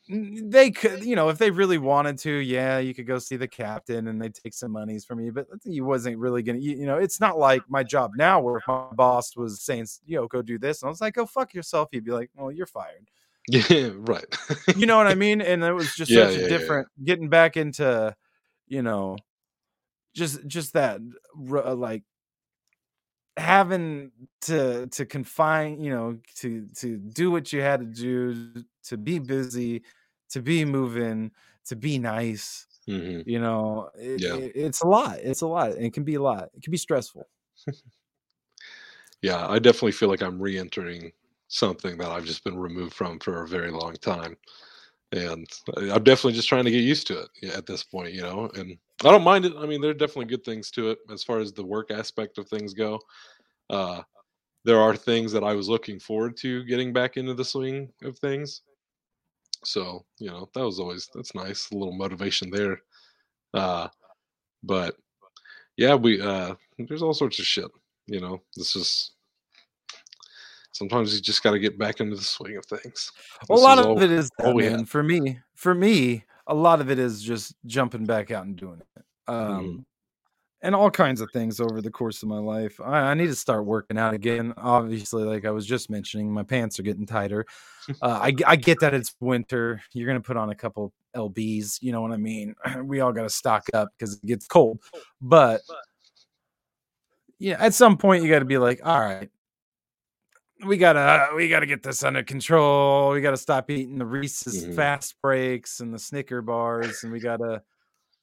They 0.52 0.72
could, 0.72 1.04
you 1.04 1.16
know, 1.16 1.30
if 1.30 1.38
they 1.38 1.52
really 1.52 1.78
wanted 1.78 2.18
to, 2.20 2.32
yeah, 2.32 2.80
you 2.80 2.94
could 2.94 3.08
go 3.08 3.20
see 3.20 3.36
the 3.36 3.48
captain 3.48 4.08
and 4.08 4.22
they'd 4.22 4.34
take 4.34 4.54
some 4.54 4.72
monies 4.72 5.06
from 5.06 5.20
you, 5.20 5.32
but 5.32 5.48
he 5.64 5.82
wasn't 5.82 6.18
really 6.18 6.42
gonna, 6.44 6.60
you, 6.60 6.76
you 6.78 6.86
know, 6.86 6.98
it's 6.98 7.20
not 7.20 7.38
like 7.38 7.62
my 7.70 7.84
job 7.84 8.12
now 8.16 8.40
where 8.42 8.62
my 8.68 8.88
boss 8.94 9.36
was 9.36 9.62
saying, 9.62 9.88
you 10.06 10.18
know, 10.18 10.28
go 10.28 10.42
do 10.42 10.58
this, 10.60 10.82
and 10.82 10.88
I 10.88 10.92
was 10.92 11.02
like, 11.02 11.16
go 11.16 11.26
fuck 11.26 11.54
yourself, 11.54 11.90
he'd 11.92 12.04
be 12.06 12.12
like, 12.12 12.30
well, 12.36 12.52
you're 12.52 12.66
fired. 12.68 13.08
Yeah 13.48 13.90
right 13.96 14.26
You 14.74 14.88
know 14.88 14.98
what 14.98 15.08
I 15.08 15.16
mean? 15.16 15.42
And 15.42 15.64
it 15.64 15.74
was 15.74 15.94
just 15.94 16.14
Yeah, 16.14 16.30
such 16.30 16.36
a 16.36 16.40
yeah, 16.40 16.48
yeah. 16.48 16.74
different 16.74 16.88
getting 17.04 17.30
back 17.30 17.58
into, 17.58 18.16
you 18.68 18.82
know, 18.82 19.24
just 20.16 20.46
just 20.48 20.74
that 20.74 21.02
uh, 21.52 21.76
like 21.76 22.04
having 23.38 24.12
to 24.42 24.86
to 24.88 25.06
confine 25.06 25.82
you 25.82 25.90
know 25.90 26.20
to 26.36 26.68
to 26.76 26.98
do 27.00 27.32
what 27.32 27.52
you 27.52 27.62
had 27.62 27.80
to 27.80 27.86
do 27.88 28.64
to 28.84 28.96
be 28.96 29.18
busy 29.18 29.82
to 30.30 30.40
be 30.42 30.64
moving 30.66 31.32
to 31.66 31.76
be 31.76 31.98
nice 31.98 32.68
hmm 32.88 33.24
you 33.26 33.40
know 33.40 33.90
it, 33.96 34.24
it- 34.26 34.52
it's 34.56 34.82
a 34.82 34.88
lot 34.88 35.20
it's 35.20 35.42
a 35.42 35.48
lot 35.48 35.72
it 35.72 35.94
can 35.94 36.04
be 36.04 36.16
a 36.16 36.22
lot 36.22 36.50
it 36.54 36.64
can 36.64 36.72
be 36.72 36.78
stressful 36.78 37.28
Yeah, 39.22 39.48
I 39.48 39.60
definitely 39.60 39.94
feel 39.94 40.10
like 40.10 40.22
I'm 40.22 40.42
re-entering 40.42 41.14
something 41.54 41.98
that 41.98 42.12
I've 42.12 42.26
just 42.26 42.44
been 42.44 42.58
removed 42.58 42.94
from 42.94 43.20
for 43.20 43.44
a 43.44 43.48
very 43.48 43.72
long 43.72 43.94
time, 43.96 44.38
and 45.12 45.48
I- 45.78 45.92
I'm 45.92 46.04
definitely 46.04 46.34
just 46.34 46.50
trying 46.50 46.66
to 46.66 46.72
get 46.72 46.84
used 46.84 47.08
to 47.08 47.22
it 47.42 47.52
at 47.54 47.66
this 47.66 47.84
point, 47.84 48.14
you 48.14 48.22
know. 48.22 48.50
And 48.56 48.78
I 49.04 49.12
don't 49.12 49.24
mind 49.24 49.46
it. 49.46 49.54
I 49.58 49.66
mean, 49.66 49.82
there 49.82 49.92
are 49.92 49.96
definitely 49.96 50.26
good 50.26 50.44
things 50.46 50.72
to 50.72 50.92
it 50.92 51.00
as 51.12 51.24
far 51.24 51.40
as 51.40 51.54
the 51.54 51.66
work 51.66 51.92
aspect 51.92 52.38
of 52.38 52.48
things 52.50 52.74
go. 52.74 53.00
Uh, 53.70 54.04
there 54.66 54.80
are 54.82 54.96
things 54.96 55.32
that 55.34 55.44
I 55.44 55.54
was 55.56 55.70
looking 55.70 56.00
forward 56.00 56.38
to 56.38 56.64
getting 56.66 56.94
back 56.94 57.18
into 57.18 57.34
the 57.34 57.46
swing 57.46 57.94
of 58.04 58.18
things. 58.20 58.62
So 59.66 60.06
you 60.20 60.30
know, 60.30 60.50
that 60.54 60.66
was 60.66 60.80
always 60.80 61.10
that's 61.14 61.36
nice, 61.36 61.72
a 61.72 61.78
little 61.78 61.96
motivation 61.98 62.50
there. 62.52 62.82
Uh, 63.54 63.90
but 64.64 64.96
yeah, 65.78 65.96
we 65.96 66.22
uh, 66.22 66.56
there's 66.80 67.04
all 67.04 67.14
sorts 67.16 67.40
of 67.40 67.46
shit. 67.46 67.72
You 68.08 68.22
know, 68.22 68.42
this 68.58 68.76
is 68.76 69.13
sometimes 70.90 71.16
you 71.16 71.22
just 71.22 71.44
got 71.44 71.52
to 71.52 71.60
get 71.60 71.78
back 71.78 72.00
into 72.00 72.16
the 72.16 72.22
swing 72.24 72.58
of 72.58 72.66
things. 72.66 73.12
a 73.50 73.54
lot 73.54 73.80
of 73.80 73.86
all- 73.86 74.02
it 74.02 74.12
is 74.12 74.30
that, 74.40 74.56
man. 74.56 74.86
for 74.86 75.02
me 75.04 75.40
for 75.56 75.74
me 75.74 76.24
a 76.48 76.54
lot 76.54 76.82
of 76.82 76.90
it 76.92 77.00
is 77.00 77.22
just 77.24 77.56
jumping 77.66 78.06
back 78.06 78.32
out 78.32 78.46
and 78.46 78.56
doing 78.56 78.80
it 78.80 79.04
Mm-hmm. 79.30 79.60
um 79.60 79.86
and 80.62 80.74
all 80.76 80.90
kinds 80.92 81.20
of 81.22 81.30
things 81.34 81.60
over 81.60 81.82
the 81.82 81.92
course 81.92 82.24
of 82.24 82.30
my 82.30 82.38
life. 82.38 82.80
I, 82.82 83.12
I 83.12 83.14
need 83.16 83.28
to 83.28 83.36
start 83.36 83.66
working 83.66 83.98
out 83.98 84.14
again. 84.14 84.54
Obviously 84.56 85.24
like 85.26 85.44
i 85.46 85.52
was 85.52 85.66
just 85.66 85.90
mentioning 85.90 86.32
my 86.32 86.44
pants 86.44 86.80
are 86.80 86.84
getting 86.84 87.06
tighter. 87.06 87.46
Uh, 88.02 88.20
I, 88.22 88.34
I 88.48 88.56
get 88.56 88.80
that 88.80 88.94
it's 88.94 89.14
winter. 89.20 89.82
You're 89.92 90.08
gonna 90.08 90.22
put 90.22 90.38
on 90.38 90.50
a 90.52 90.56
couple 90.56 90.94
lbs 91.16 91.80
you 91.82 91.92
know 91.92 92.02
what 92.02 92.12
i 92.14 92.18
mean? 92.18 92.56
We 92.86 93.02
all 93.02 93.12
gotta 93.12 93.30
stock 93.30 93.64
up 93.74 93.90
because 93.98 94.16
it 94.16 94.26
gets 94.26 94.48
cold. 94.48 94.80
But 95.22 95.60
yeah 97.40 97.58
at 97.60 97.74
some 97.74 97.98
point 97.98 98.24
you 98.24 98.30
gotta 98.30 98.46
be 98.46 98.58
like 98.58 98.80
all 98.86 99.00
right 99.00 99.30
we 100.66 100.78
gotta 100.78 101.34
we 101.36 101.50
gotta 101.50 101.66
get 101.66 101.84
this 101.84 102.04
under 102.04 102.24
control. 102.24 103.12
We 103.12 103.22
gotta 103.22 103.38
stop 103.38 103.70
eating 103.70 103.98
the 103.98 104.06
Reese's 104.06 104.64
Mhm. 104.64 104.76
fast 104.76 105.16
breaks 105.22 105.80
and 105.80 105.94
the 105.94 106.00
Snicker 106.00 106.42
bars, 106.42 107.04
and 107.04 107.12
we 107.12 107.20
gotta, 107.20 107.64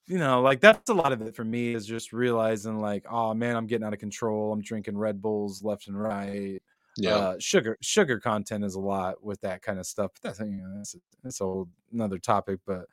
you 0.06 0.18
know, 0.18 0.42
like 0.42 0.60
that's 0.60 0.90
a 0.90 0.94
lot 0.94 1.12
of 1.12 1.22
it 1.22 1.36
for 1.36 1.44
me 1.44 1.74
is 1.74 1.86
just 1.86 2.12
realizing 2.12 2.80
like, 2.80 3.06
oh 3.10 3.34
man, 3.34 3.56
I'm 3.56 3.66
getting 3.66 3.86
out 3.86 3.94
of 3.94 4.00
control. 4.00 4.52
I'm 4.52 4.62
drinking 4.62 4.98
Red 4.98 5.22
Bulls 5.22 5.62
left 5.64 5.88
and 5.88 6.00
right. 6.00 6.62
Yeah, 6.96 7.24
Uh, 7.24 7.36
sugar 7.40 7.78
sugar 7.82 8.20
content 8.20 8.64
is 8.64 8.74
a 8.76 8.80
lot 8.80 9.22
with 9.24 9.40
that 9.42 9.62
kind 9.62 9.78
of 9.80 9.86
stuff. 9.86 10.12
But 10.14 10.22
that's 10.38 10.40
you 10.40 10.58
know 10.58 10.76
that's 10.78 10.96
that's 11.24 11.40
a 11.40 11.44
whole 11.44 11.68
another 11.92 12.18
topic. 12.18 12.60
But 12.66 12.86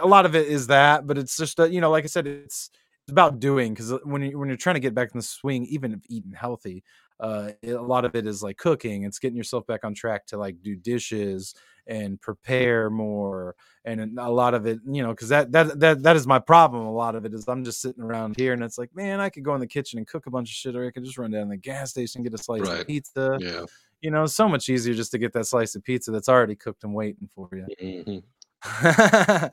a 0.00 0.06
lot 0.06 0.26
of 0.26 0.34
it 0.34 0.46
is 0.48 0.66
that. 0.68 1.06
But 1.06 1.18
it's 1.18 1.36
just 1.36 1.58
uh, 1.60 1.64
you 1.64 1.80
know, 1.80 1.90
like 1.90 2.04
I 2.04 2.08
said, 2.08 2.26
it's 2.26 2.70
it's 3.02 3.10
about 3.10 3.40
doing 3.40 3.72
because 3.74 3.92
when 4.04 4.22
you 4.22 4.38
when 4.38 4.48
you're 4.48 4.56
trying 4.56 4.74
to 4.74 4.80
get 4.80 4.94
back 4.94 5.10
in 5.14 5.18
the 5.18 5.22
swing, 5.22 5.64
even 5.66 5.92
if 5.92 6.00
eating 6.08 6.32
healthy, 6.32 6.84
uh, 7.20 7.50
a 7.64 7.72
lot 7.74 8.04
of 8.04 8.14
it 8.14 8.26
is 8.26 8.42
like 8.42 8.56
cooking. 8.56 9.04
It's 9.04 9.18
getting 9.18 9.36
yourself 9.36 9.66
back 9.66 9.84
on 9.84 9.94
track 9.94 10.26
to 10.26 10.38
like 10.38 10.62
do 10.62 10.76
dishes 10.76 11.54
and 11.86 12.20
prepare 12.20 12.90
more. 12.90 13.56
And 13.84 14.18
a 14.18 14.30
lot 14.30 14.54
of 14.54 14.66
it, 14.66 14.78
you 14.86 15.02
know, 15.02 15.10
because 15.10 15.30
that 15.30 15.50
that 15.52 15.80
that 15.80 16.02
that 16.02 16.16
is 16.16 16.26
my 16.26 16.38
problem. 16.38 16.86
A 16.86 16.92
lot 16.92 17.16
of 17.16 17.24
it 17.24 17.34
is 17.34 17.48
I'm 17.48 17.64
just 17.64 17.80
sitting 17.80 18.02
around 18.02 18.36
here, 18.36 18.52
and 18.52 18.62
it's 18.62 18.78
like, 18.78 18.94
man, 18.94 19.20
I 19.20 19.30
could 19.30 19.42
go 19.42 19.54
in 19.54 19.60
the 19.60 19.66
kitchen 19.66 19.98
and 19.98 20.06
cook 20.06 20.26
a 20.26 20.30
bunch 20.30 20.50
of 20.50 20.54
shit, 20.54 20.76
or 20.76 20.86
I 20.86 20.90
could 20.90 21.04
just 21.04 21.18
run 21.18 21.30
down 21.30 21.44
to 21.44 21.50
the 21.50 21.56
gas 21.56 21.90
station 21.90 22.20
and 22.20 22.30
get 22.30 22.38
a 22.38 22.42
slice 22.42 22.60
right. 22.60 22.80
of 22.80 22.86
pizza. 22.86 23.38
Yeah. 23.40 23.64
You 24.00 24.12
know, 24.12 24.26
so 24.26 24.48
much 24.48 24.68
easier 24.68 24.94
just 24.94 25.10
to 25.12 25.18
get 25.18 25.32
that 25.32 25.46
slice 25.46 25.74
of 25.74 25.82
pizza 25.82 26.12
that's 26.12 26.28
already 26.28 26.54
cooked 26.54 26.84
and 26.84 26.94
waiting 26.94 27.28
for 27.34 27.48
you. 27.52 27.66
Mm-hmm. 27.82 28.18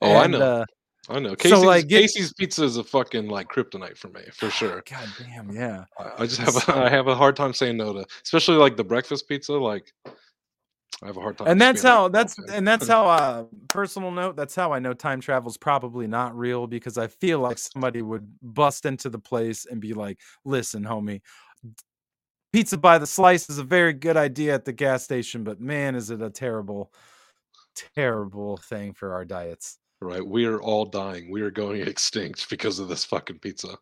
oh, 0.00 0.16
and, 0.16 0.18
I 0.18 0.38
know. 0.38 0.40
Uh, 0.40 0.64
I 1.08 1.18
know. 1.18 1.34
Casey's, 1.34 1.58
so 1.58 1.66
like, 1.66 1.88
Casey's 1.88 2.32
pizza 2.32 2.64
is 2.64 2.76
a 2.76 2.84
fucking 2.84 3.28
like 3.28 3.48
kryptonite 3.48 3.96
for 3.96 4.08
me, 4.08 4.20
for 4.32 4.50
sure. 4.50 4.82
God 4.88 5.08
damn, 5.18 5.50
yeah. 5.50 5.84
I, 5.98 6.22
I 6.22 6.26
just 6.26 6.40
have 6.40 6.68
a, 6.68 6.84
I 6.86 6.88
have 6.88 7.08
a 7.08 7.14
hard 7.14 7.36
time 7.36 7.52
saying 7.52 7.78
no 7.78 7.92
to, 7.92 8.04
especially 8.22 8.56
like 8.56 8.76
the 8.76 8.84
breakfast 8.84 9.28
pizza. 9.28 9.54
Like, 9.54 9.92
I 11.02 11.06
have 11.06 11.16
a 11.16 11.20
hard 11.20 11.38
time. 11.38 11.48
And 11.48 11.60
that's 11.60 11.82
how 11.82 12.08
that's 12.08 12.38
and 12.50 12.68
that's 12.68 12.86
how 12.88 13.08
uh 13.08 13.44
personal 13.68 14.10
note, 14.10 14.36
that's 14.36 14.54
how 14.54 14.72
I 14.72 14.78
know 14.78 14.92
time 14.92 15.20
travel 15.20 15.50
is 15.50 15.56
probably 15.56 16.06
not 16.06 16.36
real 16.36 16.66
because 16.66 16.98
I 16.98 17.06
feel 17.08 17.40
like 17.40 17.58
somebody 17.58 18.02
would 18.02 18.30
bust 18.42 18.84
into 18.84 19.08
the 19.08 19.18
place 19.18 19.66
and 19.68 19.80
be 19.80 19.94
like, 19.94 20.20
"Listen, 20.44 20.84
homie, 20.84 21.22
pizza 22.52 22.76
by 22.76 22.98
the 22.98 23.06
slice 23.06 23.48
is 23.48 23.58
a 23.58 23.64
very 23.64 23.94
good 23.94 24.16
idea 24.16 24.54
at 24.54 24.64
the 24.64 24.72
gas 24.72 25.02
station, 25.02 25.42
but 25.42 25.60
man, 25.60 25.94
is 25.94 26.10
it 26.10 26.22
a 26.22 26.30
terrible 26.30 26.92
terrible 27.94 28.58
thing 28.58 28.92
for 28.92 29.14
our 29.14 29.24
diets." 29.24 29.79
Right. 30.02 30.26
We 30.26 30.46
are 30.46 30.60
all 30.60 30.86
dying. 30.86 31.30
We 31.30 31.42
are 31.42 31.50
going 31.50 31.82
extinct 31.86 32.48
because 32.48 32.78
of 32.78 32.88
this 32.88 33.04
fucking 33.04 33.38
pizza. 33.40 33.76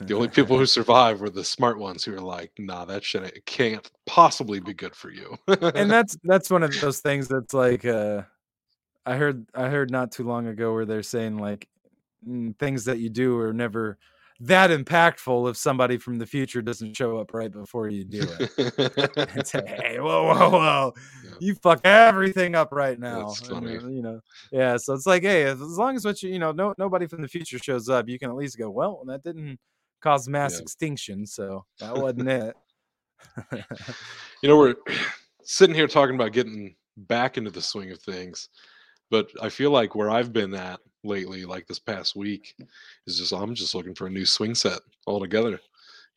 The 0.00 0.14
only 0.14 0.28
people 0.28 0.58
who 0.58 0.66
survive 0.66 1.20
were 1.20 1.30
the 1.30 1.44
smart 1.44 1.78
ones 1.78 2.04
who 2.04 2.14
are 2.14 2.20
like, 2.20 2.52
nah, 2.58 2.84
that 2.86 3.04
shit 3.04 3.44
can't 3.46 3.88
possibly 4.06 4.60
be 4.60 4.74
good 4.74 4.94
for 4.94 5.10
you. 5.10 5.36
and 5.46 5.90
that's 5.90 6.16
that's 6.24 6.50
one 6.50 6.62
of 6.62 6.78
those 6.80 7.00
things 7.00 7.28
that's 7.28 7.54
like 7.54 7.84
uh 7.84 8.22
I 9.06 9.16
heard 9.16 9.46
I 9.54 9.68
heard 9.68 9.90
not 9.90 10.12
too 10.12 10.24
long 10.24 10.46
ago 10.46 10.72
where 10.72 10.86
they're 10.86 11.02
saying 11.02 11.38
like 11.38 11.68
things 12.58 12.84
that 12.84 12.98
you 12.98 13.08
do 13.08 13.38
are 13.38 13.52
never 13.52 13.98
that 14.40 14.70
impactful 14.70 15.50
if 15.50 15.56
somebody 15.56 15.98
from 15.98 16.18
the 16.18 16.26
future 16.26 16.62
doesn't 16.62 16.96
show 16.96 17.18
up 17.18 17.34
right 17.34 17.52
before 17.52 17.88
you 17.88 18.04
do 18.04 18.26
it. 18.38 19.28
and 19.34 19.46
say, 19.46 19.62
hey, 19.66 20.00
whoa, 20.00 20.24
whoa, 20.24 20.50
whoa, 20.50 20.94
yeah. 21.24 21.30
you 21.40 21.54
fuck 21.56 21.80
everything 21.84 22.54
up 22.54 22.72
right 22.72 22.98
now. 22.98 23.34
And, 23.50 23.66
uh, 23.66 23.88
you 23.88 24.00
know, 24.00 24.20
yeah. 24.50 24.78
So 24.78 24.94
it's 24.94 25.06
like, 25.06 25.22
hey, 25.22 25.44
as 25.44 25.60
long 25.60 25.94
as 25.94 26.06
what 26.06 26.22
you, 26.22 26.30
you 26.30 26.38
know, 26.38 26.52
no, 26.52 26.74
nobody 26.78 27.06
from 27.06 27.20
the 27.20 27.28
future 27.28 27.58
shows 27.58 27.90
up, 27.90 28.08
you 28.08 28.18
can 28.18 28.30
at 28.30 28.36
least 28.36 28.58
go, 28.58 28.70
well, 28.70 29.02
that 29.06 29.22
didn't 29.22 29.58
cause 30.00 30.26
mass 30.26 30.54
yeah. 30.54 30.62
extinction, 30.62 31.26
so 31.26 31.66
that 31.78 31.94
wasn't 31.94 32.28
it. 32.28 32.56
you 34.42 34.48
know, 34.48 34.56
we're 34.56 34.76
sitting 35.42 35.74
here 35.74 35.86
talking 35.86 36.14
about 36.14 36.32
getting 36.32 36.76
back 36.96 37.36
into 37.36 37.50
the 37.50 37.60
swing 37.60 37.90
of 37.90 38.00
things, 38.00 38.48
but 39.10 39.30
I 39.42 39.48
feel 39.48 39.70
like 39.70 39.94
where 39.94 40.10
I've 40.10 40.32
been 40.32 40.54
at 40.54 40.80
lately, 41.04 41.44
like 41.44 41.66
this 41.66 41.78
past 41.78 42.16
week, 42.16 42.54
is 43.06 43.18
just 43.18 43.32
I'm 43.32 43.54
just 43.54 43.74
looking 43.74 43.94
for 43.94 44.06
a 44.06 44.10
new 44.10 44.26
swing 44.26 44.54
set 44.54 44.80
altogether. 45.06 45.60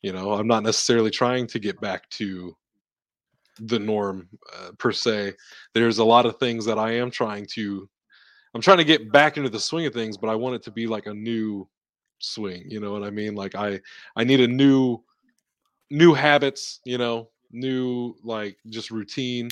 You 0.02 0.12
know, 0.12 0.32
I'm 0.32 0.46
not 0.46 0.62
necessarily 0.62 1.10
trying 1.10 1.46
to 1.48 1.58
get 1.58 1.80
back 1.80 2.08
to 2.10 2.56
the 3.60 3.78
norm 3.78 4.28
uh, 4.56 4.72
per 4.78 4.92
se. 4.92 5.34
There's 5.72 5.98
a 5.98 6.04
lot 6.04 6.26
of 6.26 6.38
things 6.38 6.64
that 6.66 6.78
I 6.78 6.92
am 6.92 7.10
trying 7.10 7.46
to 7.54 7.88
I'm 8.54 8.60
trying 8.60 8.78
to 8.78 8.84
get 8.84 9.10
back 9.10 9.36
into 9.36 9.48
the 9.48 9.58
swing 9.58 9.86
of 9.86 9.92
things, 9.92 10.16
but 10.16 10.30
I 10.30 10.34
want 10.34 10.54
it 10.54 10.62
to 10.64 10.70
be 10.70 10.86
like 10.86 11.06
a 11.06 11.14
new 11.14 11.68
swing 12.18 12.64
you 12.68 12.80
know 12.80 12.92
what 12.92 13.02
i 13.02 13.10
mean 13.10 13.34
like 13.34 13.54
i 13.54 13.80
i 14.16 14.24
need 14.24 14.40
a 14.40 14.48
new 14.48 14.98
new 15.90 16.14
habits 16.14 16.80
you 16.84 16.98
know 16.98 17.28
new 17.50 18.14
like 18.24 18.56
just 18.68 18.90
routine 18.90 19.48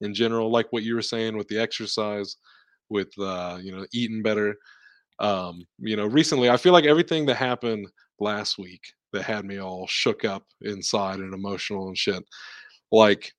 in 0.00 0.12
general 0.12 0.50
like 0.50 0.66
what 0.70 0.82
you 0.82 0.94
were 0.94 1.02
saying 1.02 1.36
with 1.36 1.48
the 1.48 1.58
exercise 1.58 2.36
with 2.88 3.08
uh 3.18 3.58
you 3.60 3.74
know 3.74 3.86
eating 3.92 4.22
better 4.22 4.56
um 5.18 5.64
you 5.78 5.96
know 5.96 6.06
recently 6.06 6.50
i 6.50 6.56
feel 6.56 6.72
like 6.72 6.84
everything 6.84 7.26
that 7.26 7.36
happened 7.36 7.86
last 8.20 8.58
week 8.58 8.82
that 9.12 9.22
had 9.22 9.44
me 9.44 9.58
all 9.58 9.86
shook 9.86 10.24
up 10.24 10.44
inside 10.62 11.18
and 11.18 11.34
emotional 11.34 11.88
and 11.88 11.98
shit 11.98 12.22
like 12.92 13.32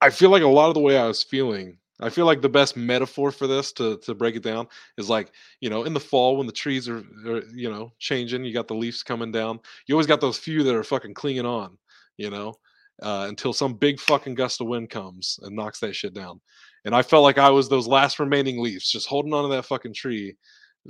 i 0.00 0.10
feel 0.10 0.30
like 0.30 0.42
a 0.42 0.46
lot 0.46 0.68
of 0.68 0.74
the 0.74 0.80
way 0.80 0.98
i 0.98 1.06
was 1.06 1.22
feeling 1.22 1.78
I 2.00 2.10
feel 2.10 2.26
like 2.26 2.40
the 2.40 2.48
best 2.48 2.76
metaphor 2.76 3.32
for 3.32 3.46
this 3.46 3.72
to 3.72 3.98
to 3.98 4.14
break 4.14 4.36
it 4.36 4.42
down 4.42 4.68
is 4.96 5.08
like 5.08 5.32
you 5.60 5.68
know 5.68 5.84
in 5.84 5.94
the 5.94 6.00
fall 6.00 6.36
when 6.36 6.46
the 6.46 6.52
trees 6.52 6.88
are, 6.88 7.02
are, 7.26 7.42
you 7.52 7.70
know 7.70 7.92
changing, 7.98 8.44
you 8.44 8.52
got 8.52 8.68
the 8.68 8.74
leaves 8.74 9.02
coming 9.02 9.32
down. 9.32 9.58
You 9.86 9.94
always 9.94 10.06
got 10.06 10.20
those 10.20 10.38
few 10.38 10.62
that 10.62 10.76
are 10.76 10.84
fucking 10.84 11.14
clinging 11.14 11.46
on, 11.46 11.76
you 12.16 12.30
know, 12.30 12.54
uh, 13.02 13.26
until 13.28 13.52
some 13.52 13.74
big 13.74 13.98
fucking 13.98 14.34
gust 14.34 14.60
of 14.60 14.68
wind 14.68 14.90
comes 14.90 15.40
and 15.42 15.56
knocks 15.56 15.80
that 15.80 15.96
shit 15.96 16.14
down. 16.14 16.40
And 16.88 16.96
I 16.96 17.02
felt 17.02 17.22
like 17.22 17.36
I 17.36 17.50
was 17.50 17.68
those 17.68 17.86
last 17.86 18.18
remaining 18.18 18.62
leaves, 18.62 18.90
just 18.90 19.08
holding 19.08 19.34
on 19.34 19.42
to 19.42 19.54
that 19.54 19.66
fucking 19.66 19.92
tree, 19.92 20.34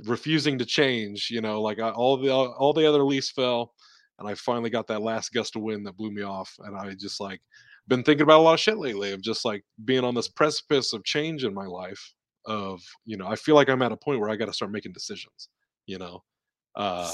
refusing 0.05 0.57
to 0.57 0.65
change. 0.65 1.27
You 1.29 1.41
know, 1.41 1.61
like 1.61 1.77
I, 1.77 1.89
all 1.89 2.15
the 2.15 2.31
all 2.31 2.71
the 2.71 2.87
other 2.87 3.03
leaves 3.03 3.29
fell, 3.29 3.73
and 4.17 4.25
I 4.25 4.35
finally 4.35 4.69
got 4.69 4.87
that 4.87 5.01
last 5.01 5.33
gust 5.33 5.57
of 5.57 5.61
wind 5.61 5.85
that 5.85 5.97
blew 5.97 6.09
me 6.09 6.21
off, 6.21 6.55
and 6.59 6.73
I 6.73 6.93
just 6.93 7.19
like 7.19 7.41
been 7.89 8.01
thinking 8.01 8.21
about 8.21 8.39
a 8.39 8.43
lot 8.43 8.53
of 8.53 8.61
shit 8.61 8.77
lately 8.77 9.11
of 9.11 9.21
just 9.21 9.43
like 9.43 9.65
being 9.83 10.05
on 10.05 10.15
this 10.15 10.29
precipice 10.29 10.93
of 10.93 11.03
change 11.03 11.43
in 11.43 11.53
my 11.53 11.65
life 11.65 12.13
of 12.45 12.81
you 13.03 13.17
know 13.17 13.27
i 13.27 13.35
feel 13.35 13.55
like 13.55 13.67
i'm 13.67 13.81
at 13.81 13.91
a 13.91 13.97
point 13.97 14.19
where 14.19 14.29
i 14.29 14.35
got 14.35 14.45
to 14.45 14.53
start 14.53 14.71
making 14.71 14.93
decisions 14.93 15.49
you 15.87 15.97
know 15.97 16.23
uh 16.75 17.11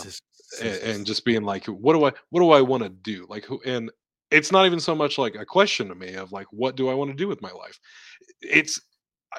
and, 0.62 0.76
and, 0.84 1.06
just 1.06 1.24
being 1.24 1.44
like 1.44 1.66
what 1.66 1.94
do 1.94 2.04
i 2.04 2.12
what 2.30 2.42
do 2.42 2.52
i 2.52 2.60
want 2.60 2.84
to 2.84 2.90
do 2.90 3.26
like 3.30 3.46
who 3.46 3.60
and 3.66 3.90
it's 4.36 4.52
not 4.52 4.66
even 4.66 4.80
so 4.80 4.94
much 4.96 5.18
like 5.18 5.36
a 5.36 5.46
question 5.46 5.88
to 5.88 5.96
me 5.96 6.14
of 6.16 6.32
like 6.32 6.48
what 6.52 6.76
do 6.76 6.90
i 6.90 6.94
want 6.94 7.10
to 7.10 7.16
do 7.16 7.28
with 7.28 7.42
my 7.42 7.52
life? 7.52 7.80
It's 8.42 8.82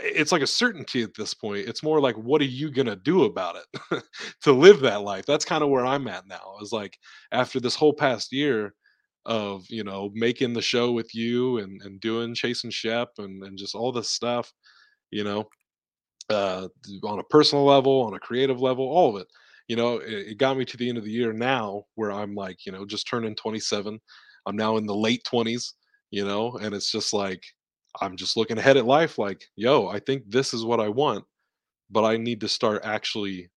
it's 0.02 0.32
like 0.32 0.42
a 0.42 0.46
certainty 0.46 1.02
at 1.02 1.14
this 1.14 1.32
point. 1.32 1.68
It's 1.68 1.82
more 1.82 2.00
like 2.00 2.16
what 2.16 2.40
are 2.42 2.44
you 2.44 2.70
going 2.70 2.86
to 2.86 2.96
do 2.96 3.24
about 3.24 3.56
it 3.56 4.02
to 4.42 4.52
live 4.52 4.80
that 4.80 5.02
life? 5.02 5.24
That's 5.26 5.44
kind 5.44 5.62
of 5.62 5.70
where 5.70 5.86
i'm 5.86 6.08
at 6.08 6.26
now 6.26 6.56
is 6.62 6.72
like 6.72 6.98
after 7.32 7.60
this 7.60 7.76
whole 7.76 7.92
past 7.92 8.32
year 8.32 8.74
of 9.26 9.64
you 9.68 9.84
know 9.84 10.10
making 10.14 10.52
the 10.52 10.62
show 10.62 10.92
with 10.92 11.14
you 11.14 11.58
and 11.58 11.82
and 11.82 12.00
doing 12.00 12.34
chase 12.34 12.64
and 12.64 12.72
shep 12.72 13.08
and 13.18 13.42
and 13.42 13.58
just 13.58 13.74
all 13.74 13.92
this 13.92 14.08
stuff 14.08 14.52
you 15.10 15.24
know 15.24 15.44
uh 16.30 16.68
on 17.02 17.18
a 17.18 17.24
personal 17.24 17.64
level 17.64 18.02
on 18.02 18.14
a 18.14 18.20
creative 18.20 18.60
level 18.60 18.84
all 18.84 19.16
of 19.16 19.20
it 19.20 19.26
you 19.66 19.74
know 19.74 19.96
it, 19.96 20.28
it 20.28 20.38
got 20.38 20.56
me 20.56 20.64
to 20.64 20.76
the 20.76 20.88
end 20.88 20.96
of 20.96 21.04
the 21.04 21.10
year 21.10 21.32
now 21.32 21.82
where 21.96 22.12
i'm 22.12 22.34
like 22.34 22.64
you 22.64 22.70
know 22.72 22.84
just 22.86 23.08
turning 23.08 23.34
27 23.34 23.98
i'm 24.46 24.56
now 24.56 24.76
in 24.76 24.86
the 24.86 24.94
late 24.94 25.22
20s 25.30 25.72
you 26.10 26.24
know 26.24 26.56
and 26.62 26.74
it's 26.74 26.90
just 26.90 27.12
like 27.12 27.42
i'm 28.00 28.16
just 28.16 28.36
looking 28.36 28.58
ahead 28.58 28.76
at 28.76 28.86
life 28.86 29.18
like 29.18 29.44
yo 29.56 29.88
i 29.88 29.98
think 29.98 30.22
this 30.28 30.54
is 30.54 30.64
what 30.64 30.80
i 30.80 30.88
want 30.88 31.24
but 31.90 32.04
i 32.04 32.16
need 32.16 32.40
to 32.40 32.48
start 32.48 32.80
actually 32.84 33.50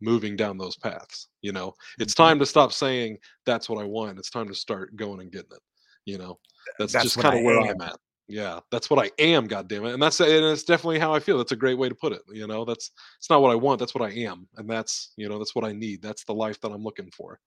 moving 0.00 0.36
down 0.36 0.58
those 0.58 0.76
paths 0.76 1.28
you 1.40 1.52
know? 1.52 1.74
It's 1.98 2.14
mm-hmm. 2.14 2.22
time 2.22 2.38
to 2.38 2.46
stop 2.46 2.72
saying 2.72 3.18
that's 3.46 3.68
what 3.68 3.80
i 3.80 3.84
want. 3.84 4.18
It's 4.18 4.30
time 4.30 4.48
to 4.48 4.54
start 4.54 4.96
going 4.96 5.20
and 5.20 5.32
getting 5.32 5.52
it 5.52 5.62
you 6.04 6.18
know? 6.18 6.38
That's, 6.78 6.92
that's 6.92 7.04
just 7.04 7.18
kind 7.18 7.38
of 7.38 7.44
where 7.44 7.60
am. 7.60 7.68
i'm 7.68 7.80
at. 7.82 7.96
Yeah 8.28 8.60
that's 8.70 8.88
what 8.88 9.04
i 9.04 9.10
am 9.22 9.46
god 9.46 9.68
damn 9.68 9.84
it 9.84 9.92
and 9.92 10.02
that's 10.02 10.20
and 10.20 10.30
it's 10.30 10.64
definitely 10.64 10.98
how 10.98 11.14
i 11.14 11.20
feel 11.20 11.38
that's 11.38 11.52
a 11.52 11.56
great 11.56 11.78
way 11.78 11.88
to 11.88 11.94
put 11.94 12.12
it 12.12 12.22
you 12.32 12.46
know? 12.46 12.64
That's 12.64 12.90
it's 13.18 13.30
not 13.30 13.42
what 13.42 13.52
i 13.52 13.54
want 13.54 13.78
that's 13.78 13.94
what 13.94 14.08
i 14.08 14.12
am 14.14 14.48
and 14.56 14.68
that's 14.68 15.12
you 15.16 15.28
know 15.28 15.38
that's 15.38 15.54
what 15.54 15.64
i 15.64 15.72
need 15.72 16.02
that's 16.02 16.24
the 16.24 16.34
life 16.34 16.60
that 16.60 16.72
i'm 16.72 16.82
looking 16.82 17.10
for 17.10 17.38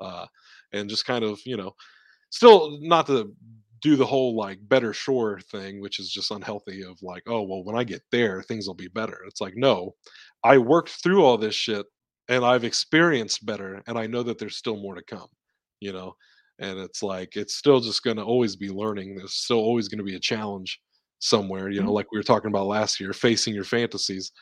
uh 0.00 0.26
and 0.72 0.90
just 0.90 1.06
kind 1.06 1.24
of 1.24 1.40
you 1.46 1.56
know 1.56 1.74
still 2.36 2.78
not 2.80 3.06
to 3.06 3.32
do 3.82 3.96
the 3.96 4.06
whole 4.06 4.34
like 4.34 4.58
better 4.62 4.92
sure 4.92 5.38
thing 5.50 5.80
which 5.80 6.00
is 6.00 6.10
just 6.10 6.30
unhealthy 6.30 6.82
of 6.82 6.96
like 7.02 7.22
oh 7.26 7.42
well 7.42 7.62
when 7.62 7.76
i 7.76 7.84
get 7.84 8.02
there 8.10 8.42
things 8.42 8.66
will 8.66 8.74
be 8.74 8.88
better 8.88 9.18
it's 9.26 9.40
like 9.40 9.54
no 9.54 9.94
i 10.42 10.56
worked 10.56 10.90
through 11.02 11.22
all 11.22 11.36
this 11.36 11.54
shit 11.54 11.86
and 12.28 12.44
I've 12.44 12.64
experienced 12.64 13.46
better 13.46 13.82
and 13.86 13.98
I 13.98 14.06
know 14.06 14.22
that 14.22 14.38
there's 14.38 14.56
still 14.56 14.76
more 14.76 14.94
to 14.94 15.02
come, 15.02 15.28
you 15.80 15.92
know. 15.92 16.16
And 16.58 16.78
it's 16.78 17.02
like 17.02 17.36
it's 17.36 17.56
still 17.56 17.80
just 17.80 18.02
going 18.02 18.16
to 18.16 18.22
always 18.22 18.56
be 18.56 18.70
learning. 18.70 19.14
There's 19.14 19.34
still 19.34 19.58
always 19.58 19.88
going 19.88 19.98
to 19.98 20.04
be 20.04 20.16
a 20.16 20.20
challenge 20.20 20.80
somewhere, 21.18 21.68
you 21.68 21.80
know, 21.80 21.86
mm-hmm. 21.86 21.94
like 21.94 22.12
we 22.12 22.18
were 22.18 22.22
talking 22.22 22.48
about 22.48 22.66
last 22.66 22.98
year, 22.98 23.12
facing 23.12 23.54
your 23.54 23.64
fantasies. 23.64 24.32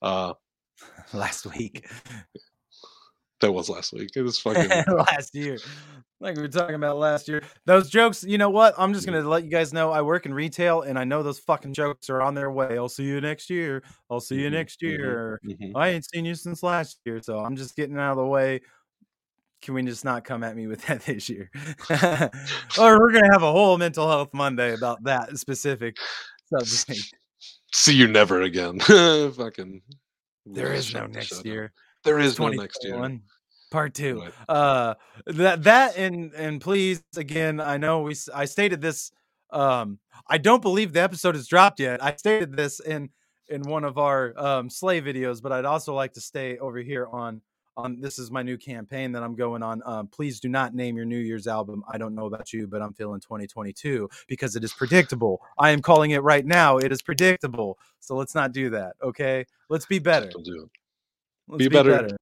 Uh 0.00 0.32
last 1.12 1.46
week. 1.46 1.86
That 3.40 3.52
was 3.52 3.68
last 3.68 3.92
week. 3.92 4.10
It 4.16 4.22
was 4.22 4.38
fucking 4.40 4.70
last 4.88 5.34
year. 5.34 5.58
Like 6.22 6.36
we 6.36 6.42
were 6.42 6.48
talking 6.48 6.76
about 6.76 6.98
last 6.98 7.26
year. 7.26 7.42
Those 7.66 7.90
jokes, 7.90 8.22
you 8.22 8.38
know 8.38 8.48
what? 8.48 8.74
I'm 8.78 8.94
just 8.94 9.06
gonna 9.06 9.28
let 9.28 9.42
you 9.42 9.50
guys 9.50 9.72
know 9.72 9.90
I 9.90 10.02
work 10.02 10.24
in 10.24 10.32
retail 10.32 10.82
and 10.82 10.96
I 10.96 11.02
know 11.02 11.24
those 11.24 11.40
fucking 11.40 11.74
jokes 11.74 12.08
are 12.08 12.22
on 12.22 12.34
their 12.34 12.52
way. 12.52 12.78
I'll 12.78 12.88
see 12.88 13.02
you 13.02 13.20
next 13.20 13.50
year. 13.50 13.82
I'll 14.08 14.20
see 14.20 14.36
you 14.36 14.46
mm-hmm, 14.46 14.54
next 14.54 14.80
mm-hmm, 14.80 15.00
year. 15.02 15.40
Mm-hmm. 15.44 15.76
I 15.76 15.88
ain't 15.88 16.08
seen 16.08 16.24
you 16.24 16.36
since 16.36 16.62
last 16.62 17.00
year, 17.04 17.20
so 17.20 17.40
I'm 17.40 17.56
just 17.56 17.74
getting 17.74 17.98
out 17.98 18.12
of 18.12 18.18
the 18.18 18.26
way. 18.26 18.60
Can 19.62 19.74
we 19.74 19.82
just 19.82 20.04
not 20.04 20.24
come 20.24 20.44
at 20.44 20.54
me 20.54 20.68
with 20.68 20.82
that 20.86 21.02
this 21.02 21.28
year? 21.28 21.50
or 21.90 22.98
we're 23.00 23.12
gonna 23.12 23.32
have 23.32 23.42
a 23.42 23.50
whole 23.50 23.76
mental 23.76 24.08
health 24.08 24.30
Monday 24.32 24.74
about 24.74 25.02
that 25.02 25.36
specific 25.38 25.96
subject. 26.54 27.14
See 27.74 27.94
you 27.94 28.06
never 28.06 28.42
again. 28.42 28.78
fucking 28.78 29.82
there 30.46 30.72
is 30.72 30.94
no 30.94 31.06
next 31.06 31.44
year. 31.44 31.72
There 32.04 32.20
is 32.20 32.38
no 32.38 32.48
next 32.48 32.84
year. 32.84 33.18
Part 33.72 33.94
two. 33.94 34.22
Uh, 34.48 34.94
that 35.26 35.64
that 35.64 35.96
and 35.96 36.32
and 36.34 36.60
please 36.60 37.02
again, 37.16 37.60
I 37.60 37.76
know 37.78 38.02
we 38.02 38.14
I 38.32 38.44
stated 38.44 38.80
this. 38.80 39.10
Um, 39.50 39.98
I 40.28 40.38
don't 40.38 40.62
believe 40.62 40.92
the 40.92 41.02
episode 41.02 41.34
is 41.34 41.48
dropped 41.48 41.80
yet. 41.80 42.02
I 42.02 42.14
stated 42.16 42.56
this 42.56 42.78
in 42.80 43.10
in 43.48 43.62
one 43.62 43.84
of 43.84 43.98
our 43.98 44.34
um 44.36 44.70
slay 44.70 45.00
videos, 45.00 45.42
but 45.42 45.50
I'd 45.50 45.64
also 45.64 45.94
like 45.94 46.12
to 46.14 46.20
stay 46.20 46.58
over 46.58 46.78
here 46.78 47.06
on 47.10 47.40
on 47.76 48.00
this 48.00 48.18
is 48.18 48.30
my 48.30 48.42
new 48.42 48.58
campaign 48.58 49.12
that 49.12 49.22
I'm 49.22 49.34
going 49.34 49.62
on. 49.62 49.82
Um, 49.86 50.06
please 50.06 50.40
do 50.40 50.48
not 50.48 50.74
name 50.74 50.96
your 50.96 51.06
New 51.06 51.18
Year's 51.18 51.46
album. 51.46 51.82
I 51.90 51.96
don't 51.96 52.14
know 52.14 52.26
about 52.26 52.52
you, 52.52 52.66
but 52.66 52.82
I'm 52.82 52.92
feeling 52.92 53.20
2022 53.20 54.10
because 54.28 54.56
it 54.56 54.64
is 54.64 54.74
predictable. 54.74 55.40
I 55.58 55.70
am 55.70 55.80
calling 55.80 56.10
it 56.10 56.22
right 56.22 56.44
now. 56.44 56.76
It 56.76 56.92
is 56.92 57.00
predictable. 57.00 57.78
So 57.98 58.14
let's 58.14 58.34
not 58.34 58.52
do 58.52 58.68
that. 58.70 58.96
Okay, 59.02 59.46
let's 59.70 59.86
be 59.86 59.98
better. 59.98 60.28
Don't 60.28 60.44
do 60.44 60.64
it. 60.64 60.70
Let's 61.48 61.58
Be 61.58 61.68
better. 61.68 62.08
Yeah. 62.08 62.16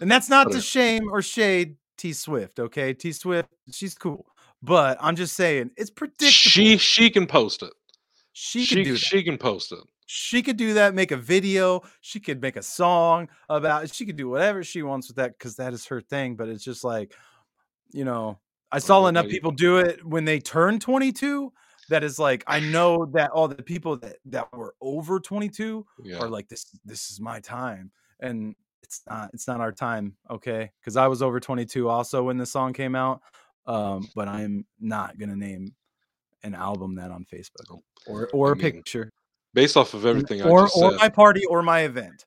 And 0.00 0.10
that's 0.10 0.28
not 0.28 0.50
to 0.52 0.60
shame 0.60 1.08
or 1.10 1.22
shade 1.22 1.76
T 1.96 2.12
Swift, 2.12 2.58
okay? 2.58 2.94
T 2.94 3.12
Swift, 3.12 3.48
she's 3.70 3.94
cool. 3.94 4.26
But 4.62 4.98
I'm 5.00 5.16
just 5.16 5.34
saying, 5.36 5.70
it's 5.76 5.90
predictable. 5.90 6.30
She 6.30 6.76
she 6.76 7.10
can 7.10 7.26
post 7.26 7.62
it. 7.62 7.72
she 8.32 8.64
She 8.64 8.76
could 8.76 8.84
do 8.84 8.92
that. 8.92 8.98
she 8.98 9.22
can 9.22 9.38
post 9.38 9.72
it. 9.72 9.78
She 10.06 10.42
could 10.42 10.56
do 10.56 10.74
that, 10.74 10.92
make 10.94 11.12
a 11.12 11.16
video. 11.16 11.82
She 12.00 12.18
could 12.18 12.42
make 12.42 12.56
a 12.56 12.62
song 12.62 13.28
about 13.48 13.84
it. 13.84 13.94
She 13.94 14.04
could 14.04 14.16
do 14.16 14.28
whatever 14.28 14.64
she 14.64 14.82
wants 14.82 15.06
with 15.08 15.16
that 15.18 15.38
because 15.38 15.54
that 15.56 15.72
is 15.72 15.86
her 15.86 16.00
thing. 16.00 16.34
But 16.34 16.48
it's 16.48 16.64
just 16.64 16.82
like, 16.82 17.14
you 17.92 18.04
know, 18.04 18.38
I 18.72 18.80
saw 18.80 19.06
enough 19.06 19.28
people 19.28 19.52
do 19.52 19.78
it 19.78 20.04
when 20.04 20.24
they 20.24 20.40
turn 20.40 20.80
22. 20.80 21.52
That 21.90 22.02
is 22.04 22.18
like, 22.18 22.42
I 22.46 22.60
know 22.60 23.06
that 23.14 23.30
all 23.30 23.48
the 23.48 23.62
people 23.62 23.96
that, 23.98 24.16
that 24.26 24.52
were 24.52 24.74
over 24.80 25.20
22 25.20 25.86
Yeah. 26.04 26.18
are 26.18 26.28
like 26.28 26.48
this 26.48 26.66
this 26.84 27.10
is 27.10 27.20
my 27.20 27.40
time 27.40 27.90
and 28.20 28.54
it's 28.90 29.02
not 29.08 29.30
it's 29.32 29.46
not 29.46 29.60
our 29.60 29.72
time 29.72 30.16
okay? 30.30 30.70
Because 30.80 30.96
i 30.96 31.06
was 31.06 31.22
over 31.22 31.40
22 31.40 31.88
also 31.88 32.24
when 32.24 32.36
the 32.36 32.46
song 32.46 32.72
came 32.72 32.94
out 32.94 33.20
um 33.66 34.08
but 34.14 34.26
i'm 34.26 34.64
not 34.80 35.18
gonna 35.18 35.36
name 35.36 35.74
an 36.42 36.54
album 36.54 36.96
that 36.96 37.10
on 37.10 37.24
facebook 37.32 37.80
or 38.06 38.28
or 38.32 38.48
I 38.48 38.52
a 38.52 38.54
mean, 38.54 38.72
picture. 38.72 39.12
Based 39.52 39.76
off 39.76 39.94
of 39.94 40.06
everything 40.06 40.42
I 40.42 40.48
or 40.48 40.62
or 40.62 40.68
said, 40.68 40.94
my 40.94 41.08
party 41.08 41.44
or 41.44 41.62
my 41.62 41.80
event. 41.80 42.24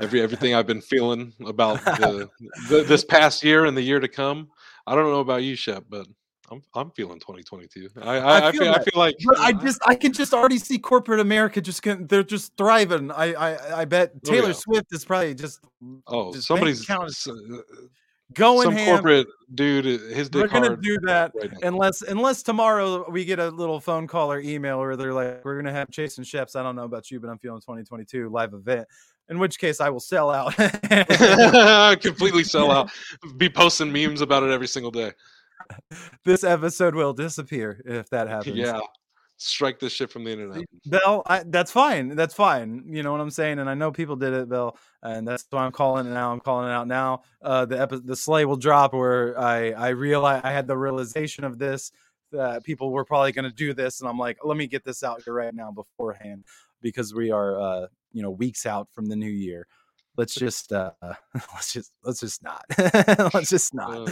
Every 0.00 0.20
everything 0.20 0.54
I've 0.54 0.66
been 0.66 0.80
feeling 0.80 1.32
about 1.44 1.84
the, 1.84 2.28
the 2.68 2.82
this 2.82 3.04
past 3.04 3.44
year 3.44 3.66
and 3.66 3.76
the 3.76 3.82
year 3.82 4.00
to 4.00 4.08
come. 4.08 4.48
I 4.86 4.94
don't 4.94 5.10
know 5.10 5.20
about 5.20 5.42
you, 5.42 5.56
Shep, 5.56 5.84
but 5.88 6.06
I'm 6.50 6.62
I'm 6.74 6.90
feeling 6.90 7.18
2022. 7.18 7.90
I 8.00 8.18
I, 8.18 8.48
I, 8.48 8.52
feel 8.52 8.60
feel, 8.62 8.72
I 8.72 8.78
feel 8.78 8.98
like 8.98 9.16
but 9.24 9.38
i 9.38 9.52
just 9.52 9.80
i 9.86 9.94
can 9.94 10.12
just 10.12 10.32
already 10.32 10.58
see 10.58 10.78
corporate 10.78 11.20
america 11.20 11.60
just 11.60 11.82
getting 11.82 12.06
they're 12.06 12.22
just 12.22 12.56
thriving 12.56 13.10
i 13.10 13.32
i 13.32 13.80
i 13.80 13.84
bet 13.84 14.12
Oh, 14.14 14.30
taylor 14.30 14.48
yeah. 14.48 14.54
swift 14.54 14.86
is 14.92 15.04
probably 15.04 15.34
just 15.34 15.60
oh 16.06 16.32
just 16.32 16.46
somebody's 16.46 16.88
is 16.88 17.28
uh, 17.28 17.32
going 18.34 18.64
some 18.64 18.74
ham 18.74 18.86
corporate 18.86 19.26
dude 19.54 19.86
uh, 19.86 20.14
his 20.14 20.30
We're 20.30 20.48
gonna 20.48 20.76
do 20.76 20.98
that 21.04 21.32
right 21.34 21.50
unless 21.62 22.02
unless 22.02 22.42
tomorrow 22.42 23.08
we 23.10 23.24
get 23.24 23.38
a 23.38 23.48
little 23.48 23.80
phone 23.80 24.06
call 24.06 24.32
or 24.32 24.40
email 24.40 24.78
where 24.78 24.96
they're 24.96 25.12
like, 25.12 25.44
"We're 25.44 25.56
gonna 25.56 25.72
have 25.72 25.90
Chase 25.90 26.18
and 26.18 26.26
Sheps." 26.26 26.56
I 26.56 26.62
don't 26.62 26.74
know 26.76 26.84
about 26.84 27.10
you, 27.10 27.20
but 27.20 27.30
I'm 27.30 27.38
feeling 27.38 27.60
2022 27.60 28.28
live 28.28 28.52
event. 28.52 28.88
In 29.28 29.38
which 29.38 29.58
case, 29.58 29.80
I 29.80 29.90
will 29.90 30.00
sell 30.00 30.30
out. 30.30 30.54
completely 32.00 32.44
sell 32.44 32.70
out. 32.70 32.90
Be 33.36 33.48
posting 33.48 33.92
memes 33.92 34.20
about 34.20 34.42
it 34.42 34.50
every 34.50 34.68
single 34.68 34.90
day. 34.90 35.12
this 36.24 36.44
episode 36.44 36.94
will 36.94 37.12
disappear 37.12 37.82
if 37.84 38.08
that 38.10 38.28
happens. 38.28 38.56
Yeah, 38.56 38.80
strike 39.36 39.78
this 39.78 39.92
shit 39.92 40.10
from 40.10 40.24
the 40.24 40.32
internet. 40.32 40.64
Bell, 40.86 41.22
I, 41.26 41.42
that's 41.46 41.70
fine. 41.70 42.16
That's 42.16 42.34
fine. 42.34 42.84
You 42.86 43.02
know 43.02 43.12
what 43.12 43.20
I'm 43.20 43.30
saying? 43.30 43.58
And 43.58 43.68
I 43.68 43.74
know 43.74 43.90
people 43.90 44.16
did 44.16 44.32
it, 44.32 44.48
Bell, 44.48 44.76
and 45.02 45.26
that's 45.26 45.44
why 45.50 45.64
I'm 45.64 45.72
calling 45.72 46.06
it 46.06 46.10
now. 46.10 46.32
I'm 46.32 46.40
calling 46.40 46.68
it 46.68 46.72
out 46.72 46.88
now. 46.88 47.22
Uh, 47.42 47.64
the 47.64 47.80
epi- 47.80 48.02
the 48.04 48.16
slay 48.16 48.44
will 48.44 48.56
drop 48.56 48.92
where 48.92 49.38
I 49.38 49.70
I 49.72 49.88
realize 49.88 50.42
I 50.44 50.52
had 50.52 50.66
the 50.66 50.76
realization 50.76 51.44
of 51.44 51.58
this 51.58 51.92
that 52.32 52.64
people 52.64 52.90
were 52.90 53.04
probably 53.04 53.32
going 53.32 53.44
to 53.44 53.54
do 53.54 53.72
this, 53.72 54.00
and 54.00 54.08
I'm 54.08 54.18
like, 54.18 54.38
let 54.44 54.56
me 54.56 54.66
get 54.66 54.84
this 54.84 55.02
out 55.02 55.22
here 55.22 55.34
right 55.34 55.54
now 55.54 55.70
beforehand 55.70 56.44
because 56.82 57.14
we 57.14 57.30
are 57.30 57.60
uh 57.60 57.86
you 58.12 58.22
know 58.22 58.30
weeks 58.30 58.66
out 58.66 58.88
from 58.92 59.06
the 59.06 59.16
new 59.16 59.30
year. 59.30 59.66
Let's 60.16 60.34
just 60.34 60.72
uh 60.72 60.92
let's 61.34 61.72
just 61.72 61.92
let's 62.02 62.20
just 62.20 62.42
not 62.42 62.64
let's 63.34 63.50
just 63.50 63.74
not 63.74 63.90
Oh, 63.90 64.06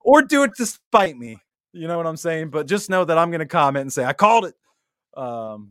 or 0.00 0.22
do 0.22 0.42
it 0.42 0.52
to 0.56 0.66
spite 0.66 1.16
me. 1.16 1.38
You 1.72 1.88
know 1.88 1.96
what 1.96 2.06
I'm 2.06 2.16
saying? 2.16 2.50
But 2.50 2.66
just 2.66 2.90
know 2.90 3.04
that 3.04 3.18
I'm 3.18 3.30
going 3.30 3.40
to 3.40 3.46
comment 3.46 3.82
and 3.82 3.92
say 3.92 4.04
I 4.04 4.12
called 4.12 4.46
it. 4.46 4.54
Um, 5.16 5.70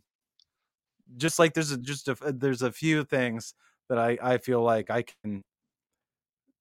just 1.16 1.38
like 1.38 1.54
there's 1.54 1.72
a, 1.72 1.78
just 1.78 2.08
a, 2.08 2.16
there's 2.32 2.62
a 2.62 2.72
few 2.72 3.04
things 3.04 3.54
that 3.88 3.98
I 3.98 4.18
I 4.22 4.38
feel 4.38 4.62
like 4.62 4.90
I 4.90 5.04
can 5.22 5.42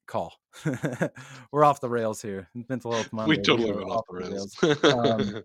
call. 0.08 0.34
We're 1.51 1.63
off 1.63 1.82
the 1.82 1.89
rails 1.89 2.21
here. 2.21 2.49
Mental 2.69 2.91
health 2.91 3.12
Monday. 3.12 3.30
we 3.30 3.38
totally 3.38 3.71
went 3.71 3.89
off 3.89 4.04
the 4.10 4.17
rails. 4.17 4.56
Um, 4.84 5.43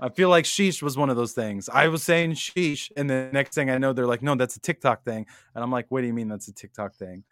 I 0.00 0.08
feel 0.10 0.28
like 0.28 0.44
sheesh 0.44 0.82
was 0.82 0.96
one 0.96 1.10
of 1.10 1.16
those 1.16 1.32
things. 1.32 1.68
I 1.68 1.88
was 1.88 2.02
saying 2.02 2.32
sheesh, 2.32 2.90
and 2.96 3.08
the 3.08 3.30
next 3.32 3.54
thing 3.54 3.70
I 3.70 3.78
know, 3.78 3.92
they're 3.92 4.06
like, 4.06 4.22
"No, 4.22 4.34
that's 4.34 4.56
a 4.56 4.60
TikTok 4.60 5.04
thing," 5.04 5.26
and 5.54 5.64
I'm 5.64 5.70
like, 5.70 5.86
"What 5.90 6.00
do 6.02 6.06
you 6.06 6.12
mean 6.14 6.28
that's 6.28 6.48
a 6.48 6.52
TikTok 6.54 6.94
thing?" 6.94 7.24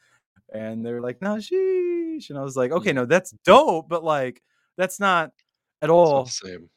And 0.53 0.85
they're 0.87 1.01
like, 1.03 1.22
"No, 1.22 1.37
sheesh," 1.37 2.31
and 2.31 2.38
I 2.38 2.42
was 2.42 2.57
like, 2.57 2.72
"Okay, 2.72 2.92
no, 2.92 3.07
that's 3.07 3.33
dope, 3.44 3.88
but 3.88 4.05
like, 4.05 4.42
that's 4.77 5.01
not 5.01 5.33
at 5.83 5.90
not 5.90 5.94
all 5.94 6.25
the 6.25 6.31
same. 6.31 6.70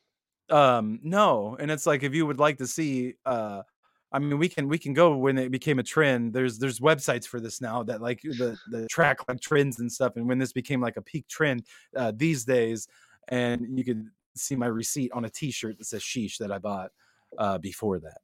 um 0.52 1.00
no 1.04 1.56
and 1.60 1.72
it's 1.72 1.88
like 1.88 2.04
if 2.04 2.14
you 2.14 2.26
would 2.26 2.40
like 2.40 2.58
to 2.58 2.68
see 2.68 3.16
uh 3.26 3.64
i 4.12 4.20
mean 4.20 4.38
we 4.38 4.48
can 4.48 4.68
we 4.68 4.78
can 4.78 4.94
go 4.94 5.18
when 5.18 5.38
it 5.40 5.50
became 5.52 5.80
a 5.80 5.84
trend 5.84 6.34
there's 6.34 6.60
there's 6.60 6.80
websites 6.80 7.26
for 7.26 7.40
this 7.40 7.62
now 7.62 7.82
that 7.82 8.00
like 8.02 8.22
the 8.22 8.56
the 8.68 8.88
track 8.88 9.18
like 9.28 9.42
trends 9.42 9.80
and 9.80 9.92
stuff 9.92 10.14
and 10.18 10.28
when 10.28 10.38
this 10.38 10.54
became 10.54 10.82
like 10.82 10.98
a 10.98 11.02
peak 11.02 11.28
trend 11.28 11.64
uh 11.96 12.12
these 12.16 12.46
days 12.46 12.88
and 13.30 13.66
you 13.78 13.84
could 13.84 14.06
see 14.38 14.56
my 14.56 14.68
receipt 14.68 15.12
on 15.14 15.26
a 15.26 15.30
t-shirt 15.30 15.78
that 15.78 15.86
says 15.86 16.02
sheesh 16.02 16.38
that 16.38 16.52
i 16.52 16.58
bought 16.58 16.92
uh 17.38 17.58
before 17.58 18.00
that 18.00 18.20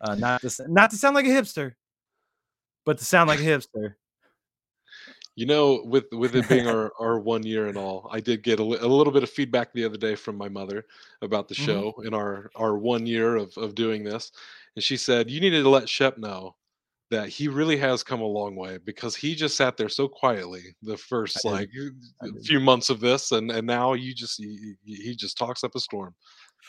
uh 0.00 0.14
not 0.14 0.40
to 0.42 0.50
not 0.68 0.90
to 0.90 0.96
sound 0.96 1.14
like 1.14 1.26
a 1.26 1.28
hipster 1.28 1.72
but 2.84 2.98
to 2.98 3.04
sound 3.04 3.28
like 3.28 3.40
a 3.40 3.44
hipster 3.44 3.94
You 5.36 5.46
know, 5.46 5.82
with 5.84 6.04
with 6.12 6.34
it 6.36 6.48
being 6.48 6.66
our, 6.74 6.92
our 7.00 7.18
one 7.18 7.44
year 7.44 7.68
and 7.68 7.78
all, 7.78 8.08
I 8.10 8.20
did 8.20 8.42
get 8.42 8.60
a, 8.60 8.64
li- 8.64 8.78
a 8.80 8.86
little 8.86 9.12
bit 9.12 9.22
of 9.22 9.30
feedback 9.30 9.72
the 9.72 9.84
other 9.84 9.96
day 9.96 10.14
from 10.14 10.36
my 10.36 10.48
mother 10.48 10.84
about 11.22 11.48
the 11.48 11.54
Mhm. 11.54 11.64
show 11.64 11.94
in 12.04 12.12
our 12.14 12.50
our 12.56 12.76
one 12.76 13.06
year 13.06 13.36
of 13.36 13.56
of 13.56 13.74
doing 13.74 14.04
this, 14.04 14.32
and 14.76 14.84
she 14.84 14.96
said 14.96 15.30
you 15.30 15.40
needed 15.40 15.62
to 15.62 15.68
let 15.70 15.88
Shep 15.88 16.18
know 16.18 16.56
that 17.10 17.28
he 17.28 17.48
really 17.48 17.76
has 17.76 18.02
come 18.02 18.20
a 18.20 18.26
long 18.26 18.54
way 18.54 18.78
because 18.84 19.16
he 19.16 19.34
just 19.34 19.56
sat 19.56 19.76
there 19.76 19.88
so 19.88 20.08
quietly 20.08 20.62
the 20.82 20.96
first 20.96 21.44
like 21.44 21.68
uh, 22.22 22.26
I 22.26 22.28
few 22.44 22.60
months 22.60 22.88
of 22.88 23.00
this, 23.00 23.32
and 23.32 23.50
and 23.50 23.66
now 23.66 23.94
you 23.94 24.14
just 24.14 24.38
he, 24.38 24.74
he 24.84 25.14
just 25.14 25.36
talks 25.36 25.64
up 25.64 25.74
a 25.74 25.80
storm. 25.80 26.14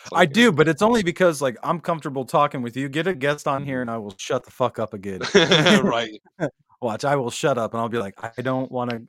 It's 0.04 0.10
I 0.14 0.26
do, 0.26 0.52
but 0.52 0.68
it's 0.68 0.82
only 0.82 1.04
because 1.04 1.42
like 1.42 1.58
I'm 1.64 1.80
comfortable 1.80 2.26
talking 2.26 2.62
with 2.62 2.76
you. 2.76 2.90
Get 2.90 3.08
a 3.08 3.14
guest 3.14 3.48
on 3.48 3.66
here, 3.66 3.82
and 3.82 3.90
I 3.90 3.98
will 3.98 4.16
shut 4.18 4.44
the 4.44 4.52
fuck 4.52 4.80
up 4.80 4.94
again. 4.94 5.22
right. 5.84 6.22
Watch, 6.82 7.06
I 7.06 7.16
will 7.16 7.30
shut 7.30 7.60
up, 7.60 7.76
and 7.76 7.82
I'll 7.82 7.90
be 7.90 8.00
like, 8.00 8.16
I 8.38 8.42
don't 8.42 8.72
want 8.72 8.90
to. 8.90 9.04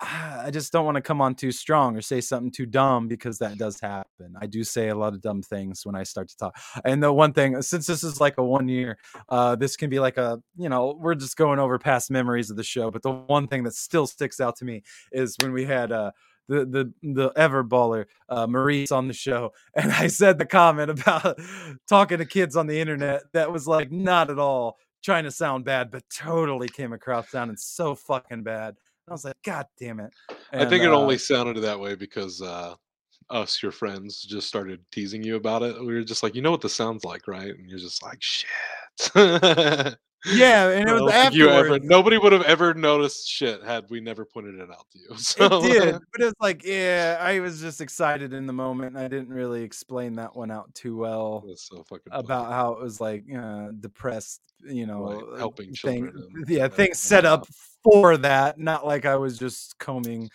I 0.00 0.50
just 0.52 0.72
don't 0.72 0.84
want 0.84 0.96
to 0.96 1.00
come 1.00 1.20
on 1.20 1.34
too 1.34 1.52
strong 1.52 1.96
or 1.96 2.02
say 2.02 2.20
something 2.20 2.50
too 2.50 2.66
dumb 2.66 3.08
because 3.08 3.38
that 3.38 3.56
does 3.56 3.80
happen. 3.80 4.34
I 4.40 4.46
do 4.46 4.62
say 4.64 4.88
a 4.88 4.94
lot 4.94 5.14
of 5.14 5.22
dumb 5.22 5.42
things 5.42 5.86
when 5.86 5.94
I 5.94 6.02
start 6.02 6.28
to 6.28 6.36
talk. 6.36 6.56
And 6.84 7.02
the 7.02 7.12
one 7.12 7.32
thing, 7.32 7.60
since 7.62 7.86
this 7.86 8.04
is 8.04 8.20
like 8.20 8.36
a 8.36 8.44
one 8.44 8.68
year, 8.68 8.98
uh, 9.28 9.56
this 9.56 9.76
can 9.76 9.88
be 9.88 10.00
like 10.00 10.18
a, 10.18 10.40
you 10.56 10.68
know, 10.68 10.96
we're 10.98 11.14
just 11.14 11.36
going 11.36 11.58
over 11.58 11.78
past 11.78 12.10
memories 12.10 12.50
of 12.50 12.56
the 12.56 12.64
show. 12.64 12.90
But 12.90 13.02
the 13.02 13.12
one 13.12 13.48
thing 13.48 13.64
that 13.64 13.74
still 13.74 14.06
sticks 14.06 14.40
out 14.40 14.56
to 14.56 14.64
me 14.64 14.82
is 15.12 15.36
when 15.40 15.52
we 15.52 15.64
had 15.64 15.92
uh, 15.92 16.10
the 16.48 16.66
the 16.66 16.92
the 17.02 17.32
ever 17.36 17.64
baller 17.64 18.04
uh, 18.28 18.46
Maurice 18.46 18.92
on 18.92 19.08
the 19.08 19.14
show, 19.14 19.52
and 19.74 19.90
I 19.92 20.08
said 20.08 20.38
the 20.38 20.46
comment 20.46 20.90
about 20.90 21.38
talking 21.88 22.18
to 22.18 22.26
kids 22.26 22.56
on 22.56 22.66
the 22.66 22.80
internet 22.80 23.22
that 23.32 23.50
was 23.50 23.66
like 23.66 23.90
not 23.90 24.30
at 24.30 24.38
all 24.38 24.78
trying 25.02 25.24
to 25.24 25.30
sound 25.30 25.64
bad, 25.64 25.90
but 25.90 26.02
totally 26.10 26.68
came 26.68 26.92
across 26.92 27.30
sounding 27.30 27.58
so 27.58 27.94
fucking 27.94 28.42
bad. 28.42 28.74
And 29.06 29.12
I 29.12 29.14
was 29.14 29.24
like, 29.24 29.36
God 29.44 29.66
damn 29.78 30.00
it! 30.00 30.12
I 30.52 30.64
think 30.64 30.82
it 30.82 30.90
uh, 30.90 30.98
only 30.98 31.18
sounded 31.18 31.60
that 31.60 31.78
way 31.78 31.94
because 31.94 32.40
uh, 32.40 32.74
us, 33.30 33.62
your 33.62 33.72
friends, 33.72 34.22
just 34.22 34.48
started 34.48 34.80
teasing 34.92 35.22
you 35.22 35.36
about 35.36 35.62
it. 35.62 35.78
We 35.78 35.94
were 35.94 36.04
just 36.04 36.22
like, 36.22 36.34
you 36.34 36.42
know 36.42 36.50
what 36.50 36.60
this 36.60 36.74
sounds 36.74 37.04
like, 37.04 37.28
right? 37.28 37.54
And 37.54 37.68
you're 37.68 37.78
just 37.78 38.02
like, 38.02 38.22
shit. 38.22 38.48
yeah, 40.26 40.70
and 40.70 40.88
it 40.88 40.92
was 40.92 41.12
don't 41.12 41.34
you 41.34 41.48
ever, 41.48 41.78
nobody 41.78 42.16
would 42.16 42.32
have 42.32 42.42
ever 42.42 42.72
noticed 42.72 43.28
shit 43.28 43.62
had 43.62 43.84
we 43.90 44.00
never 44.00 44.24
pointed 44.24 44.54
it 44.56 44.70
out 44.70 44.86
to 44.92 44.98
you. 44.98 45.08
So, 45.18 45.64
It 45.64 45.72
did, 45.72 45.92
but 46.12 46.20
it 46.20 46.24
was 46.24 46.34
like, 46.40 46.64
yeah, 46.64 47.18
I 47.20 47.40
was 47.40 47.60
just 47.60 47.80
excited 47.80 48.32
in 48.32 48.46
the 48.46 48.52
moment. 48.52 48.96
I 48.96 49.08
didn't 49.08 49.30
really 49.30 49.62
explain 49.62 50.14
that 50.16 50.34
one 50.34 50.50
out 50.50 50.74
too 50.74 50.96
well. 50.96 51.44
So 51.56 51.82
fucking 51.84 52.10
funny. 52.10 52.24
about 52.24 52.52
how 52.52 52.72
it 52.72 52.82
was 52.82 53.00
like 53.00 53.24
uh, 53.34 53.68
depressed, 53.78 54.40
you 54.62 54.86
know, 54.86 55.04
Right, 55.04 55.34
uh, 55.34 55.36
helping 55.36 55.74
thing, 55.74 56.04
children 56.04 56.32
yeah, 56.48 56.64
and 56.64 56.72
things 56.72 56.98
set 56.98 57.24
up 57.24 57.46
for 57.82 58.16
that. 58.18 58.58
Not 58.58 58.86
like 58.86 59.04
I 59.04 59.16
was 59.16 59.38
just 59.38 59.78
combing 59.78 60.30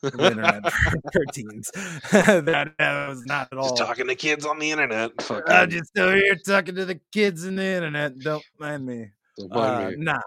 the 0.00 0.26
internet 0.26 0.72
for, 1.12 1.24
teens. 1.32 1.70
that, 2.10 2.72
that 2.78 3.08
was 3.08 3.24
not 3.26 3.48
at 3.52 3.58
all. 3.58 3.70
just 3.70 3.76
talking 3.76 4.06
to 4.06 4.14
kids 4.14 4.46
on 4.46 4.58
the 4.58 4.70
internet. 4.70 5.12
I'm 5.18 5.24
Fucking, 5.24 5.70
just 5.70 5.98
over 5.98 6.16
here 6.16 6.36
talking 6.36 6.74
to 6.76 6.84
the 6.84 7.00
kids 7.12 7.44
in 7.44 7.56
the 7.56 7.64
internet. 7.64 8.18
Don't 8.18 8.44
mind 8.58 8.86
me. 8.86 9.10
Uh, 9.50 9.92
nah, 9.96 10.20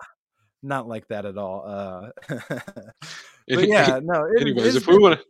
not 0.64 0.88
like 0.88 1.08
that 1.08 1.26
at 1.26 1.38
all. 1.38 1.64
Uh, 1.66 2.10
but 3.48 3.68
yeah, 3.68 4.00
no. 4.04 4.26
It, 4.26 4.42
Anyways, 4.42 4.76
if 4.76 4.88
we 4.88 4.98
want 4.98 5.20
to 5.20 5.26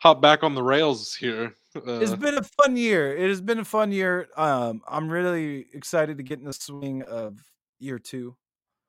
hop 0.00 0.20
back 0.20 0.42
on 0.42 0.54
the 0.54 0.62
rails 0.62 1.14
here, 1.14 1.54
it's 1.74 2.14
been 2.14 2.38
a 2.38 2.42
fun 2.62 2.76
year. 2.76 3.16
It 3.16 3.28
has 3.28 3.40
been 3.40 3.58
a 3.58 3.64
fun 3.64 3.92
year. 3.92 4.28
Um, 4.36 4.82
I'm 4.88 5.08
really 5.08 5.66
excited 5.72 6.18
to 6.18 6.22
get 6.22 6.38
in 6.38 6.44
the 6.44 6.52
swing 6.52 7.02
of 7.02 7.38
year 7.78 7.98
2 7.98 8.36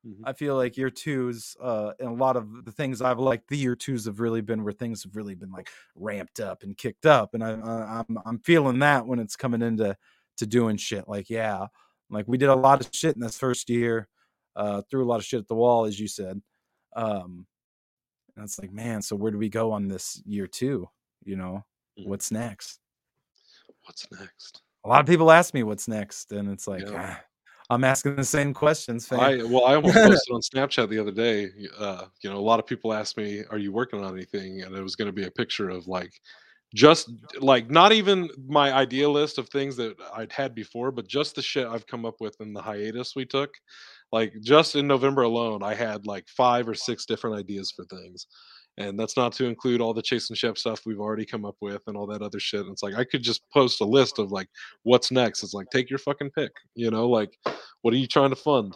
Mhm. 0.07 0.21
I 0.23 0.33
feel 0.33 0.55
like 0.55 0.77
year 0.77 0.89
two 0.89 1.29
is, 1.29 1.55
uh, 1.59 1.91
and 1.99 2.09
a 2.09 2.13
lot 2.13 2.37
of 2.37 2.65
the 2.65 2.71
things 2.71 3.01
I've 3.01 3.19
liked, 3.19 3.49
the 3.49 3.57
year 3.57 3.75
twos 3.75 4.05
have 4.05 4.19
really 4.19 4.41
been 4.41 4.63
where 4.63 4.73
things 4.73 5.03
have 5.03 5.15
really 5.15 5.35
been 5.35 5.51
like 5.51 5.69
ramped 5.95 6.39
up 6.39 6.63
and 6.63 6.77
kicked 6.77 7.05
up, 7.05 7.33
and 7.33 7.43
I, 7.43 7.51
I 7.51 7.99
I'm 7.99 8.19
I'm 8.25 8.39
feeling 8.39 8.79
that 8.79 9.05
when 9.05 9.19
it's 9.19 9.35
coming 9.35 9.61
into 9.61 9.97
to 10.37 10.45
doing 10.45 10.77
shit. 10.77 11.07
Like 11.07 11.29
yeah, 11.29 11.67
like 12.09 12.27
we 12.27 12.37
did 12.37 12.49
a 12.49 12.55
lot 12.55 12.79
of 12.79 12.89
shit 12.93 13.15
in 13.15 13.21
this 13.21 13.37
first 13.37 13.69
year, 13.69 14.07
uh, 14.57 14.81
threw 14.89 15.05
a 15.05 15.07
lot 15.07 15.17
of 15.17 15.25
shit 15.25 15.39
at 15.39 15.47
the 15.47 15.55
wall, 15.55 15.85
as 15.85 15.97
you 15.99 16.07
said. 16.07 16.41
Um, 16.95 17.45
and 18.35 18.43
it's 18.43 18.59
like, 18.59 18.71
man, 18.71 19.01
so 19.01 19.15
where 19.15 19.31
do 19.31 19.37
we 19.37 19.49
go 19.49 19.71
on 19.71 19.87
this 19.87 20.21
year 20.25 20.47
two? 20.47 20.89
You 21.23 21.37
know, 21.37 21.63
Mhm. 21.97 22.07
what's 22.07 22.31
next? 22.31 22.79
what's 23.85 24.05
next? 24.11 24.61
A 24.83 24.89
lot 24.89 24.99
of 24.99 25.07
people 25.07 25.31
ask 25.31 25.53
me 25.53 25.63
what's 25.63 25.87
next, 25.87 26.31
and 26.31 26.49
it's 26.49 26.67
like 26.67 26.83
Yeah. 26.83 27.17
ah, 27.19 27.23
I'm 27.69 27.83
asking 27.83 28.15
the 28.15 28.23
same 28.23 28.53
questions. 28.53 29.11
I 29.11 29.43
well, 29.43 29.65
I 29.65 29.75
almost 29.75 29.95
posted 29.95 30.33
on 30.33 30.41
Snapchat 30.41 30.89
the 30.89 30.99
other 30.99 31.11
day. 31.11 31.49
Uh, 31.77 32.05
you 32.21 32.29
know, 32.29 32.37
a 32.37 32.39
lot 32.39 32.59
of 32.59 32.65
people 32.65 32.93
asked 32.93 33.17
me, 33.17 33.43
"Are 33.49 33.57
you 33.57 33.71
working 33.71 34.03
on 34.03 34.13
anything?" 34.13 34.61
And 34.61 34.75
it 34.75 34.81
was 34.81 34.95
going 34.95 35.07
to 35.07 35.13
be 35.13 35.25
a 35.25 35.31
picture 35.31 35.69
of 35.69 35.87
like, 35.87 36.11
just 36.73 37.09
like 37.39 37.69
not 37.69 37.91
even 37.91 38.29
my 38.47 38.71
idea 38.73 39.09
list 39.09 39.37
of 39.37 39.49
things 39.49 39.75
that 39.77 39.95
I'd 40.13 40.31
had 40.31 40.53
before, 40.53 40.91
but 40.91 41.07
just 41.07 41.35
the 41.35 41.41
shit 41.41 41.67
I've 41.67 41.87
come 41.87 42.05
up 42.05 42.21
with 42.21 42.39
in 42.39 42.53
the 42.53 42.61
hiatus 42.61 43.15
we 43.15 43.25
took. 43.25 43.53
Like 44.11 44.33
just 44.41 44.75
in 44.75 44.87
November 44.87 45.23
alone, 45.23 45.63
I 45.63 45.73
had 45.73 46.05
like 46.07 46.25
five 46.27 46.67
or 46.67 46.73
six 46.73 47.05
different 47.05 47.37
ideas 47.37 47.73
for 47.75 47.85
things. 47.85 48.27
And 48.79 48.99
that's 48.99 49.17
not 49.17 49.33
to 49.33 49.45
include 49.45 49.81
all 49.81 49.93
the 49.93 50.03
Chase 50.03 50.29
and 50.29 50.37
Shep 50.37 50.57
stuff 50.57 50.81
we've 50.85 50.99
already 50.99 51.25
come 51.25 51.45
up 51.45 51.55
with 51.61 51.81
and 51.87 51.97
all 51.97 52.05
that 52.07 52.21
other 52.21 52.39
shit. 52.39 52.61
And 52.61 52.71
it's 52.71 52.83
like 52.83 52.93
I 52.93 53.03
could 53.03 53.23
just 53.23 53.41
post 53.51 53.81
a 53.81 53.85
list 53.85 54.19
of 54.19 54.31
like 54.31 54.47
what's 54.83 55.11
next. 55.11 55.43
It's 55.43 55.53
like 55.53 55.67
take 55.71 55.89
your 55.89 55.99
fucking 55.99 56.31
pick, 56.31 56.51
you 56.75 56.91
know, 56.91 57.09
like 57.09 57.35
what 57.81 57.93
are 57.93 57.97
you 57.97 58.07
trying 58.07 58.29
to 58.29 58.35
fund? 58.35 58.75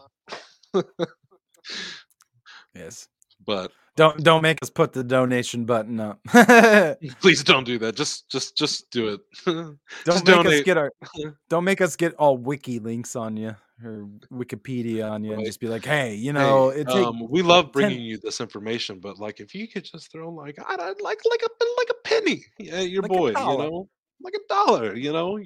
yes. 2.73 3.07
But 3.45 3.71
Don't 3.95 4.23
don't 4.23 4.41
make 4.41 4.58
us 4.62 4.69
put 4.69 4.93
the 4.93 5.04
donation 5.04 5.65
button 5.65 5.99
up. 5.99 6.19
please 7.19 7.43
don't 7.43 7.63
do 7.63 7.77
that. 7.80 7.95
Just 7.95 8.30
just 8.30 8.58
just 8.58 8.89
do 8.91 9.10
it. 9.10 9.21
don't 9.45 9.80
Just 10.06 10.25
make 10.25 10.45
us 10.45 10.62
get 10.62 10.77
our 10.77 10.91
don't 11.49 11.63
make 11.63 11.82
us 11.82 11.95
get 11.95 12.13
all 12.15 12.38
wiki 12.38 12.80
links 12.80 13.15
on 13.15 13.38
you 13.38 13.56
or 13.84 14.08
Wikipedia 14.32 15.10
on 15.10 15.23
you 15.23 15.34
and 15.34 15.45
just 15.45 15.60
be 15.60 15.67
like, 15.67 15.86
hey, 15.86 16.13
you 16.13 16.34
know, 16.34 16.69
Hey, 16.69 16.82
it 16.82 16.88
take 16.88 17.06
um, 17.06 17.27
we 17.30 17.41
love 17.41 17.65
10 17.65 17.71
bringing 17.71 18.01
you 18.01 18.17
this 18.17 18.39
information, 18.39 18.99
but 18.99 19.17
like 19.17 19.39
if 19.39 19.56
you 19.56 19.67
could 19.67 19.84
just 19.84 20.12
throw 20.12 20.30
like 20.30 20.58
I 20.65 20.75
don't 20.75 21.01
like 21.01 21.19
like 21.30 21.41
a 21.41 21.65
like 21.77 21.89
a 21.89 22.08
penny 22.08 22.45
at 22.71 22.89
your 22.89 23.01
Like 23.01 23.12
boy, 23.12 23.27
you 23.30 23.34
know, 23.34 23.89
like 24.21 24.34
a 24.36 24.47
dollar, 24.47 24.95
you 24.95 25.12
know. 25.12 25.39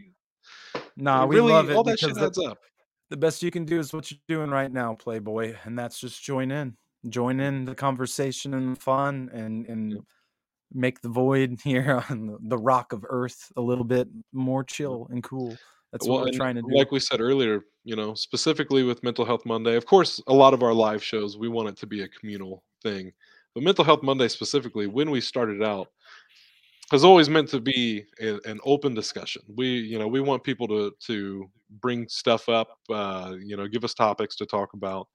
nah, 0.98 1.26
we 1.26 1.38
really, 1.38 1.52
love 1.52 1.70
it 1.70 1.76
all 1.76 1.84
that 1.84 2.00
because 2.00 2.18
shit 2.18 2.34
the, 2.34 2.50
up. 2.50 2.60
the 3.10 3.18
best 3.18 3.42
you 3.42 3.52
can 3.52 3.66
do 3.66 3.80
is 3.80 3.94
what 3.94 4.12
you're 4.12 4.20
doing 4.28 4.50
right 4.50 4.72
now, 4.72 4.94
Playboy, 4.94 5.56
and 5.64 5.78
that's 5.78 6.00
just 6.00 6.22
join 6.24 6.52
in, 6.52 6.76
join 7.10 7.40
in 7.40 7.66
the 7.66 7.76
conversation 7.76 8.54
and 8.54 8.76
the 8.76 8.80
fun, 8.80 9.30
and 9.34 9.66
and 9.68 9.92
Yep. 9.94 10.02
make 10.74 11.02
the 11.02 11.10
void 11.10 11.60
here 11.64 12.04
on 12.10 12.28
the, 12.28 12.38
the 12.42 12.58
rock 12.58 12.94
of 12.94 13.06
Earth 13.08 13.52
a 13.56 13.62
little 13.62 13.84
bit 13.84 14.08
more 14.34 14.64
chill 14.64 15.08
and 15.12 15.24
cool. 15.24 15.56
That's 15.92 16.08
well, 16.08 16.18
what 16.18 16.26
we're 16.26 16.38
trying 16.38 16.56
to 16.56 16.62
do. 16.62 16.76
like 16.76 16.92
we 16.92 17.00
said 17.00 17.22
earlier, 17.22 17.62
you 17.84 17.96
know, 17.96 18.14
specifically 18.16 18.84
with 18.84 19.02
Mental 19.04 19.24
Health 19.24 19.46
Monday, 19.46 19.76
of 19.76 19.86
course, 19.86 20.22
a 20.28 20.34
lot 20.34 20.54
of 20.54 20.62
our 20.62 20.74
live 20.74 21.04
shows 21.04 21.38
we 21.38 21.48
want 21.48 21.70
it 21.70 21.78
to 21.78 21.88
be 21.88 22.02
a 22.02 22.08
communal 22.10 22.64
thing, 22.84 23.14
but 23.54 23.64
Mental 23.64 23.86
Health 23.86 24.04
Monday 24.04 24.28
specifically, 24.28 24.88
when 24.88 25.10
we 25.10 25.22
started 25.22 25.64
out, 25.64 25.88
has 26.92 27.04
always 27.04 27.30
meant 27.30 27.50
to 27.50 27.60
be 27.60 28.06
a, 28.22 28.40
an 28.46 28.60
open 28.64 28.94
discussion. 28.94 29.42
We, 29.56 29.68
you 29.68 29.98
know, 29.98 30.08
we 30.08 30.22
want 30.22 30.44
people 30.44 30.68
to 30.68 30.92
to 31.08 31.50
bring 31.82 32.08
stuff 32.08 32.50
up, 32.50 32.78
uh, 32.90 33.36
you 33.42 33.58
know, 33.58 33.68
give 33.68 33.84
us 33.84 33.94
topics 33.94 34.36
to 34.38 34.46
talk 34.46 34.74
about. 34.74 35.08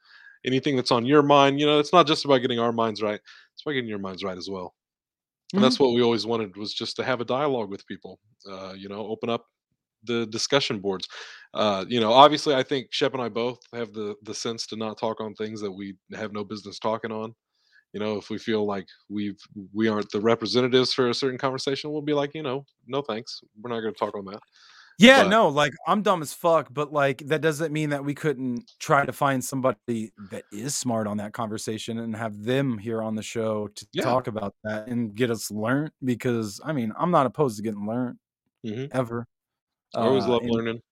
Anything 0.44 0.76
that's 0.76 0.90
on 0.90 1.05
your 1.07 1.22
mind, 1.22 1.61
you 1.61 1.66
know, 1.66 1.79
it's 1.79 1.92
not 1.92 2.07
just 2.07 2.24
about 2.24 2.38
getting 2.38 2.59
our 2.59 2.72
minds 2.72 3.03
right; 3.03 3.20
it's 3.53 3.62
about 3.62 3.72
getting 3.72 3.88
your 3.88 3.98
minds 3.98 4.24
right 4.24 4.38
as 4.38 4.48
well. 4.50 4.74
And 5.55 5.62
that's 5.62 5.81
what 5.81 5.92
we 5.92 6.03
always 6.03 6.26
wanted 6.26 6.57
was 6.57 6.72
just 6.72 6.96
to 6.96 7.05
have 7.05 7.20
a 7.20 7.24
dialogue 7.24 7.70
with 7.70 7.87
people. 7.87 8.18
Uh, 8.48 8.72
you 8.76 8.88
know, 8.88 9.07
open 9.09 9.29
up 9.29 9.46
the 10.05 10.26
discussion 10.26 10.79
boards. 10.79 11.09
Uh, 11.55 11.85
you 11.88 12.00
know, 12.00 12.12
obviously, 12.12 12.55
I 12.55 12.62
think 12.62 12.88
Shep 12.90 13.12
and 13.14 13.22
I 13.22 13.29
both 13.29 13.59
have 13.74 13.92
the 13.92 14.14
the 14.22 14.35
sense 14.35 14.66
to 14.68 14.76
not 14.76 14.98
talk 14.98 15.20
on 15.20 15.35
things 15.35 15.61
that 15.61 15.72
we 15.72 15.94
have 16.14 16.33
no 16.33 16.44
business 16.44 16.79
talking 16.79 17.12
on. 17.12 17.35
You 17.92 18.00
know, 18.00 18.16
if 18.16 18.31
we 18.31 18.38
feel 18.38 18.64
like 18.64 18.87
we've 19.09 19.40
we 19.74 19.88
aren't 19.88 20.11
the 20.12 20.20
representatives 20.20 20.94
for 20.94 21.11
a 21.11 21.14
certain 21.14 21.38
conversation, 21.38 21.90
we'll 21.90 22.03
be 22.03 22.14
like, 22.14 22.35
you 22.35 22.42
know, 22.42 22.64
no 22.87 23.03
thanks. 23.03 23.40
We're 23.61 23.70
not 23.70 23.81
going 23.81 23.92
to 23.92 23.98
talk 23.98 24.16
on 24.16 24.24
that. 24.26 24.40
Yeah, 25.01 25.23
But- 25.23 25.29
no, 25.31 25.49
like 25.49 25.73
I'm 25.87 26.03
dumb 26.03 26.21
as 26.23 26.33
fuck, 26.35 26.69
but 26.71 26.93
like 26.93 27.19
that 27.29 27.41
doesn't 27.41 27.73
mean 27.73 27.91
that 27.91 28.05
we 28.05 28.15
couldn't 28.15 28.71
try 28.79 29.07
to 29.07 29.13
find 29.13 29.43
somebody 29.43 30.13
that 30.31 30.45
is 30.53 30.75
smart 30.77 31.07
on 31.07 31.17
that 31.19 31.33
conversation 31.33 31.99
and 32.01 32.15
have 32.15 32.43
them 32.45 32.77
here 32.77 33.03
on 33.03 33.15
the 33.15 33.23
show 33.23 33.69
to 33.69 33.87
Yeah. 33.93 34.03
talk 34.05 34.27
about 34.27 34.55
that 34.65 34.89
and 34.89 35.15
get 35.15 35.31
us 35.31 35.51
learned. 35.51 35.93
Because 36.05 36.61
I 36.65 36.73
mean, 36.73 36.93
I'm 36.99 37.11
not 37.11 37.25
opposed 37.27 37.57
to 37.57 37.63
getting 37.63 37.87
learned 37.87 38.19
Mhm. 38.65 38.89
ever. 38.93 39.27
I 39.95 40.01
always 40.03 40.25
Uh, 40.25 40.29
love 40.33 40.43
learning. 40.45 40.83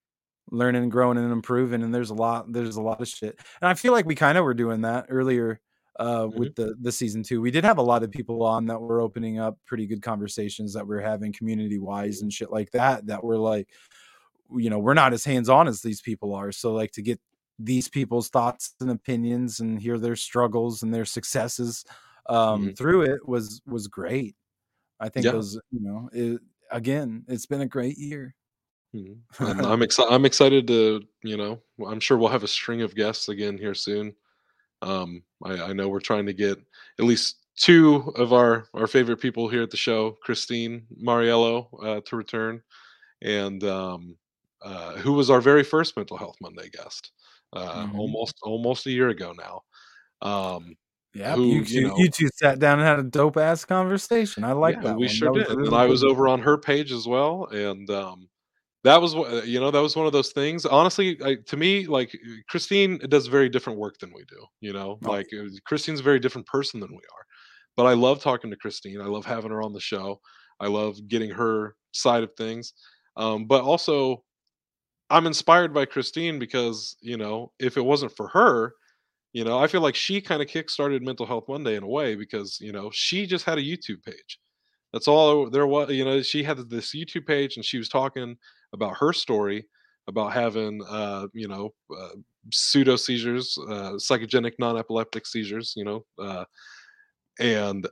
learning 0.50 0.88
growing 0.88 1.18
and 1.18 1.30
improving. 1.32 1.82
And 1.82 1.94
there's 1.94 2.10
a 2.10 2.14
lot, 2.14 2.50
there's 2.52 2.76
a 2.76 2.82
lot 2.82 3.00
of 3.02 3.08
shit. 3.08 3.38
And 3.60 3.68
I 3.68 3.74
feel 3.74 3.92
like 3.92 4.06
we 4.06 4.14
kind 4.14 4.38
of 4.38 4.44
were 4.44 4.54
doing 4.54 4.80
that 4.82 5.06
earlier 5.10 5.60
uh 5.98 6.26
Mm-hmm. 6.26 6.38
with 6.38 6.54
the 6.56 6.76
the 6.80 6.92
season 6.92 7.22
two. 7.22 7.40
We 7.40 7.50
did 7.50 7.64
have 7.64 7.78
a 7.78 7.82
lot 7.82 8.02
of 8.02 8.10
people 8.10 8.42
on 8.44 8.66
that 8.66 8.80
were 8.80 9.00
opening 9.00 9.38
up 9.40 9.58
pretty 9.66 9.86
good 9.86 10.02
conversations 10.02 10.72
that 10.74 10.86
we're 10.86 11.00
having 11.00 11.32
community 11.32 11.78
wise 11.78 12.22
and 12.22 12.32
shit 12.32 12.50
like 12.52 12.70
that. 12.72 13.06
That 13.06 13.24
were 13.24 13.38
like, 13.38 13.68
you 14.56 14.70
know, 14.70 14.78
we're 14.78 14.94
not 14.94 15.12
as 15.12 15.24
hands 15.24 15.48
on 15.48 15.68
as 15.68 15.82
these 15.82 16.00
people 16.00 16.34
are. 16.34 16.52
So 16.52 16.72
like 16.74 16.92
to 16.92 17.02
get 17.02 17.20
these 17.58 17.88
people's 17.88 18.28
thoughts 18.30 18.74
and 18.80 18.90
opinions 18.90 19.60
and 19.60 19.80
hear 19.80 19.98
their 19.98 20.16
struggles 20.16 20.82
and 20.82 20.94
their 20.94 21.04
successes 21.04 21.84
um 22.28 22.68
Mhm. 22.68 22.78
through 22.78 23.02
it 23.02 23.26
was 23.28 23.60
was 23.66 23.88
great. 23.88 24.36
I 25.00 25.08
think 25.10 25.24
Yeah. 25.26 25.32
those, 25.32 25.54
you 25.70 25.80
know, 25.80 26.10
it, 26.12 26.40
again, 26.70 27.24
it's 27.28 27.46
been 27.46 27.62
a 27.62 27.66
great 27.68 27.98
year. 27.98 28.34
Mhm. 28.96 29.20
I'm 29.40 29.82
excited. 29.82 30.12
I'm 30.12 30.24
excited 30.24 30.66
to, 30.68 31.02
you 31.22 31.36
know, 31.36 31.60
I'm 31.86 32.00
sure 32.00 32.16
we'll 32.18 32.28
have 32.30 32.44
a 32.44 32.48
string 32.48 32.82
of 32.82 32.94
guests 32.94 33.28
again 33.28 33.58
here 33.58 33.74
soon. 33.74 34.14
Um, 34.82 35.22
I, 35.44 35.60
I 35.62 35.72
know 35.72 35.88
we're 35.88 36.00
trying 36.00 36.26
to 36.26 36.32
get 36.32 36.58
at 36.98 37.04
least 37.04 37.36
two 37.56 38.12
of 38.16 38.32
our 38.32 38.66
our 38.74 38.86
favorite 38.86 39.16
people 39.18 39.48
here 39.48 39.62
at 39.62 39.70
the 39.70 39.76
show, 39.76 40.12
Christine 40.22 40.86
Mariello, 41.02 41.66
uh, 41.84 42.00
to 42.06 42.16
return, 42.16 42.62
and 43.22 43.62
um, 43.64 44.16
uh, 44.62 44.92
who 44.98 45.12
was 45.12 45.30
our 45.30 45.40
very 45.40 45.64
first 45.64 45.96
Mental 45.96 46.16
Health 46.16 46.36
Monday 46.40 46.68
guest, 46.70 47.12
uh, 47.52 47.86
Mhm. 47.86 47.94
almost 47.98 48.36
almost 48.42 48.86
a 48.86 48.90
year 48.90 49.08
ago 49.08 49.32
now. 49.36 49.62
Um, 50.20 50.76
Yeah, 51.14 51.34
who, 51.34 51.46
you, 51.46 51.54
you 51.60 51.64
two, 51.64 51.80
know- 51.88 51.94
you 51.98 52.10
two 52.10 52.28
sat 52.34 52.58
down 52.60 52.78
and 52.78 52.86
had 52.88 52.98
a 53.00 53.02
dope 53.02 53.36
ass 53.38 53.64
conversation. 53.64 54.44
I 54.44 54.52
like 54.52 54.76
yeah, 54.76 54.82
that. 54.82 54.96
we 54.96 55.06
one. 55.06 55.14
sure 55.14 55.32
That 55.32 55.48
did. 55.48 55.56
really 55.56 55.68
and 55.68 55.76
I 55.76 55.86
was 55.86 56.04
over 56.04 56.28
on 56.28 56.40
her 56.42 56.58
page 56.58 56.92
as 56.92 57.06
well, 57.08 57.46
and 57.46 57.88
um, 57.90 58.28
that 58.88 59.00
was 59.02 59.14
you 59.46 59.60
know 59.60 59.70
that 59.70 59.80
was 59.82 59.96
one 59.96 60.06
of 60.06 60.12
those 60.12 60.32
things. 60.32 60.64
Honestly, 60.66 61.18
I, 61.24 61.36
to 61.46 61.56
me, 61.56 61.86
like 61.86 62.10
Christine 62.48 62.98
does 63.08 63.26
very 63.26 63.48
different 63.48 63.78
work 63.78 63.98
than 63.98 64.12
we 64.14 64.24
do. 64.24 64.44
You 64.60 64.72
know, 64.72 64.98
Oh. 65.04 65.10
like 65.10 65.26
uh, 65.34 65.44
Christine's 65.66 66.00
a 66.00 66.04
very 66.04 66.20
different 66.20 66.46
person 66.46 66.80
than 66.80 66.90
we 66.90 66.96
are. 67.16 67.24
But 67.76 67.86
I 67.86 67.94
love 67.94 68.20
talking 68.22 68.50
to 68.50 68.56
Christine. 68.56 69.00
I 69.00 69.06
love 69.06 69.24
having 69.26 69.50
her 69.52 69.62
on 69.62 69.72
the 69.72 69.80
show. 69.80 70.20
I 70.60 70.68
love 70.68 70.96
getting 71.08 71.30
her 71.30 71.76
side 71.92 72.22
of 72.24 72.30
things. 72.36 72.72
Um, 73.16 73.46
but 73.46 73.62
also, 73.62 74.24
I'm 75.10 75.26
inspired 75.26 75.72
by 75.74 75.86
Christine 75.86 76.38
because 76.38 76.96
you 77.00 77.16
know 77.16 77.52
if 77.58 77.76
it 77.76 77.84
wasn't 77.84 78.16
for 78.16 78.28
her, 78.28 78.74
you 79.32 79.44
know, 79.44 79.58
I 79.58 79.66
feel 79.68 79.82
like 79.82 79.96
she 79.96 80.20
kind 80.20 80.42
of 80.42 80.48
kickstarted 80.48 81.02
Mental 81.02 81.26
Health 81.26 81.44
Monday 81.48 81.76
in 81.76 81.82
a 81.84 81.88
way 81.88 82.14
because 82.16 82.58
you 82.60 82.72
know 82.72 82.90
she 82.92 83.26
just 83.26 83.44
had 83.46 83.58
a 83.58 83.62
YouTube 83.62 84.02
page. 84.04 84.38
That's 84.92 85.08
all 85.08 85.50
there 85.50 85.66
was. 85.66 85.90
You 85.90 86.04
know, 86.04 86.22
she 86.22 86.42
had 86.44 86.58
this 86.70 86.94
YouTube 86.94 87.26
page 87.26 87.56
and 87.56 87.64
she 87.64 87.78
was 87.78 87.88
talking 87.88 88.36
about 88.72 88.96
her 88.98 89.12
story 89.12 89.66
about 90.08 90.32
having, 90.32 90.82
uh, 90.88 91.26
you 91.34 91.48
know, 91.48 91.70
uh, 91.96 92.16
pseudo 92.50 92.96
seizures, 92.96 93.58
uh, 93.68 93.92
psychogenic 93.92 94.52
non-epileptic 94.58 95.26
seizures. 95.26 95.74
You 95.76 95.84
know, 95.84 96.04
uh, 96.18 96.44
and 97.40 97.86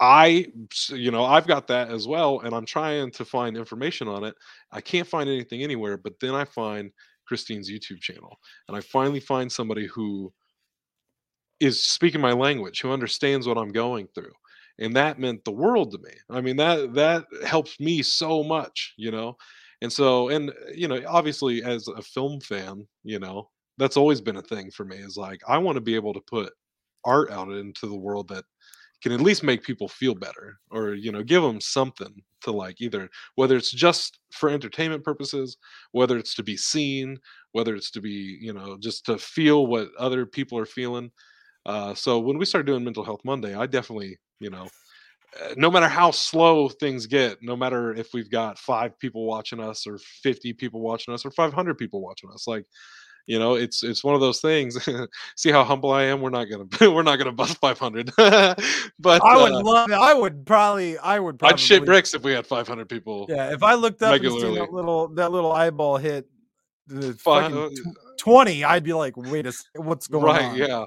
I, 0.00 0.46
you 0.90 1.10
know, 1.10 1.24
I've 1.24 1.46
got 1.46 1.66
that 1.68 1.90
as 1.90 2.06
well, 2.06 2.40
and 2.40 2.54
I'm 2.54 2.66
trying 2.66 3.10
to 3.12 3.24
find 3.24 3.56
information 3.56 4.08
on 4.08 4.24
it. 4.24 4.34
I 4.72 4.80
can't 4.80 5.08
find 5.08 5.28
anything 5.28 5.62
anywhere, 5.62 5.96
but 5.96 6.14
then 6.20 6.34
I 6.34 6.44
find 6.44 6.90
Christine's 7.26 7.70
YouTube 7.70 8.00
channel, 8.00 8.36
and 8.68 8.76
I 8.76 8.80
finally 8.80 9.20
find 9.20 9.50
somebody 9.50 9.86
who 9.86 10.32
is 11.60 11.82
speaking 11.82 12.20
my 12.20 12.32
language, 12.32 12.82
who 12.82 12.92
understands 12.92 13.46
what 13.48 13.56
I'm 13.56 13.72
going 13.72 14.08
through, 14.14 14.32
and 14.78 14.94
that 14.96 15.18
meant 15.18 15.44
the 15.44 15.52
world 15.52 15.92
to 15.92 15.98
me. 15.98 16.12
I 16.30 16.40
mean 16.40 16.56
that 16.56 16.94
that 16.94 17.26
helps 17.44 17.78
me 17.80 18.02
so 18.02 18.42
much, 18.42 18.94
you 18.96 19.10
know. 19.10 19.36
And 19.82 19.92
so, 19.92 20.28
and 20.30 20.52
you 20.74 20.88
know, 20.88 21.02
obviously, 21.06 21.62
as 21.62 21.88
a 21.88 22.02
film 22.02 22.40
fan, 22.40 22.86
you 23.04 23.18
know, 23.18 23.50
that's 23.78 23.96
always 23.96 24.20
been 24.22 24.36
a 24.36 24.42
thing 24.42 24.70
for 24.70 24.84
me. 24.84 24.96
Is 24.96 25.16
like 25.16 25.40
I 25.48 25.58
want 25.58 25.76
to 25.76 25.82
be 25.82 25.94
able 25.94 26.14
to 26.14 26.20
put 26.20 26.52
art 27.04 27.30
out 27.30 27.50
into 27.52 27.86
the 27.86 27.96
world 27.96 28.28
that 28.28 28.44
can 29.02 29.12
at 29.12 29.20
least 29.20 29.42
make 29.42 29.62
people 29.62 29.88
feel 29.88 30.14
better 30.14 30.58
or 30.70 30.94
you 30.94 31.12
know 31.12 31.22
give 31.22 31.42
them 31.42 31.60
something 31.60 32.22
to 32.42 32.50
like 32.50 32.80
either 32.80 33.08
whether 33.36 33.56
it's 33.56 33.70
just 33.70 34.18
for 34.32 34.48
entertainment 34.48 35.04
purposes 35.04 35.56
whether 35.92 36.16
it's 36.18 36.34
to 36.34 36.42
be 36.42 36.56
seen 36.56 37.18
whether 37.52 37.74
it's 37.76 37.90
to 37.90 38.00
be 38.00 38.38
you 38.40 38.52
know 38.52 38.76
just 38.80 39.04
to 39.06 39.18
feel 39.18 39.66
what 39.66 39.88
other 39.98 40.26
people 40.26 40.58
are 40.58 40.66
feeling 40.66 41.10
uh, 41.66 41.94
so 41.94 42.18
when 42.20 42.38
we 42.38 42.44
started 42.46 42.66
doing 42.66 42.84
mental 42.84 43.04
health 43.04 43.20
monday 43.24 43.54
i 43.54 43.66
definitely 43.66 44.18
you 44.40 44.50
know 44.50 44.66
uh, 45.42 45.54
no 45.56 45.70
matter 45.70 45.88
how 45.88 46.10
slow 46.10 46.68
things 46.68 47.06
get 47.06 47.38
no 47.42 47.56
matter 47.56 47.92
if 47.92 48.08
we've 48.14 48.30
got 48.30 48.58
five 48.58 48.98
people 48.98 49.26
watching 49.26 49.60
us 49.60 49.86
or 49.86 49.98
50 50.22 50.52
people 50.54 50.80
watching 50.80 51.12
us 51.14 51.24
or 51.24 51.30
500 51.30 51.76
people 51.76 52.00
watching 52.00 52.30
us 52.30 52.46
like 52.46 52.64
you 53.26 53.38
know 53.38 53.54
it's 53.54 53.82
it's 53.82 54.04
one 54.04 54.14
of 54.14 54.20
those 54.20 54.40
things 54.40 54.78
see 55.36 55.50
how 55.50 55.64
humble 55.64 55.90
i 55.90 56.04
am 56.04 56.20
we're 56.20 56.30
not 56.30 56.44
gonna 56.44 56.64
we're 56.92 57.02
not 57.02 57.16
gonna 57.16 57.32
bust 57.32 57.58
500 57.58 58.12
but 58.16 59.22
I 59.24 59.36
would 59.36 59.52
uh, 59.52 59.62
love 59.62 59.90
it. 59.90 59.94
I 59.94 60.14
would 60.14 60.46
probably 60.46 60.96
I 60.98 61.18
would 61.18 61.38
probably 61.38 61.54
i'd 61.54 61.60
shit 61.60 61.84
bricks 61.84 62.14
if 62.14 62.22
we 62.22 62.32
had 62.32 62.46
500 62.46 62.88
people 62.88 63.26
Yeah, 63.28 63.52
if 63.52 63.62
I 63.62 63.74
looked 63.74 64.02
up 64.02 64.12
regularly. 64.12 64.58
that 64.58 64.72
little 64.72 65.08
that 65.14 65.32
little 65.32 65.52
eyeball 65.52 65.96
hit 65.96 66.28
the 66.86 67.14
Fi- 67.14 67.42
fucking 67.42 67.58
uh, 67.58 67.68
tw- 67.68 68.20
20, 68.20 68.64
I'd 68.64 68.84
be 68.84 68.92
like, 68.92 69.14
wait 69.16 69.46
a 69.46 69.52
what's 69.74 70.06
going 70.06 70.24
right 70.24 70.42
on? 70.44 70.58
Right. 70.60 70.68
Yeah 70.68 70.84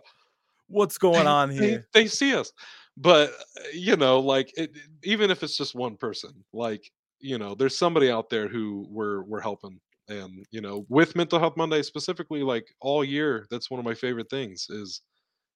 What's 0.67 0.97
going 0.99 1.23
they, 1.25 1.25
on 1.25 1.49
they, 1.49 1.55
here? 1.55 1.87
they 1.93 2.07
see 2.07 2.35
us 2.35 2.53
but 2.99 3.31
uh, 3.31 3.63
you 3.73 3.95
know 3.95 4.19
like 4.19 4.53
it, 4.57 4.71
even 5.03 5.31
if 5.31 5.43
it's 5.43 5.57
just 5.57 5.75
one 5.75 5.97
person 5.97 6.31
like 6.53 6.91
you 7.19 7.37
know 7.37 7.55
there's 7.55 7.77
somebody 7.77 8.11
out 8.11 8.29
there 8.29 8.47
who 8.47 8.85
we're 8.89 9.23
we're 9.23 9.41
helping 9.41 9.79
and 10.09 10.45
you 10.51 10.61
know 10.61 10.85
with 10.89 11.15
mental 11.15 11.39
health 11.39 11.57
monday 11.57 11.81
specifically 11.81 12.43
like 12.43 12.67
all 12.81 13.03
year 13.03 13.47
that's 13.49 13.71
one 13.71 13.79
of 13.79 13.85
my 13.85 13.93
favorite 13.95 14.29
things 14.29 14.67
is 14.69 15.01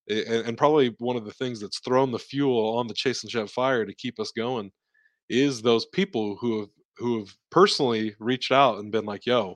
and, 0.09 0.47
and 0.47 0.57
probably 0.57 0.95
one 0.99 1.15
of 1.17 1.25
the 1.25 1.31
things 1.33 1.59
that's 1.61 1.79
thrown 1.79 2.11
the 2.11 2.19
fuel 2.19 2.77
on 2.77 2.87
the 2.87 2.93
chase 2.93 3.23
and 3.23 3.31
shep 3.31 3.49
fire 3.49 3.85
to 3.85 3.95
keep 3.95 4.19
us 4.19 4.31
going 4.35 4.71
is 5.29 5.61
those 5.61 5.85
people 5.87 6.37
who 6.39 6.61
have 6.61 6.69
who 6.97 7.19
have 7.19 7.29
personally 7.51 8.15
reached 8.19 8.51
out 8.51 8.79
and 8.79 8.91
been 8.91 9.05
like 9.05 9.25
yo 9.25 9.55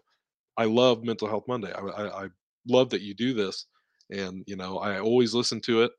i 0.57 0.65
love 0.65 1.03
mental 1.03 1.27
health 1.27 1.45
monday. 1.47 1.71
I, 1.73 1.81
I, 1.81 2.25
I 2.25 2.27
love 2.67 2.89
that 2.91 3.01
you 3.01 3.13
do 3.13 3.33
this 3.33 3.67
and 4.11 4.43
you 4.47 4.55
know 4.57 4.79
i 4.79 4.99
always 4.99 5.33
listen 5.33 5.61
to 5.61 5.83
it 5.83 5.91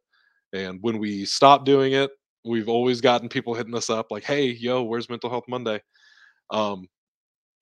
and 0.53 0.79
when 0.83 0.99
we 0.99 1.25
stop 1.25 1.65
doing 1.65 1.93
it 1.93 2.11
we've 2.45 2.69
always 2.69 3.01
gotten 3.01 3.29
people 3.29 3.55
hitting 3.55 3.75
us 3.75 3.91
up 3.91 4.07
like 4.11 4.25
hey 4.25 4.47
yo 4.47 4.83
where's 4.83 5.09
mental 5.11 5.31
health 5.31 5.45
monday 5.49 5.81
um 6.51 6.87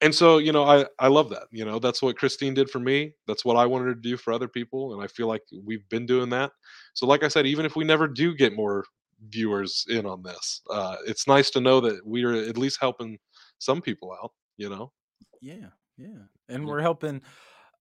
and 0.00 0.14
so 0.14 0.38
you 0.38 0.52
know 0.52 0.64
i 0.64 0.84
i 0.98 1.08
love 1.08 1.30
that 1.30 1.44
you 1.50 1.64
know 1.64 1.78
that's 1.78 2.02
what 2.02 2.16
christine 2.18 2.54
did 2.54 2.70
for 2.70 2.78
me 2.80 3.12
that's 3.26 3.44
what 3.44 3.56
i 3.56 3.66
wanted 3.66 3.86
to 3.94 4.00
do 4.10 4.16
for 4.16 4.32
other 4.32 4.48
people 4.48 4.94
and 4.94 5.02
i 5.02 5.06
feel 5.06 5.26
like 5.28 5.42
we've 5.64 5.88
been 5.88 6.06
doing 6.06 6.30
that 6.30 6.52
so 6.94 7.06
like 7.06 7.22
i 7.22 7.28
said 7.28 7.46
even 7.46 7.64
if 7.66 7.76
we 7.76 7.84
never 7.84 8.06
do 8.08 8.34
get 8.34 8.54
more 8.56 8.84
viewers 9.30 9.84
in 9.88 10.04
on 10.06 10.22
this 10.22 10.60
uh 10.70 10.96
it's 11.06 11.26
nice 11.26 11.50
to 11.50 11.60
know 11.60 11.80
that 11.80 12.00
we're 12.04 12.34
at 12.34 12.58
least 12.58 12.78
helping 12.80 13.18
some 13.58 13.80
people 13.80 14.12
out 14.22 14.32
you 14.58 14.68
know 14.68 14.92
Yeah, 15.40 15.68
yeah. 15.96 16.26
And 16.48 16.66
Yeah. 16.66 16.66
we're 16.66 16.80
helping 16.80 17.22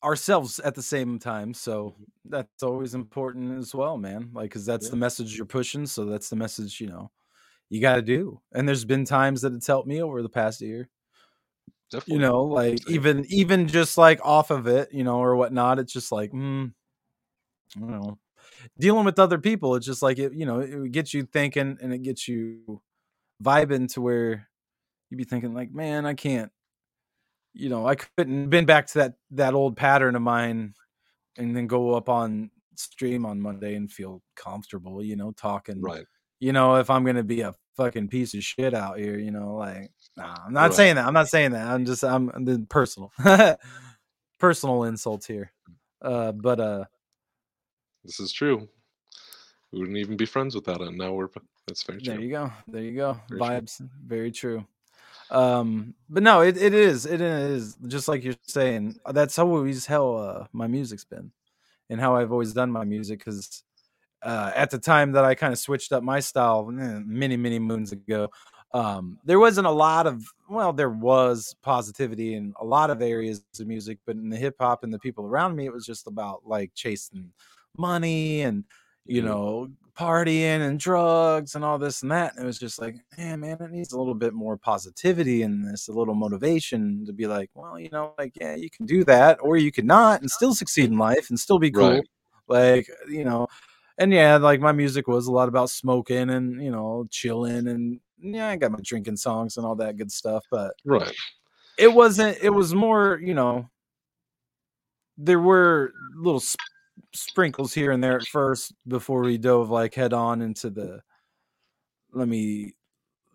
ourselves 0.06 0.60
at 0.62 0.76
the 0.76 0.84
same 0.84 1.20
time. 1.20 1.54
So 1.56 1.98
Mhm. 1.98 2.06
that's 2.26 2.64
always 2.64 2.96
important 2.96 3.60
as 3.60 3.76
well, 3.76 3.98
man. 3.98 4.32
Like, 4.34 4.52
cause 4.52 4.66
that's 4.68 4.88
Yeah. 4.88 4.90
the 4.90 4.98
message 4.98 5.38
you're 5.38 5.48
pushing. 5.48 5.88
So 5.88 6.06
that's 6.06 6.30
the 6.30 6.38
message, 6.38 6.82
you 6.82 6.88
know, 6.88 7.12
you 7.70 7.82
got 7.82 7.96
to 7.98 8.04
do. 8.04 8.42
And 8.54 8.68
there's 8.68 8.86
been 8.86 9.06
times 9.06 9.42
that 9.44 9.54
it's 9.54 9.68
helped 9.68 9.88
me 9.90 10.02
over 10.02 10.22
the 10.24 10.30
past 10.30 10.62
year. 10.62 10.90
definitely 11.90 12.06
you 12.06 12.20
know 12.20 12.44
like 12.44 12.82
even 12.88 13.26
even 13.30 13.68
just 13.68 13.98
like 13.98 14.20
off 14.24 14.52
of 14.52 14.68
it 14.68 14.90
you 14.92 15.04
know 15.04 15.18
or 15.18 15.36
whatnot 15.36 15.80
it's 15.80 15.94
just 15.94 16.12
like 16.12 16.32
mm, 16.32 16.72
i 17.76 17.80
don't 17.80 17.92
know 17.92 18.20
dealing 18.80 19.06
with 19.06 19.20
other 19.20 19.40
people 19.40 19.76
it's 19.76 19.88
just 19.88 20.02
like 20.04 20.20
it 20.20 20.34
you 20.34 20.46
know 20.46 20.60
it 20.62 20.92
gets 20.92 21.14
you 21.14 21.24
thinking 21.26 21.78
and 21.82 21.94
it 21.94 22.00
gets 22.04 22.28
you 22.28 22.82
vibing 23.44 23.92
to 23.94 24.02
where 24.02 24.50
you'd 25.10 25.18
be 25.18 25.26
thinking 25.26 25.54
like 25.54 25.72
man 25.72 26.06
i 26.06 26.14
can't 26.16 26.52
you 27.56 27.70
know 27.70 27.88
i 27.88 27.96
couldn't 27.96 28.50
been 28.50 28.66
back 28.66 28.86
to 28.88 29.00
that 29.00 29.14
that 29.32 29.54
old 29.54 29.76
pattern 29.78 30.16
of 30.16 30.22
mine 30.22 30.74
and 31.38 31.56
then 31.56 31.68
go 31.68 31.94
up 31.96 32.10
on 32.10 32.52
stream 32.76 33.26
on 33.26 33.40
monday 33.42 33.76
and 33.76 33.92
feel 33.92 34.22
comfortable 34.36 35.04
you 35.04 35.16
know 35.16 35.32
talking 35.32 35.82
right 35.82 36.06
you 36.40 36.52
know, 36.54 36.76
if 36.76 36.90
I'm 36.90 37.06
gonna 37.06 37.24
be 37.24 37.42
a 37.42 37.56
fucking 37.78 38.10
piece 38.10 38.34
of 38.34 38.44
shit 38.44 38.74
out 38.74 39.00
here, 39.00 39.18
you 39.18 39.32
know, 39.32 39.56
like 39.56 39.90
nah, 40.18 40.36
I'm 40.46 40.54
not 40.54 40.64
Right. 40.64 40.74
saying 40.74 40.96
that. 40.96 41.06
I'm 41.06 41.14
not 41.14 41.30
saying 41.30 41.52
that. 41.52 41.66
I'm 41.66 41.86
just 41.86 42.04
I'm 42.04 42.28
the 42.46 42.66
personal 42.70 43.12
personal 44.40 44.84
insults 44.84 45.26
here. 45.26 45.52
Uh 46.02 46.34
but 46.34 46.60
uh 46.60 46.86
this 48.04 48.20
is 48.20 48.32
true 48.32 48.68
we 49.72 49.80
wouldn't 49.80 49.98
even 49.98 50.18
be 50.18 50.26
friends 50.26 50.56
without 50.56 50.82
it 50.82 50.94
now 50.94 51.14
we're 51.14 51.30
that's 51.68 51.84
very 51.84 52.00
true. 52.02 52.14
there 52.14 52.22
you 52.22 52.30
go. 52.30 52.52
There 52.68 52.84
you 52.84 52.96
go. 52.96 53.18
Very 53.30 53.40
true. 53.40 53.48
Vibes. 53.48 53.90
Very 54.06 54.32
true. 54.32 54.66
Um 55.30 55.96
but 56.10 56.24
no, 56.24 56.42
it, 56.42 56.58
it 56.58 56.74
is. 56.74 57.06
It 57.06 57.22
is 57.22 57.78
just 57.88 58.08
like 58.08 58.24
you're 58.24 58.36
saying. 58.44 59.00
That's 59.12 59.40
always 59.40 59.86
how 59.86 60.14
uh 60.16 60.48
my 60.54 60.68
music's 60.68 61.06
been 61.06 61.32
and 61.90 62.02
how 62.02 62.16
I've 62.18 62.32
always 62.32 62.54
done 62.54 62.72
my 62.72 62.86
music 62.86 63.20
because 63.20 63.64
uh, 64.24 64.52
at 64.56 64.72
the 64.72 64.80
time 64.80 65.14
that 65.14 65.26
I 65.26 65.36
kind 65.36 65.54
of 65.54 65.60
switched 65.60 65.92
up 65.94 66.04
my 66.04 66.20
style 66.20 66.68
eh, 66.80 67.00
many, 67.06 67.38
many 67.38 67.60
moons 67.60 67.92
ago, 67.92 68.30
um, 68.74 69.20
there 69.24 69.40
wasn't 69.40 69.68
a 69.68 69.72
lot 69.72 70.08
of, 70.08 70.24
well, 70.50 70.74
there 70.74 70.90
was 70.90 71.56
positivity 71.62 72.34
in 72.36 72.54
a 72.60 72.66
lot 72.66 72.90
of 72.90 73.02
areas 73.02 73.44
of 73.60 73.68
music, 73.68 74.00
but 74.06 74.16
in 74.16 74.30
the 74.30 74.38
hip 74.38 74.56
hop 74.60 74.84
and 74.84 74.94
the 74.94 75.00
people 75.00 75.26
around 75.26 75.56
me, 75.56 75.66
it 75.66 75.74
was 75.74 75.86
just 75.86 76.08
about 76.08 76.42
like 76.48 76.72
chasing 76.76 77.34
money 77.78 78.42
and, 78.42 78.66
you 79.06 79.22
Mhm. 79.22 79.24
know, 79.24 79.70
partying 79.98 80.68
and 80.68 80.80
drugs 80.80 81.56
and 81.56 81.64
all 81.64 81.78
this 81.78 82.02
and 82.02 82.12
that. 82.12 82.34
And 82.36 82.44
it 82.44 82.46
was 82.46 82.60
just 82.60 82.80
like, 82.80 82.96
man, 83.18 83.40
man, 83.40 83.58
it 83.62 83.72
needs 83.72 83.94
a 83.94 83.98
little 83.98 84.14
bit 84.14 84.34
more 84.34 84.58
positivity 84.58 85.44
in 85.44 85.62
this, 85.62 85.88
a 85.88 85.94
little 85.94 86.16
motivation 86.16 87.06
to 87.06 87.14
be 87.14 87.28
like, 87.28 87.50
well, 87.54 87.80
you 87.80 87.90
know, 87.92 88.14
like, 88.18 88.34
yeah, 88.40 88.56
you 88.56 88.70
can 88.70 88.86
do 88.86 89.04
that, 89.06 89.38
or 89.42 89.58
you 89.58 89.72
could 89.72 89.86
not 89.86 90.22
and 90.22 90.30
still 90.30 90.54
succeed 90.54 90.86
in 90.92 90.98
life 90.98 91.30
and 91.30 91.40
still 91.40 91.60
be 91.60 91.72
cool. 91.72 91.90
Right. 91.90 92.08
Like, 92.48 92.90
you 93.10 93.24
know, 93.26 93.48
and 93.98 94.12
yeah, 94.12 94.38
like 94.38 94.60
my 94.60 94.72
music 94.72 95.08
was 95.08 95.28
a 95.28 95.32
lot 95.32 95.48
about 95.48 95.70
smoking 95.70 96.30
and 96.30 96.62
you 96.62 96.70
know 96.70 97.08
chilling 97.10 97.68
and 97.68 98.00
yeah, 98.20 98.50
I 98.50 98.56
got 98.58 98.72
my 98.72 98.80
drinking 98.84 99.18
songs 99.18 99.58
and 99.58 99.66
all 99.66 99.76
that 99.76 99.98
good 99.98 100.12
stuff, 100.12 100.46
but 100.52 100.74
right 100.84 101.14
it 101.78 101.94
wasn't. 101.94 102.38
It 102.42 102.50
was 102.50 102.74
more, 102.74 103.20
you 103.22 103.34
know, 103.34 103.70
there 105.18 105.40
were 105.40 105.94
little 106.16 106.44
sprinkles 107.14 107.74
here 107.74 107.92
and 107.92 108.04
there 108.04 108.18
at 108.20 108.28
first 108.28 108.74
before 108.88 109.22
we 109.22 109.38
dove 109.38 109.70
like 109.70 109.94
head 109.96 110.14
on 110.14 110.42
into 110.42 110.70
the. 110.70 111.02
Let 112.14 112.28
me, 112.28 112.74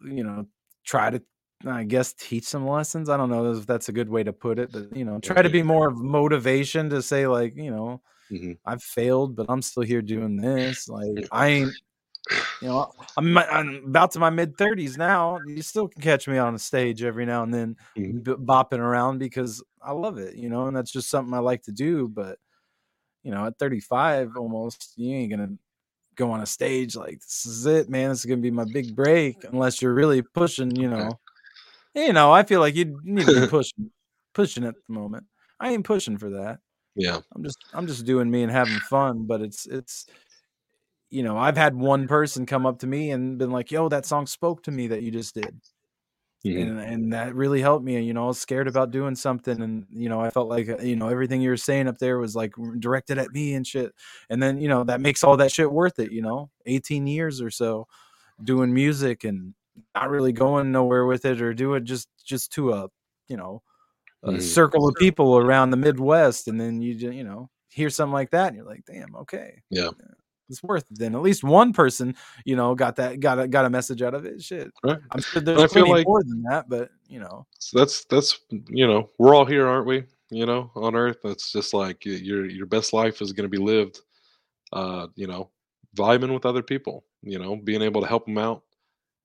you 0.04 0.24
know, 0.24 0.46
try 0.84 1.10
to. 1.10 1.22
I 1.66 1.84
guess 1.84 2.14
teach 2.14 2.44
some 2.44 2.66
lessons. 2.66 3.10
I 3.10 3.16
don't 3.18 3.30
know 3.30 3.52
if 3.52 3.66
that's 3.66 3.88
a 3.90 3.92
good 3.92 4.08
way 4.08 4.22
to 4.24 4.32
put 4.32 4.58
it, 4.58 4.72
but 4.72 4.96
you 4.96 5.04
know, 5.04 5.18
try 5.20 5.42
to 5.42 5.50
be 5.50 5.62
more 5.62 5.88
of 5.88 5.98
motivation 5.98 6.90
to 6.90 7.02
say 7.02 7.26
like, 7.26 7.54
you 7.56 7.70
know, 7.70 8.02
Mhm. 8.32 8.58
I've 8.66 8.82
failed, 8.82 9.36
but 9.36 9.46
I'm 9.50 9.62
still 9.62 9.82
here 9.84 10.02
doing 10.02 10.36
this. 10.38 10.88
Like 10.88 11.10
I 11.32 11.48
ain't, 11.48 11.76
you 12.60 12.68
know, 12.68 12.92
I'm, 13.16 13.38
I'm 13.38 13.84
about 13.86 14.12
to 14.12 14.18
my 14.20 14.30
mid 14.30 14.56
thirties 14.58 14.96
now. 14.98 15.40
You 15.46 15.62
still 15.62 15.88
can 15.88 16.02
catch 16.02 16.28
me 16.28 16.38
on 16.38 16.54
a 16.54 16.58
stage 16.58 17.02
every 17.02 17.26
now 17.26 17.42
and 17.42 17.54
then, 17.54 17.76
Mhm. 17.98 18.22
b- 18.24 18.32
bopping 18.34 18.78
around 18.80 19.18
because 19.18 19.62
I 19.82 19.92
love 19.92 20.18
it, 20.18 20.36
you 20.36 20.48
know, 20.50 20.66
and 20.66 20.76
that's 20.76 20.92
just 20.92 21.10
something 21.10 21.34
I 21.34 21.38
like 21.40 21.62
to 21.64 21.72
do. 21.72 22.08
But 22.08 22.38
you 23.22 23.30
know, 23.30 23.46
at 23.46 23.58
35, 23.58 24.36
almost, 24.36 24.94
you 24.96 25.14
ain't 25.14 25.30
gonna 25.30 25.56
go 26.14 26.30
on 26.30 26.40
a 26.40 26.46
stage 26.46 26.96
like 26.96 27.20
this 27.20 27.46
is 27.46 27.66
it, 27.66 27.88
man. 27.88 28.10
This 28.10 28.20
is 28.20 28.26
gonna 28.26 28.40
be 28.40 28.50
my 28.50 28.64
big 28.64 28.94
break, 28.94 29.44
unless 29.44 29.80
you're 29.80 29.94
really 29.94 30.22
pushing. 30.22 30.74
You 30.74 30.88
know, 30.88 31.20
you 31.94 32.12
know, 32.12 32.32
I 32.32 32.42
feel 32.42 32.60
like 32.60 32.74
you 32.74 32.98
need 33.04 33.26
to 33.26 33.40
be 33.40 33.46
pushing, 33.46 33.90
pushing 34.34 34.64
at 34.64 34.74
the 34.74 34.92
moment. 34.92 35.24
I 35.58 35.72
ain't 35.72 35.84
pushing 35.84 36.18
for 36.18 36.30
that. 36.30 36.60
yeah 36.96 37.20
I'm 37.34 37.42
just 37.42 37.58
I'm 37.72 37.86
just 37.86 38.06
doing 38.06 38.30
me 38.30 38.42
and 38.42 38.52
having 38.52 38.80
fun, 38.80 39.26
but 39.26 39.40
it's 39.40 39.66
it's 39.66 40.06
you 41.10 41.24
know, 41.24 41.36
I've 41.36 41.56
had 41.56 41.74
one 41.74 42.06
person 42.06 42.46
come 42.46 42.64
up 42.64 42.78
to 42.80 42.86
me 42.86 43.10
and 43.10 43.36
been 43.36 43.50
like, 43.50 43.70
"Yo, 43.70 43.88
that 43.88 44.06
song 44.06 44.26
spoke 44.26 44.62
to 44.64 44.70
me 44.70 44.86
that 44.88 45.02
you 45.02 45.10
just 45.10 45.34
did." 45.34 45.60
Mhm. 46.44 46.70
And 46.70 46.80
and 46.80 47.12
that 47.12 47.34
really 47.34 47.60
helped 47.60 47.84
me, 47.84 48.00
you 48.02 48.12
know, 48.14 48.24
I 48.24 48.26
was 48.28 48.40
scared 48.40 48.66
about 48.68 48.90
doing 48.90 49.14
something 49.14 49.60
and 49.62 49.86
you 49.90 50.08
know, 50.08 50.20
I 50.20 50.30
felt 50.30 50.48
like 50.48 50.68
uh, 50.68 50.78
you 50.78 50.96
know, 50.96 51.08
everything 51.08 51.40
you 51.42 51.50
were 51.50 51.56
saying 51.56 51.86
up 51.88 51.98
there 51.98 52.18
was 52.18 52.34
like 52.36 52.52
directed 52.80 53.18
at 53.18 53.30
me 53.32 53.54
and 53.54 53.66
shit. 53.66 53.92
And 54.30 54.42
then, 54.42 54.58
you 54.60 54.68
know, 54.68 54.82
that 54.84 55.00
makes 55.00 55.22
all 55.24 55.36
that 55.38 55.52
shit 55.52 55.70
worth 55.72 55.98
it, 56.00 56.10
you 56.12 56.22
know. 56.22 56.50
18 56.66 57.06
years 57.06 57.40
or 57.40 57.50
so 57.50 57.86
doing 58.44 58.74
music 58.74 59.24
and 59.24 59.54
not 59.94 60.10
really 60.10 60.32
going 60.32 60.72
nowhere 60.72 61.06
with 61.06 61.24
it 61.26 61.42
or 61.42 61.54
do 61.54 61.74
it 61.74 61.84
just 61.84 62.08
just 62.24 62.52
to 62.54 62.72
a, 62.74 62.88
you 63.28 63.36
know, 63.36 63.62
a 64.24 64.40
Mhm. 64.40 64.40
circle 64.40 64.88
of 64.88 64.96
people 64.96 65.38
around 65.38 65.70
the 65.70 65.76
Midwest, 65.78 66.48
and 66.48 66.60
then 66.60 66.80
you 66.82 66.94
you 66.94 67.24
know 67.24 67.50
hear 67.70 67.90
something 67.90 68.12
like 68.14 68.30
that, 68.32 68.48
and 68.48 68.56
you're 68.56 68.66
like, 68.66 68.84
damn, 68.86 69.14
okay, 69.16 69.62
Yeah. 69.70 69.90
It's 70.50 70.62
worth 70.62 70.84
it. 70.90 70.98
Then 70.98 71.14
at 71.14 71.22
least 71.22 71.42
one 71.44 71.72
person, 71.72 72.14
you 72.44 72.56
know, 72.56 72.74
got 72.74 72.96
that 72.96 73.20
got 73.20 73.38
a 73.38 73.48
got 73.48 73.64
a 73.64 73.70
message 73.70 74.02
out 74.02 74.14
of 74.14 74.26
it. 74.26 74.42
Shit, 74.42 74.70
Right. 74.84 74.98
I'm 75.12 75.20
sure 75.20 75.40
I 75.40 75.44
there's 75.44 75.72
feel 75.72 75.84
plenty 75.84 75.90
like- 76.00 76.06
more 76.06 76.22
than 76.22 76.42
that, 76.50 76.68
but 76.68 76.90
you 77.08 77.20
know, 77.20 77.46
that's 77.72 78.04
that's 78.06 78.40
you 78.68 78.86
know 78.86 79.08
we're 79.18 79.34
all 79.34 79.44
here 79.44 79.66
aren't 79.66 79.86
we 79.86 80.04
you 80.32 80.46
know, 80.46 80.70
on 80.76 80.94
earth. 80.94 81.18
It's 81.24 81.50
just 81.50 81.74
like 81.74 82.04
your 82.04 82.46
your 82.46 82.66
best 82.66 82.92
life 82.92 83.20
is 83.20 83.32
going 83.32 83.50
to 83.50 83.56
be 83.58 83.58
lived, 83.62 84.00
uh, 84.72 85.08
you 85.16 85.26
know, 85.26 85.50
vibing 85.96 86.32
with 86.32 86.46
other 86.46 86.62
people. 86.62 87.04
You 87.22 87.38
know, 87.38 87.56
being 87.56 87.82
able 87.82 88.00
to 88.00 88.06
help 88.06 88.26
them 88.26 88.38
out, 88.38 88.62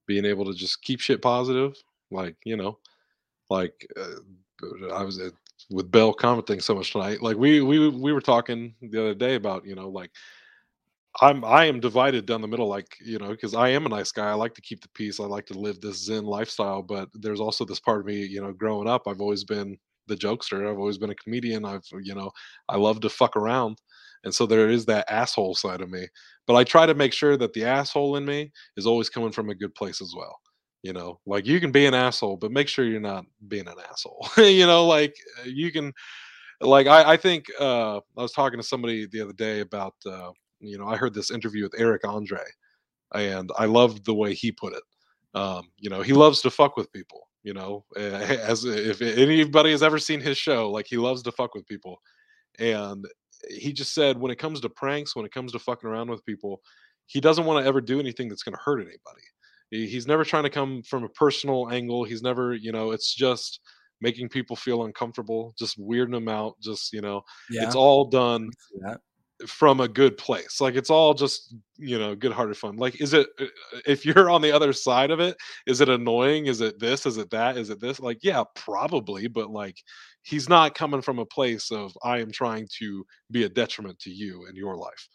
being 0.06 0.24
able 0.24 0.44
to 0.46 0.52
just 0.52 0.82
keep 0.82 0.98
shit 1.00 1.22
positive. 1.22 1.76
Like 2.10 2.36
you 2.44 2.56
know, 2.56 2.78
like 3.50 3.86
uh, 3.96 4.92
I 4.92 5.02
was 5.04 5.20
uh, 5.20 5.30
with 5.70 5.90
Bell 5.90 6.12
commenting 6.12 6.60
so 6.60 6.74
much 6.74 6.92
tonight. 6.92 7.22
Like 7.22 7.36
we 7.36 7.60
we 7.60 7.88
we 7.88 8.12
were 8.12 8.20
talking 8.20 8.74
the 8.82 9.00
other 9.00 9.14
day 9.14 9.36
about 9.36 9.64
you 9.64 9.76
know 9.76 9.88
like 9.88 10.10
I'm 11.22 11.44
I 11.44 11.64
am 11.64 11.80
divided 11.80 12.26
down 12.26 12.42
the 12.42 12.48
middle, 12.48 12.68
like 12.68 12.96
you 13.00 13.18
know, 13.18 13.28
because 13.28 13.54
I 13.54 13.70
am 13.70 13.86
a 13.86 13.88
nice 13.90 14.12
guy. 14.12 14.28
I 14.28 14.34
like 14.34 14.54
to 14.54 14.60
keep 14.60 14.82
the 14.82 14.88
peace. 14.90 15.18
I 15.18 15.24
like 15.24 15.46
to 15.46 15.58
live 15.58 15.80
this 15.80 16.04
Zen 16.04 16.24
lifestyle. 16.24 16.82
But 16.82 17.08
there's 17.14 17.40
also 17.40 17.64
this 17.64 17.80
part 17.80 18.00
of 18.00 18.06
me, 18.06 18.24
you 18.26 18.40
know, 18.42 18.52
growing 18.52 18.88
up, 18.88 19.02
I've 19.06 19.20
always 19.20 19.44
been 19.44 19.78
the 20.08 20.16
jokester. 20.16 20.70
I've 20.70 20.78
always 20.78 20.98
been 20.98 21.10
a 21.10 21.14
comedian. 21.14 21.64
I've 21.64 21.84
you 22.02 22.14
know, 22.14 22.30
I 22.68 22.76
love 22.76 23.00
to 23.00 23.08
fuck 23.08 23.36
around, 23.36 23.78
and 24.24 24.34
so 24.34 24.46
there 24.46 24.68
is 24.68 24.84
that 24.86 25.10
asshole 25.10 25.54
side 25.54 25.80
of 25.80 25.90
me. 25.90 26.06
But 26.46 26.56
I 26.56 26.64
try 26.64 26.86
to 26.86 26.94
make 26.94 27.12
sure 27.12 27.36
that 27.38 27.54
the 27.54 27.64
asshole 27.64 28.16
in 28.16 28.24
me 28.24 28.52
is 28.76 28.86
always 28.86 29.08
coming 29.08 29.32
from 29.32 29.48
a 29.50 29.54
good 29.54 29.74
place 29.74 30.00
as 30.02 30.12
well. 30.16 30.36
You 30.82 30.92
know, 30.92 31.18
like 31.26 31.46
you 31.46 31.60
can 31.60 31.72
be 31.72 31.86
an 31.86 31.94
asshole, 31.94 32.36
but 32.36 32.52
make 32.52 32.68
sure 32.68 32.84
you're 32.84 33.00
not 33.00 33.24
being 33.48 33.66
an 33.68 33.76
asshole. 33.90 34.28
you 34.36 34.66
know, 34.66 34.86
like 34.86 35.16
you 35.44 35.72
can 35.72 35.92
like 36.60 36.86
I, 36.86 37.12
I 37.12 37.16
think 37.16 37.46
uh, 37.60 37.98
I 37.98 38.22
was 38.22 38.32
talking 38.32 38.60
to 38.60 38.66
somebody 38.66 39.06
the 39.06 39.22
other 39.22 39.32
day 39.32 39.60
about 39.60 39.94
uh, 40.06 40.30
you 40.60 40.78
know 40.78 40.86
I 40.86 40.96
heard 40.96 41.14
this 41.14 41.30
interview 41.30 41.62
with 41.64 41.74
Eric 41.78 42.06
Andre, 42.06 42.42
and 43.14 43.50
I 43.58 43.66
loved 43.66 44.04
the 44.04 44.14
way 44.14 44.34
he 44.34 44.52
put 44.52 44.74
it. 44.74 44.82
Um, 45.34 45.68
you 45.78 45.90
know, 45.90 46.02
he 46.02 46.12
loves 46.12 46.40
to 46.42 46.50
fuck 46.50 46.76
with 46.76 46.92
people. 46.92 47.28
You 47.42 47.54
know, 47.54 47.84
as 47.96 48.64
if 48.64 49.00
anybody 49.02 49.70
has 49.70 49.82
ever 49.82 49.98
seen 49.98 50.20
his 50.20 50.36
show, 50.38 50.70
like 50.70 50.86
he 50.88 50.96
loves 50.96 51.22
to 51.24 51.32
fuck 51.32 51.54
with 51.54 51.66
people, 51.66 52.00
and 52.58 53.06
he 53.50 53.72
just 53.72 53.94
said 53.94 54.18
when 54.18 54.32
it 54.32 54.38
comes 54.38 54.60
to 54.60 54.68
pranks, 54.68 55.14
when 55.14 55.26
it 55.26 55.32
comes 55.32 55.52
to 55.52 55.58
fucking 55.58 55.88
around 55.88 56.10
with 56.10 56.24
people, 56.24 56.60
he 57.06 57.20
doesn't 57.20 57.44
want 57.44 57.62
to 57.62 57.68
ever 57.68 57.80
do 57.80 58.00
anything 58.00 58.28
that's 58.28 58.42
going 58.42 58.54
to 58.54 58.62
hurt 58.64 58.78
anybody. 58.78 59.22
He's 59.70 60.06
never 60.06 60.24
trying 60.24 60.44
to 60.44 60.50
come 60.50 60.82
from 60.82 61.04
a 61.04 61.08
personal 61.08 61.70
angle. 61.70 62.04
He's 62.04 62.22
never, 62.22 62.54
you 62.54 62.72
know, 62.72 62.92
it's 62.92 63.14
just 63.14 63.60
making 64.00 64.28
people 64.28 64.56
feel 64.56 64.84
uncomfortable, 64.84 65.54
just 65.58 65.78
weirding 65.78 66.12
them 66.12 66.28
out. 66.28 66.54
Just, 66.60 66.92
you 66.92 67.00
know, 67.00 67.22
Yeah. 67.50 67.64
it's 67.64 67.74
all 67.74 68.04
done 68.06 68.48
that. 68.80 69.00
From 69.46 69.80
a 69.80 69.88
good 69.88 70.16
place. 70.16 70.60
Like 70.60 70.76
it's 70.76 70.90
all 70.90 71.14
just, 71.14 71.54
you 71.76 71.98
know, 71.98 72.14
good-hearted 72.14 72.56
fun. 72.56 72.76
Like 72.76 73.00
is 73.00 73.12
it 73.14 73.28
uh, 73.40 73.46
if 73.86 74.06
you're 74.06 74.30
on 74.30 74.42
the 74.42 74.52
other 74.52 74.72
side 74.72 75.10
of 75.10 75.20
it, 75.20 75.36
is 75.66 75.80
it 75.80 75.88
annoying? 75.88 76.46
Is 76.46 76.60
it 76.60 76.78
this? 76.78 77.06
Is 77.06 77.18
it 77.18 77.30
that? 77.30 77.56
Is 77.56 77.70
it 77.70 77.80
this? 77.80 78.00
Like 78.00 78.18
yeah, 78.22 78.44
probably, 78.54 79.28
but 79.28 79.50
like 79.50 79.76
he's 80.22 80.48
not 80.48 80.74
coming 80.74 81.02
from 81.02 81.18
a 81.18 81.26
place 81.26 81.70
of 81.70 81.96
I 82.02 82.18
am 82.18 82.32
trying 82.32 82.68
to 82.78 83.04
be 83.30 83.44
a 83.44 83.48
detriment 83.48 83.98
to 84.00 84.10
you 84.10 84.46
and 84.46 84.56
your 84.56 84.76
life. 84.76 85.08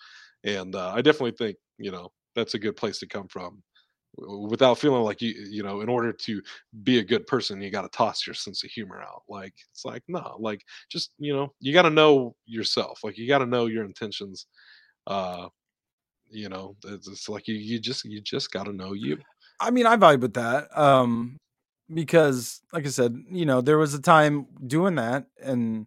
And 0.43 0.75
uh, 0.75 0.91
I 0.93 1.01
definitely 1.01 1.35
think, 1.37 1.57
you 1.77 1.91
know, 1.91 2.09
that's 2.35 2.53
a 2.53 2.59
good 2.59 2.75
place 2.75 2.99
to 2.99 3.07
come 3.07 3.27
from 3.27 3.61
without 4.17 4.77
feeling 4.77 5.03
like 5.03 5.21
you 5.21 5.33
you 5.49 5.63
know 5.63 5.81
in 5.81 5.87
order 5.87 6.11
to 6.11 6.41
be 6.83 6.99
a 6.99 7.03
good 7.03 7.25
person 7.27 7.61
you 7.61 7.69
got 7.69 7.83
to 7.83 7.97
toss 7.97 8.27
your 8.27 8.33
sense 8.33 8.63
of 8.63 8.69
humor 8.69 9.01
out 9.01 9.23
like 9.29 9.53
it's 9.71 9.85
like 9.85 10.03
no 10.09 10.35
like 10.39 10.61
just 10.89 11.13
you 11.17 11.33
know 11.33 11.53
you 11.61 11.71
got 11.71 11.83
to 11.83 11.89
know 11.89 12.35
yourself 12.45 12.99
like 13.03 13.17
you 13.17 13.25
got 13.27 13.37
to 13.37 13.45
know 13.45 13.67
your 13.67 13.85
intentions 13.85 14.47
uh 15.07 15.47
you 16.29 16.49
know 16.49 16.75
it's, 16.85 17.07
it's 17.07 17.29
like 17.29 17.47
you 17.47 17.55
you 17.55 17.79
just 17.79 18.03
you 18.03 18.19
just 18.19 18.51
got 18.51 18.65
to 18.65 18.73
know 18.73 18.91
you 18.91 19.17
I 19.61 19.69
mean, 19.69 19.85
I 19.85 19.95
vibe 19.95 20.21
with 20.21 20.33
that. 20.33 20.75
Um, 20.77 21.37
because 21.93 22.61
like 22.73 22.85
I 22.85 22.89
said, 22.89 23.15
you 23.29 23.45
know, 23.45 23.61
there 23.61 23.77
was 23.77 23.93
a 23.93 24.01
time 24.01 24.47
doing 24.65 24.95
that 24.95 25.27
and 25.41 25.85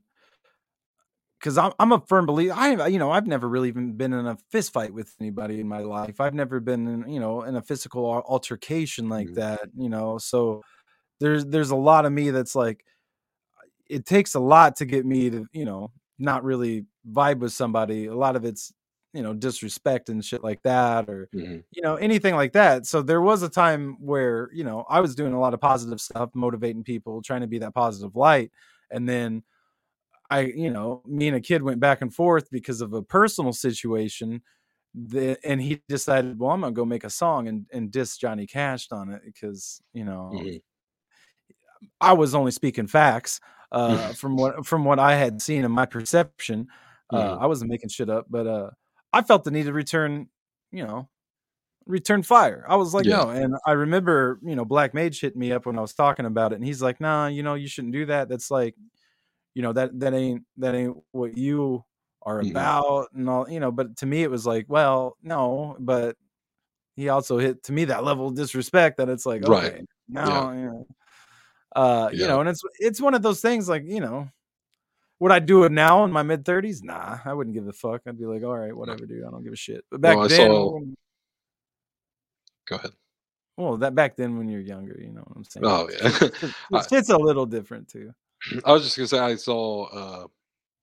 because 1.44 1.58
I'm 1.58 1.72
I'm 1.80 1.92
a 1.92 2.00
firm 2.06 2.26
believer. 2.26 2.54
I 2.56 2.88
you 2.88 2.98
know 2.98 3.12
I've 3.12 3.28
never 3.28 3.48
really 3.48 3.68
even 3.68 3.96
been 3.98 4.14
in 4.14 4.26
a 4.26 4.38
fist 4.50 4.72
fight 4.72 4.94
with 4.94 5.14
anybody 5.20 5.60
in 5.60 5.68
my 5.68 5.80
life. 5.80 6.20
I've 6.20 6.34
never 6.34 6.60
been 6.60 6.88
in 6.88 7.10
you 7.12 7.20
know 7.20 7.42
in 7.44 7.56
a 7.56 7.62
physical 7.62 8.06
altercation 8.06 9.08
like 9.10 9.32
Mhm. 9.32 9.34
that. 9.34 9.60
You 9.76 9.90
know, 9.90 10.18
so 10.18 10.62
there's 11.20 11.46
there's 11.46 11.70
a 11.70 11.76
lot 11.76 12.06
of 12.06 12.12
me 12.12 12.30
that's 12.30 12.54
like 12.56 12.84
it 13.88 14.06
takes 14.06 14.34
a 14.34 14.40
lot 14.40 14.76
to 14.76 14.84
get 14.84 15.04
me 15.04 15.30
to 15.30 15.46
you 15.52 15.64
know 15.64 15.92
not 16.18 16.44
really 16.44 16.86
vibe 17.10 17.38
with 17.40 17.52
somebody. 17.52 18.06
A 18.06 18.14
lot 18.14 18.36
of 18.36 18.44
it's 18.44 18.72
you 19.12 19.22
know 19.22 19.34
disrespect 19.34 20.08
and 20.08 20.24
shit 20.24 20.42
like 20.42 20.62
that 20.62 21.08
or 21.08 21.28
Mhm. 21.32 21.64
you 21.72 21.82
know 21.82 21.96
anything 21.96 22.34
like 22.34 22.52
that. 22.52 22.86
So 22.86 23.02
there 23.02 23.20
was 23.20 23.42
a 23.42 23.48
time 23.48 23.96
where 24.00 24.50
you 24.52 24.64
know 24.64 24.84
I 24.88 25.00
was 25.00 25.14
doing 25.14 25.32
a 25.32 25.40
lot 25.40 25.54
of 25.54 25.60
positive 25.60 26.00
stuff, 26.00 26.30
motivating 26.34 26.84
people, 26.84 27.22
trying 27.22 27.42
to 27.42 27.46
be 27.46 27.58
that 27.58 27.74
positive 27.74 28.16
light, 28.16 28.52
and 28.90 29.08
then 29.08 29.42
I, 30.30 30.40
you 30.40 30.70
know, 30.70 31.02
me 31.06 31.28
and 31.28 31.36
a 31.36 31.40
kid 31.40 31.62
went 31.62 31.80
back 31.80 32.02
and 32.02 32.12
forth 32.14 32.50
because 32.50 32.80
of 32.80 32.92
a 32.92 33.02
personal 33.02 33.52
situation. 33.52 34.42
The, 34.94 35.38
and 35.44 35.60
he 35.60 35.82
decided, 35.88 36.38
well, 36.38 36.52
I'm 36.52 36.60
gonna 36.62 36.72
go 36.72 36.84
make 36.84 37.04
a 37.04 37.10
song 37.10 37.48
and, 37.48 37.66
and 37.72 37.90
diss 37.90 38.16
Johnny 38.16 38.46
Cash 38.46 38.88
on 38.92 39.10
it 39.12 39.22
because 39.24 39.82
you 39.92 40.04
know 40.04 40.44
Mhm. 40.44 40.60
I 42.00 42.12
was 42.12 42.34
only 42.34 42.50
speaking 42.50 42.86
facts 42.86 43.40
uh, 43.72 44.12
from 44.14 44.36
what 44.36 44.66
from 44.66 44.84
what 44.84 44.98
I 44.98 45.14
had 45.16 45.40
seen 45.42 45.64
in 45.64 45.70
my 45.72 45.86
perception. 45.86 46.68
Uh, 47.10 47.36
Mhm. 47.36 47.40
I 47.40 47.46
wasn't 47.46 47.70
making 47.70 47.88
shit 47.90 48.08
up, 48.10 48.26
but 48.28 48.46
uh, 48.46 48.70
I 49.12 49.22
felt 49.22 49.44
the 49.44 49.50
need 49.50 49.64
to 49.64 49.72
return, 49.72 50.28
you 50.72 50.84
know, 50.84 51.08
return 51.86 52.22
fire. 52.24 52.64
I 52.68 52.76
was 52.76 52.94
like, 52.94 53.06
yeah 53.06 53.08
no, 53.08 53.30
and 53.30 53.56
I 53.66 53.72
remember, 53.72 54.40
you 54.44 54.56
know, 54.56 54.64
Black 54.66 54.94
Mage 54.94 55.20
hit 55.20 55.36
me 55.36 55.52
up 55.52 55.66
when 55.66 55.78
I 55.78 55.82
was 55.82 55.94
talking 55.94 56.26
about 56.26 56.52
it, 56.52 56.56
and 56.56 56.64
he's 56.64 56.82
like, 56.82 57.00
nah, 57.00 57.28
you 57.28 57.42
know, 57.42 57.54
you 57.54 57.68
shouldn't 57.68 57.94
do 57.94 58.06
that. 58.06 58.28
That's 58.28 58.50
like 58.50 58.76
you 59.54 59.62
know 59.62 59.72
that 59.72 59.98
that 60.00 60.12
ain't 60.12 60.42
that 60.58 60.74
ain't 60.74 60.96
what 61.12 61.36
you 61.36 61.84
are 62.22 62.40
about 62.40 63.08
and 63.14 63.28
all 63.28 63.48
you 63.48 63.60
know 63.60 63.70
but 63.70 63.96
to 63.96 64.06
me 64.06 64.22
it 64.22 64.30
was 64.30 64.46
like 64.46 64.66
well 64.68 65.16
no 65.22 65.76
but 65.78 66.16
he 66.96 67.08
also 67.08 67.38
hit 67.38 67.62
to 67.62 67.72
me 67.72 67.84
that 67.84 68.04
level 68.04 68.28
of 68.28 68.34
disrespect 68.34 68.96
that 68.96 69.08
it's 69.08 69.26
like 69.26 69.46
right. 69.46 69.64
okay 69.64 69.76
yeah. 70.08 70.24
now 70.24 70.52
you 70.52 70.64
know 70.64 70.86
uh 71.76 72.10
you 72.12 72.26
know 72.26 72.40
and 72.40 72.48
it's 72.48 72.62
it's 72.78 73.00
one 73.00 73.14
of 73.14 73.22
those 73.22 73.40
things 73.40 73.68
like 73.68 73.82
you 73.84 74.00
know 74.00 74.28
would 75.20 75.32
i 75.32 75.38
do 75.38 75.64
it 75.64 75.72
now 75.72 76.04
in 76.04 76.10
my 76.10 76.22
mid 76.22 76.44
30s 76.44 76.82
nah 76.82 77.18
i 77.24 77.32
wouldn't 77.32 77.54
give 77.54 77.68
a 77.68 77.72
fuck. 77.72 78.02
I'd 78.06 78.18
be 78.18 78.26
like 78.26 78.42
all 78.42 78.56
right 78.56 78.74
whatever 78.74 79.06
dude 79.06 79.24
i 79.24 79.30
don't 79.30 79.44
give 79.44 79.52
a 79.52 79.56
shit. 79.56 79.84
But 79.90 80.00
back 80.00 80.16
then 80.28 80.50
saw 80.50 80.80
go 82.66 82.76
ahead. 82.76 82.92
Well 83.56 83.76
that 83.78 83.94
back 83.94 84.16
then 84.16 84.38
when 84.38 84.48
you're 84.48 84.60
younger 84.60 84.98
you 84.98 85.12
know 85.12 85.22
what 85.22 85.36
i'm 85.36 85.44
saying? 85.44 85.66
Oh 85.66 85.88
yeah. 85.90 86.08
shit, 86.10 86.54
I, 86.72 86.86
shit's 86.86 87.10
a 87.10 87.18
little 87.18 87.46
different 87.46 87.88
too 87.88 88.12
I 88.64 88.72
was 88.72 88.82
just 88.84 88.96
gonna 88.96 89.08
say 89.08 89.18
i 89.18 89.36
saw 89.36 89.84
uh 89.86 90.26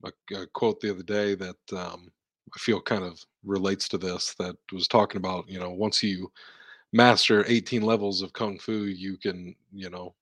a, 0.06 0.36
a 0.44 0.48
quote 0.48 0.80
the 0.82 0.92
other 0.92 1.04
day 1.04 1.36
that 1.36 1.58
um 1.74 2.12
i 2.56 2.60
feel 2.60 2.82
kind 2.82 3.04
of 3.04 3.20
relates 3.46 3.88
to 3.90 3.98
this 3.98 4.36
that 4.40 4.56
was 4.74 4.88
talking 4.88 5.18
about 5.18 5.50
you 5.50 5.60
know 5.60 5.72
once 5.72 6.04
you 6.04 6.32
master 6.94 7.46
18 7.48 7.82
levels 7.84 8.22
of 8.22 8.34
kung 8.34 8.60
fu 8.60 8.86
you 8.86 9.18
can 9.18 9.56
you 9.74 9.90
know 9.90 10.16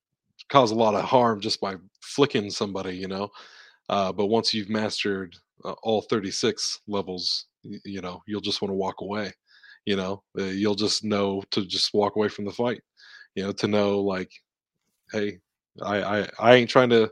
cause 0.49 0.71
a 0.71 0.75
lot 0.75 0.95
of 0.95 1.05
harm 1.05 1.41
just 1.41 1.61
by 1.61 1.75
flicking 2.01 2.49
somebody 2.51 2.95
you 2.97 3.07
know? 3.07 3.29
Uh, 3.89 4.11
but 4.13 4.27
once 4.27 4.53
you've 4.53 4.69
mastered 4.69 5.35
uh, 5.65 5.73
all 5.83 6.01
36 6.03 6.81
levels 6.87 7.47
y- 7.63 7.79
you 7.85 8.01
know 8.01 8.21
you'll 8.27 8.41
just 8.41 8.61
want 8.61 8.71
to 8.71 8.75
walk 8.75 9.01
away 9.01 9.31
you 9.85 9.95
know? 9.97 10.23
Uh, 10.39 10.43
you'll 10.45 10.75
just 10.75 11.03
know 11.03 11.43
to 11.51 11.65
just 11.65 11.93
walk 11.93 12.15
away 12.17 12.29
from 12.29 12.45
the 12.45 12.51
fight 12.51 12.81
you 13.35 13.43
know 13.43 13.51
to 13.53 13.67
know 13.67 13.99
like 14.01 14.31
hey 15.11 15.39
i 15.81 16.19
i, 16.19 16.29
I 16.39 16.55
ain't 16.55 16.69
trying 16.69 16.89
to 16.89 17.11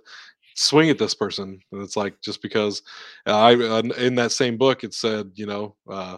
swing 0.55 0.89
at 0.89 0.97
this 0.97 1.13
person 1.13 1.59
and 1.71 1.81
it's 1.81 1.95
like 1.95 2.19
just 2.21 2.41
because 2.41 2.81
i 3.25 3.51
in 3.97 4.15
that 4.15 4.31
same 4.31 4.57
book 4.57 4.83
it 4.83 4.93
said 4.93 5.31
you 5.35 5.45
know 5.45 5.75
uh, 5.89 6.17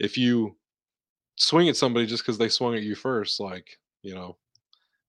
if 0.00 0.16
you 0.16 0.56
swing 1.38 1.68
at 1.68 1.76
somebody 1.76 2.06
just 2.06 2.24
because 2.24 2.36
they 2.36 2.48
swung 2.48 2.74
at 2.74 2.82
you 2.82 2.94
first, 2.94 3.40
like 3.40 3.78
you 4.02 4.14
know, 4.14 4.36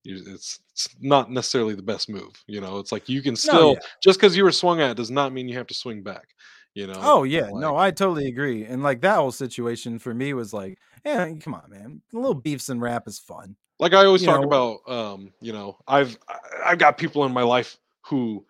you, 0.03 0.23
it's 0.27 0.59
it's 0.71 0.95
not 1.01 1.29
necessarily 1.31 1.75
the 1.75 1.81
best 1.81 2.09
move. 2.09 2.31
You 2.47 2.61
know, 2.61 2.79
it's 2.79 2.91
like 2.91 3.09
you 3.09 3.21
can 3.21 3.33
no 3.33 3.35
still 3.35 3.71
yeah 3.73 3.79
just 4.01 4.19
because 4.19 4.37
you 4.37 4.43
were 4.43 4.51
swung 4.51 4.79
at 4.81 4.95
does 4.95 5.11
not 5.11 5.33
mean 5.33 5.49
you 5.49 5.57
have 5.57 5.67
to 5.67 5.73
swing 5.73 6.01
back. 6.01 6.29
You 6.75 6.87
know, 6.87 6.99
Oh 6.99 7.23
yeah, 7.23 7.47
like 7.47 7.55
no, 7.55 7.75
I 7.75 7.91
totally 7.91 8.27
agree. 8.27 8.63
And 8.63 8.83
like 8.83 9.01
that 9.01 9.15
whole 9.15 9.31
situation 9.31 9.99
for 9.99 10.13
me 10.13 10.33
was 10.33 10.53
like, 10.53 10.77
yeah, 11.03 11.31
come 11.41 11.55
on, 11.55 11.69
man. 11.69 12.01
A 12.13 12.17
little 12.17 12.35
beefs 12.35 12.69
and 12.69 12.81
rap 12.81 13.07
is 13.07 13.19
fun. 13.19 13.55
Like 13.79 13.93
I 13.93 14.05
always 14.05 14.21
You 14.21 14.27
talk 14.27 14.41
know, 14.41 14.47
about. 14.47 14.89
Um, 14.93 15.33
you 15.41 15.53
know, 15.53 15.77
I've 15.87 16.17
I've 16.65 16.77
got 16.77 16.97
people 16.97 17.25
in 17.25 17.31
my 17.31 17.43
life 17.43 17.77
who 18.01 18.45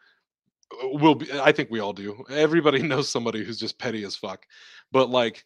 uh, 0.83 0.89
will 0.89 1.15
be. 1.15 1.31
I 1.31 1.51
think 1.51 1.69
we 1.69 1.79
all 1.79 1.93
do. 1.93 2.23
Everybody 2.29 2.81
knows 2.83 3.09
somebody 3.09 3.43
who's 3.43 3.59
just 3.59 3.77
petty 3.77 4.03
as 4.03 4.15
fuck. 4.15 4.45
But 4.91 5.09
like 5.09 5.43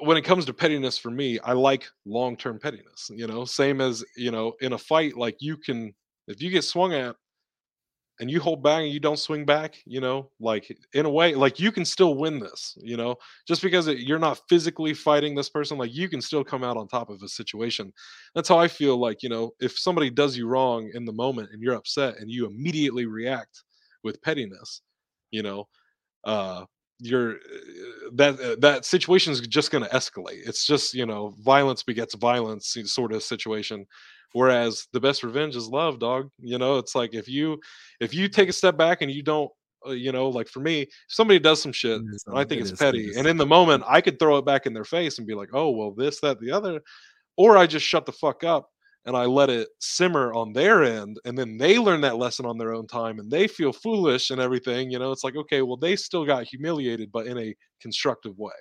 when 0.00 0.16
it 0.16 0.22
comes 0.22 0.44
to 0.46 0.54
pettiness 0.54 0.98
for 0.98 1.10
me, 1.10 1.38
I 1.40 1.52
like 1.52 1.86
long-term 2.06 2.58
pettiness, 2.58 3.10
you 3.14 3.26
know, 3.26 3.44
same 3.44 3.80
as, 3.80 4.04
you 4.16 4.30
know, 4.30 4.54
in 4.60 4.72
a 4.72 4.78
fight 4.78 5.16
like 5.16 5.36
you 5.40 5.56
can 5.56 5.94
if 6.26 6.40
you 6.42 6.50
get 6.50 6.64
swung 6.64 6.94
at 6.94 7.16
and 8.20 8.30
you 8.30 8.38
hold 8.38 8.62
back 8.62 8.82
and 8.82 8.92
you 8.92 9.00
don't 9.00 9.18
swing 9.18 9.44
back, 9.46 9.76
you 9.86 10.00
know, 10.00 10.30
like 10.40 10.76
in 10.92 11.06
a 11.06 11.10
way 11.10 11.34
like 11.34 11.58
you 11.58 11.72
can 11.72 11.84
still 11.84 12.14
win 12.14 12.38
this, 12.38 12.76
you 12.82 12.96
know. 12.96 13.16
Just 13.48 13.62
because 13.62 13.88
it, 13.88 13.98
you're 13.98 14.18
not 14.18 14.42
physically 14.48 14.92
fighting 14.94 15.34
this 15.34 15.48
person, 15.48 15.78
like 15.78 15.94
you 15.94 16.08
can 16.08 16.20
still 16.20 16.44
come 16.44 16.62
out 16.62 16.76
on 16.76 16.86
top 16.86 17.08
of 17.08 17.22
a 17.22 17.28
situation. 17.28 17.92
That's 18.34 18.48
how 18.48 18.58
I 18.58 18.68
feel 18.68 18.98
like, 18.98 19.22
you 19.22 19.30
know, 19.30 19.52
if 19.58 19.78
somebody 19.78 20.10
does 20.10 20.36
you 20.36 20.46
wrong 20.46 20.90
in 20.94 21.04
the 21.06 21.12
moment 21.12 21.48
and 21.52 21.62
you're 21.62 21.74
upset 21.74 22.18
and 22.18 22.30
you 22.30 22.46
immediately 22.46 23.06
react 23.06 23.64
with 24.04 24.20
pettiness, 24.22 24.82
you 25.30 25.42
know, 25.42 25.66
uh, 26.24 26.64
you're 27.00 27.36
uh, 27.36 28.10
that 28.12 28.40
uh, 28.40 28.56
that 28.60 28.84
situation 28.84 29.32
is 29.32 29.40
just 29.40 29.70
going 29.70 29.84
to 29.84 29.90
escalate. 29.90 30.46
It's 30.46 30.66
just 30.66 30.92
you 30.92 31.06
know, 31.06 31.34
violence 31.40 31.82
begets 31.82 32.14
violence 32.14 32.76
sort 32.84 33.12
of 33.12 33.22
situation. 33.22 33.86
Whereas 34.32 34.86
the 34.92 35.00
best 35.00 35.22
revenge 35.22 35.56
is 35.56 35.68
love, 35.68 35.98
dog. 35.98 36.30
You 36.38 36.58
know, 36.58 36.78
it's 36.78 36.94
like 36.94 37.14
if 37.14 37.28
you 37.28 37.60
if 38.00 38.14
you 38.14 38.28
take 38.28 38.48
a 38.48 38.52
step 38.52 38.76
back 38.76 39.02
and 39.02 39.10
you 39.10 39.22
don't 39.22 39.50
uh, 39.86 39.92
you 39.92 40.12
know, 40.12 40.28
like 40.28 40.48
for 40.48 40.60
me, 40.60 40.82
if 40.82 40.90
somebody 41.08 41.38
does 41.38 41.62
some 41.62 41.72
shit, 41.72 42.02
I 42.34 42.44
think 42.44 42.60
it's 42.60 42.72
petty, 42.72 43.12
and 43.16 43.26
in 43.26 43.36
the 43.38 43.46
moment, 43.46 43.82
I 43.86 44.00
could 44.00 44.18
throw 44.18 44.36
it 44.38 44.44
back 44.44 44.66
in 44.66 44.74
their 44.74 44.84
face 44.84 45.18
and 45.18 45.26
be 45.26 45.34
like, 45.34 45.48
"Oh, 45.52 45.70
well, 45.70 45.92
this, 45.92 46.20
that, 46.20 46.38
the 46.40 46.50
other," 46.50 46.80
or 47.36 47.56
I 47.56 47.66
just 47.66 47.86
shut 47.86 48.06
the 48.06 48.12
fuck 48.12 48.44
up 48.44 48.68
and 49.06 49.16
I 49.16 49.24
let 49.24 49.48
it 49.48 49.68
simmer 49.80 50.34
on 50.34 50.52
their 50.52 50.84
end, 50.84 51.18
and 51.24 51.36
then 51.36 51.56
they 51.56 51.78
learn 51.78 52.02
that 52.02 52.18
lesson 52.18 52.44
on 52.44 52.58
their 52.58 52.74
own 52.74 52.86
time, 52.86 53.18
and 53.18 53.30
they 53.30 53.46
feel 53.46 53.72
foolish 53.72 54.30
and 54.30 54.40
everything. 54.40 54.90
You 54.90 54.98
know, 54.98 55.10
it's 55.10 55.24
like, 55.24 55.36
okay, 55.36 55.62
well, 55.62 55.78
they 55.78 55.96
still 55.96 56.26
got 56.26 56.46
humiliated, 56.46 57.10
but 57.10 57.26
in 57.26 57.38
a 57.38 57.54
constructive 57.80 58.38
way. 58.38 58.52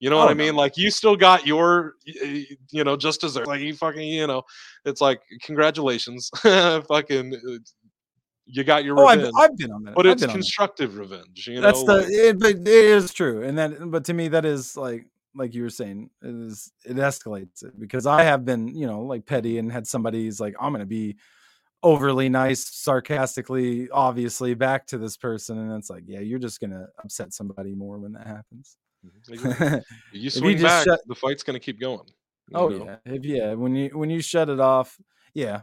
You 0.00 0.10
know 0.10 0.16
oh, 0.16 0.20
what 0.20 0.30
I 0.30 0.34
mean? 0.34 0.54
No. 0.54 0.60
Like 0.60 0.76
you 0.76 0.90
still 0.90 1.16
got 1.16 1.46
your, 1.46 1.94
you 2.04 2.84
know, 2.84 2.96
just 2.96 3.24
as 3.24 3.36
like 3.36 3.60
you 3.60 3.74
fucking, 3.74 4.08
you 4.08 4.26
know, 4.26 4.42
it's 4.84 5.00
like 5.00 5.20
congratulations, 5.42 6.30
fucking 6.36 7.34
uh, 7.34 7.58
you 8.46 8.64
got 8.64 8.84
your 8.84 8.98
oh, 8.98 9.10
revenge. 9.10 9.32
I've, 9.36 9.50
I've, 9.50 9.56
been 9.56 9.72
on 9.72 9.84
that, 9.84 9.94
but 9.94 10.06
it's 10.06 10.24
constructive 10.24 10.96
revenge. 10.96 11.46
You 11.46 11.60
That's 11.60 11.82
know, 11.82 12.00
the 12.00 12.02
like, 12.02 12.10
it, 12.10 12.38
but 12.38 12.50
it 12.50 12.66
is 12.66 13.12
true, 13.12 13.42
and 13.42 13.58
that 13.58 13.90
but 13.90 14.04
to 14.06 14.14
me 14.14 14.28
that 14.28 14.44
is 14.44 14.76
like 14.76 15.06
like 15.34 15.54
you 15.54 15.62
were 15.62 15.70
saying 15.70 16.10
it 16.22 16.34
is 16.34 16.72
it 16.84 16.96
escalates 16.96 17.64
it 17.64 17.78
because 17.78 18.06
I 18.06 18.22
have 18.22 18.44
been 18.44 18.68
you 18.68 18.86
know 18.86 19.02
like 19.02 19.26
petty 19.26 19.58
and 19.58 19.70
had 19.70 19.86
somebody's 19.86 20.40
like 20.40 20.54
I'm 20.60 20.72
gonna 20.72 20.86
be 20.86 21.16
overly 21.82 22.28
nice, 22.28 22.64
sarcastically, 22.66 23.88
obviously 23.90 24.54
back 24.54 24.86
to 24.86 24.98
this 24.98 25.16
person, 25.16 25.58
and 25.58 25.72
it's 25.78 25.90
like 25.90 26.04
yeah, 26.06 26.20
you're 26.20 26.38
just 26.38 26.60
gonna 26.60 26.86
upset 27.02 27.34
somebody 27.34 27.74
more 27.74 27.98
when 27.98 28.12
that 28.12 28.26
happens. 28.26 28.76
Mm-hmm. 29.28 29.76
you 30.12 30.30
swing 30.30 30.58
you 30.58 30.64
back, 30.64 30.84
shut, 30.84 31.00
the 31.06 31.14
fight's 31.14 31.42
gonna 31.42 31.60
keep 31.60 31.80
going. 31.80 32.06
Oh 32.54 32.68
know? 32.68 32.84
yeah, 32.84 33.14
if, 33.14 33.24
yeah. 33.24 33.54
When 33.54 33.74
you 33.74 33.90
when 33.90 34.10
you 34.10 34.20
shut 34.22 34.48
it 34.48 34.60
off, 34.60 34.96
yeah, 35.34 35.62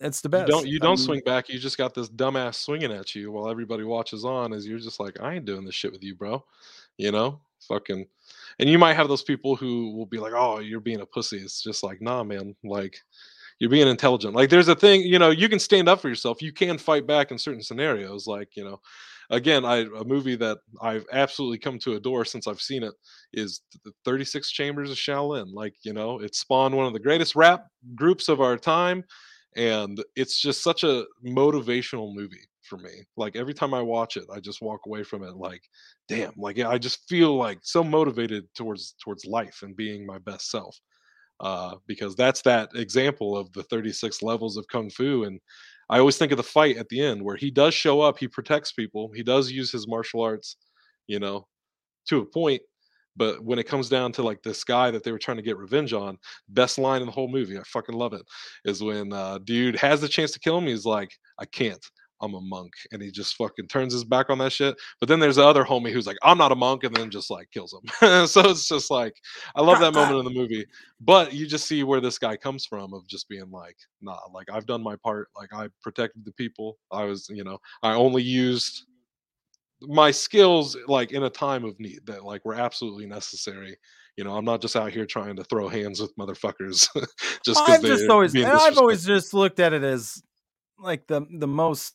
it's 0.00 0.20
the 0.20 0.28
best. 0.28 0.48
You 0.48 0.52
don't 0.52 0.66
you 0.68 0.78
don't 0.78 0.98
mean, 0.98 1.04
swing 1.04 1.20
back. 1.24 1.48
You 1.48 1.58
just 1.58 1.78
got 1.78 1.94
this 1.94 2.08
dumbass 2.08 2.56
swinging 2.56 2.92
at 2.92 3.14
you 3.14 3.32
while 3.32 3.50
everybody 3.50 3.84
watches 3.84 4.24
on. 4.24 4.52
As 4.52 4.66
you're 4.66 4.78
just 4.78 5.00
like, 5.00 5.20
I 5.20 5.34
ain't 5.34 5.44
doing 5.44 5.64
this 5.64 5.74
shit 5.74 5.92
with 5.92 6.02
you, 6.02 6.14
bro. 6.14 6.44
You 6.96 7.12
know, 7.12 7.40
fucking. 7.66 8.06
And 8.58 8.68
you 8.68 8.78
might 8.78 8.94
have 8.94 9.08
those 9.08 9.22
people 9.22 9.56
who 9.56 9.94
will 9.94 10.06
be 10.06 10.18
like, 10.18 10.32
"Oh, 10.34 10.58
you're 10.60 10.80
being 10.80 11.00
a 11.00 11.06
pussy." 11.06 11.38
It's 11.38 11.62
just 11.62 11.82
like, 11.82 12.00
nah, 12.00 12.22
man. 12.22 12.54
Like, 12.64 13.00
you're 13.58 13.70
being 13.70 13.88
intelligent. 13.88 14.34
Like, 14.34 14.50
there's 14.50 14.68
a 14.68 14.74
thing. 14.74 15.02
You 15.02 15.18
know, 15.18 15.30
you 15.30 15.48
can 15.48 15.58
stand 15.58 15.88
up 15.88 16.00
for 16.00 16.08
yourself. 16.08 16.42
You 16.42 16.52
can 16.52 16.78
fight 16.78 17.06
back 17.06 17.30
in 17.30 17.38
certain 17.38 17.62
scenarios. 17.62 18.26
Like, 18.26 18.56
you 18.56 18.64
know, 18.64 18.80
again, 19.30 19.64
I 19.64 19.78
a 19.78 20.04
movie 20.04 20.36
that 20.36 20.58
I've 20.80 21.06
absolutely 21.12 21.58
come 21.58 21.78
to 21.80 21.94
adore 21.94 22.24
since 22.24 22.46
I've 22.46 22.60
seen 22.60 22.82
it 22.82 22.94
is 23.32 23.62
the 23.84 23.92
36 24.04 24.50
Chambers 24.50 24.90
of 24.90 24.96
Shaolin. 24.96 25.52
Like, 25.52 25.74
you 25.82 25.92
know, 25.92 26.20
it 26.20 26.34
spawned 26.34 26.76
one 26.76 26.86
of 26.86 26.92
the 26.92 27.00
greatest 27.00 27.36
rap 27.36 27.66
groups 27.94 28.28
of 28.28 28.40
our 28.40 28.56
time 28.56 29.04
and 29.56 30.02
it's 30.14 30.40
just 30.40 30.62
such 30.62 30.84
a 30.84 31.04
motivational 31.26 32.14
movie 32.14 32.46
for 32.62 32.78
me 32.78 33.04
like 33.16 33.34
every 33.34 33.54
time 33.54 33.72
i 33.72 33.80
watch 33.80 34.16
it 34.16 34.24
i 34.32 34.38
just 34.38 34.60
walk 34.60 34.80
away 34.86 35.02
from 35.02 35.22
it 35.22 35.34
like 35.36 35.62
damn 36.08 36.32
like 36.36 36.58
i 36.60 36.76
just 36.76 37.08
feel 37.08 37.34
like 37.34 37.58
so 37.62 37.82
motivated 37.82 38.44
towards 38.54 38.94
towards 39.02 39.24
life 39.24 39.60
and 39.62 39.76
being 39.76 40.06
my 40.06 40.18
best 40.18 40.50
self 40.50 40.78
uh, 41.40 41.76
because 41.86 42.16
that's 42.16 42.42
that 42.42 42.68
example 42.74 43.36
of 43.36 43.52
the 43.52 43.62
36 43.64 44.22
levels 44.22 44.56
of 44.56 44.66
kung 44.68 44.90
fu 44.90 45.24
and 45.24 45.40
i 45.90 45.98
always 45.98 46.16
think 46.16 46.32
of 46.32 46.36
the 46.36 46.42
fight 46.42 46.76
at 46.76 46.88
the 46.88 47.00
end 47.00 47.22
where 47.22 47.36
he 47.36 47.50
does 47.50 47.74
show 47.74 48.00
up 48.00 48.18
he 48.18 48.28
protects 48.28 48.72
people 48.72 49.10
he 49.14 49.22
does 49.22 49.50
use 49.50 49.70
his 49.70 49.88
martial 49.88 50.20
arts 50.20 50.56
you 51.06 51.18
know 51.18 51.46
to 52.06 52.18
a 52.18 52.26
point 52.26 52.62
but 53.18 53.42
when 53.44 53.58
it 53.58 53.66
comes 53.66 53.88
down 53.88 54.12
to 54.12 54.22
like 54.22 54.42
this 54.42 54.62
guy 54.62 54.92
that 54.92 55.02
they 55.02 55.10
were 55.10 55.18
trying 55.18 55.38
to 55.38 55.42
get 55.42 55.58
revenge 55.58 55.92
on, 55.92 56.16
best 56.50 56.78
line 56.78 57.00
in 57.00 57.06
the 57.06 57.12
whole 57.12 57.28
movie, 57.28 57.58
I 57.58 57.62
fucking 57.66 57.96
love 57.96 58.12
it, 58.12 58.22
is 58.64 58.80
when 58.80 59.12
uh, 59.12 59.38
dude 59.38 59.74
has 59.76 60.00
the 60.00 60.08
chance 60.08 60.30
to 60.32 60.38
kill 60.38 60.56
him. 60.56 60.68
He's 60.68 60.86
like, 60.86 61.10
I 61.36 61.44
can't. 61.44 61.84
I'm 62.20 62.34
a 62.34 62.40
monk, 62.40 62.72
and 62.92 63.02
he 63.02 63.10
just 63.10 63.36
fucking 63.36 63.68
turns 63.68 63.92
his 63.92 64.04
back 64.04 64.30
on 64.30 64.38
that 64.38 64.52
shit. 64.52 64.76
But 65.00 65.08
then 65.08 65.20
there's 65.20 65.36
the 65.36 65.46
other 65.46 65.64
homie 65.64 65.92
who's 65.92 66.06
like, 66.06 66.18
I'm 66.22 66.38
not 66.38 66.52
a 66.52 66.56
monk, 66.56 66.84
and 66.84 66.94
then 66.94 67.10
just 67.10 67.30
like 67.30 67.50
kills 67.52 67.72
him. 67.72 68.26
so 68.26 68.40
it's 68.50 68.68
just 68.68 68.90
like, 68.90 69.14
I 69.54 69.62
love 69.62 69.80
that 69.80 69.94
moment 69.94 70.18
in 70.18 70.24
the 70.24 70.38
movie. 70.38 70.66
But 71.00 71.32
you 71.32 71.46
just 71.46 71.68
see 71.68 71.84
where 71.84 72.00
this 72.00 72.18
guy 72.18 72.36
comes 72.36 72.66
from 72.66 72.92
of 72.94 73.06
just 73.06 73.28
being 73.28 73.50
like, 73.50 73.76
nah, 74.00 74.18
like 74.32 74.48
I've 74.52 74.66
done 74.66 74.82
my 74.82 74.96
part. 74.96 75.28
Like 75.36 75.52
I 75.52 75.68
protected 75.82 76.24
the 76.24 76.32
people. 76.32 76.78
I 76.90 77.04
was, 77.04 77.28
you 77.30 77.44
know, 77.44 77.58
I 77.82 77.94
only 77.94 78.22
used 78.22 78.84
my 79.80 80.10
skills 80.10 80.76
like 80.86 81.12
in 81.12 81.24
a 81.24 81.30
time 81.30 81.64
of 81.64 81.78
need 81.78 82.00
that 82.06 82.24
like 82.24 82.44
were 82.44 82.54
absolutely 82.54 83.06
necessary. 83.06 83.76
You 84.16 84.24
know, 84.24 84.36
I'm 84.36 84.44
not 84.44 84.60
just 84.60 84.74
out 84.74 84.90
here 84.90 85.06
trying 85.06 85.36
to 85.36 85.44
throw 85.44 85.68
hands 85.68 86.00
with 86.00 86.16
motherfuckers 86.16 86.88
just 87.44 87.64
because 87.64 87.80
they 87.80 87.88
just 87.88 88.08
always 88.08 88.34
I've 88.34 88.78
always 88.78 89.06
just 89.06 89.32
looked 89.32 89.60
at 89.60 89.72
it 89.72 89.84
as 89.84 90.20
like 90.78 91.06
the 91.06 91.26
the 91.30 91.46
most 91.46 91.94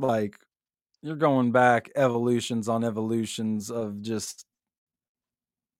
like 0.00 0.36
you're 1.02 1.16
going 1.16 1.52
back 1.52 1.90
evolutions 1.96 2.68
on 2.68 2.84
evolutions 2.84 3.70
of 3.70 4.02
just 4.02 4.44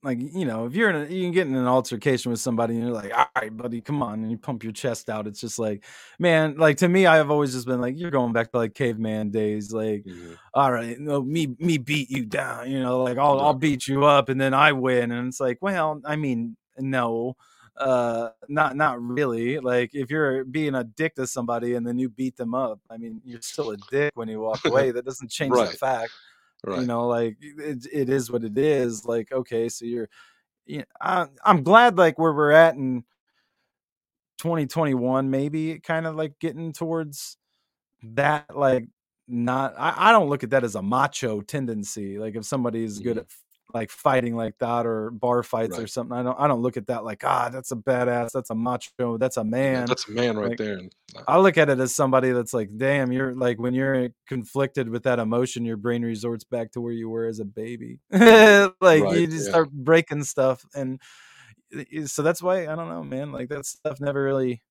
like 0.03 0.19
you 0.19 0.47
know 0.47 0.65
if 0.65 0.75
you're 0.75 0.89
in 0.89 0.97
a, 0.97 1.15
you 1.15 1.23
can 1.25 1.33
get 1.33 1.47
in 1.47 1.55
an 1.55 1.67
altercation 1.67 2.31
with 2.31 2.41
somebody 2.41 2.75
and 2.75 2.85
you're 2.85 2.93
like 2.93 3.13
all 3.17 3.27
right 3.37 3.55
buddy 3.55 3.81
come 3.81 4.03
on 4.03 4.23
and 4.23 4.31
you 4.31 4.39
pump 4.39 4.63
your 4.63 4.73
chest 4.73 5.11
out 5.11 5.27
it's 5.27 5.41
just 5.41 5.59
like 5.59 5.85
man 6.19 6.57
like 6.57 6.79
to 6.79 6.89
me 6.89 7.07
i've 7.07 7.31
always 7.31 7.53
just 7.53 7.67
been 7.67 7.81
like 7.81 7.99
you're 7.99 8.11
going 8.11 8.33
back 8.33 8.51
to 8.51 8.57
like 8.57 8.75
caveman 8.75 9.31
days 9.31 9.73
like 9.73 10.03
mm-hmm. 10.05 10.33
all 10.55 10.73
right 10.73 10.99
no 10.99 11.23
me 11.23 11.55
me 11.59 11.77
beat 11.77 12.11
you 12.11 12.25
down 12.25 12.71
you 12.71 12.81
know 12.81 13.03
like 13.03 13.19
I'll. 13.19 13.41
I'll 13.41 13.55
beat 13.55 13.87
you 13.87 14.05
up 14.05 14.29
and 14.31 14.41
then 14.41 14.55
i 14.55 14.73
win 14.73 15.13
and 15.13 15.29
it's 15.29 15.41
like 15.41 15.59
well 15.61 16.01
i 16.05 16.17
mean 16.17 16.57
no 16.79 17.37
uh 17.77 18.31
not 18.49 18.77
not 18.77 19.01
really 19.01 19.59
like 19.59 19.91
if 19.95 20.11
you're 20.11 20.45
being 20.45 20.75
a 20.75 20.85
dick 20.85 21.15
to 21.15 21.27
somebody 21.27 21.75
and 21.75 21.87
then 21.87 21.99
you 21.99 22.09
beat 22.09 22.37
them 22.37 22.55
up 22.55 22.79
i 22.91 22.97
mean 22.97 23.21
you're 23.25 23.41
still 23.41 23.71
a 23.71 23.77
dick 23.91 24.13
when 24.15 24.29
you 24.29 24.41
walk 24.41 24.65
away 24.67 24.91
that 24.91 25.05
doesn't 25.05 25.31
change 25.31 25.53
right. 25.53 25.71
the 25.71 25.77
fact 25.77 26.11
Right. 26.65 26.81
You 26.81 26.87
know, 26.87 27.07
like 27.07 27.37
it, 27.41 27.87
it 27.91 28.09
is 28.11 28.31
what 28.31 28.45
it 28.45 28.59
is. 28.59 29.05
Like, 29.05 29.33
okay, 29.33 29.69
so 29.69 29.85
you're, 29.85 30.09
you 30.67 30.79
know, 30.79 30.85
I, 31.01 31.27
I'm 31.45 31.63
glad 31.63 31.97
like 31.97 32.19
where 32.19 32.33
we're 32.33 32.51
at 32.51 32.75
in 32.75 33.05
2021, 34.39 35.31
maybe 35.31 35.81
kind 35.81 36.07
of 36.07 36.17
like 36.17 36.39
getting 36.39 36.73
towards 36.73 37.39
that, 38.03 38.55
like 38.55 38.87
not, 39.27 39.75
I, 39.79 39.95
I 39.97 40.13
don't 40.13 40.29
look 40.29 40.45
at 40.45 40.51
that 40.51 40.65
as 40.65 40.75
a 40.75 40.83
macho 40.83 41.41
tendency. 41.41 42.19
Like 42.19 42.37
if 42.37 42.45
somebody's 42.45 42.97
mm-hmm. 42.97 43.05
good 43.05 43.19
at 43.19 43.27
like 43.75 43.91
fighting 43.91 44.37
like 44.37 44.59
that 44.59 44.87
or 44.87 45.11
bar 45.11 45.43
fights 45.43 45.77
right. 45.77 45.85
or 45.85 45.87
something. 45.87 46.17
I 46.17 46.23
don't 46.23 46.39
I 46.39 46.49
don't 46.49 46.63
look 46.63 46.77
at 46.77 46.87
that 46.89 47.05
like 47.05 47.25
ah 47.25 47.49
that's 47.49 47.73
a 47.73 47.77
badass, 47.77 48.31
that's 48.33 48.51
a 48.51 48.55
macho, 48.55 49.19
that's 49.19 49.37
a 49.37 49.45
man. 49.45 49.75
Yeah, 49.75 49.85
that's 49.87 50.09
a 50.09 50.13
man 50.13 50.37
right 50.37 50.51
like, 50.51 50.59
there. 50.59 50.81
I 51.27 51.39
look 51.39 51.59
at 51.59 51.69
it 51.69 51.81
as 51.81 51.95
somebody 51.95 52.31
that's 52.31 52.55
like, 52.55 52.71
damn, 52.77 53.13
you're 53.13 53.35
like 53.35 53.59
when 53.59 53.75
you're 53.75 54.11
conflicted 54.29 54.89
with 54.89 55.03
that 55.05 55.19
emotion, 55.19 55.65
your 55.65 55.77
brain 55.77 56.03
resorts 56.03 56.45
back 56.45 56.73
to 56.73 56.81
where 56.81 56.93
you 56.93 57.09
were 57.09 57.27
as 57.27 57.41
a 57.41 57.45
baby. 57.45 57.99
like 58.11 58.75
right, 58.81 59.19
you 59.19 59.27
just 59.27 59.47
yeah. 59.47 59.51
start 59.51 59.71
breaking 59.71 60.25
stuff 60.25 60.65
and 60.75 61.01
so 62.07 62.23
that's 62.23 62.43
why 62.43 62.63
I 62.63 62.75
don't 62.75 62.89
know, 62.89 63.05
man. 63.05 63.33
Like 63.33 63.49
that 63.51 63.65
stuff 63.65 64.01
never 64.01 64.23
really 64.23 64.63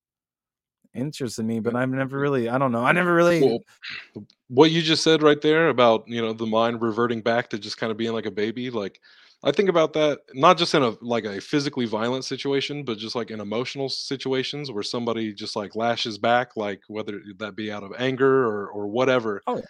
interested 0.93 1.41
in 1.41 1.47
me, 1.47 1.59
but 1.59 1.75
I've 1.75 1.89
never 1.89 2.19
really, 2.19 2.49
I 2.49 2.57
don't 2.57 2.71
know, 2.71 2.83
I 2.83 2.91
never 2.91 3.13
really. 3.13 3.41
Well, 3.41 4.25
what 4.47 4.71
you 4.71 4.81
just 4.81 5.03
said 5.03 5.21
right 5.21 5.41
there 5.41 5.69
about 5.69 6.07
you 6.07 6.21
know 6.21 6.33
the 6.33 6.45
mind 6.45 6.81
reverting 6.81 7.21
back 7.21 7.49
to 7.49 7.59
just 7.59 7.77
kind 7.77 7.91
of 7.91 7.97
being 7.97 8.13
like 8.13 8.25
a 8.25 8.31
baby, 8.31 8.69
like 8.69 8.99
I 9.43 9.51
think 9.51 9.69
about 9.69 9.93
that 9.93 10.19
not 10.33 10.57
just 10.57 10.75
in 10.75 10.83
a 10.83 10.95
like 11.01 11.23
a 11.23 11.39
physically 11.39 11.85
violent 11.85 12.25
situation, 12.25 12.83
but 12.83 12.97
just 12.97 13.15
like 13.15 13.31
in 13.31 13.39
emotional 13.39 13.87
situations 13.87 14.71
where 14.71 14.83
somebody 14.83 15.33
just 15.33 15.55
like 15.55 15.75
lashes 15.75 16.17
back, 16.17 16.57
like 16.57 16.81
whether 16.87 17.21
that 17.37 17.55
be 17.55 17.71
out 17.71 17.83
of 17.83 17.93
anger 17.97 18.45
or 18.45 18.67
or 18.69 18.87
whatever. 18.87 19.41
Oh, 19.47 19.57
yeah. 19.57 19.61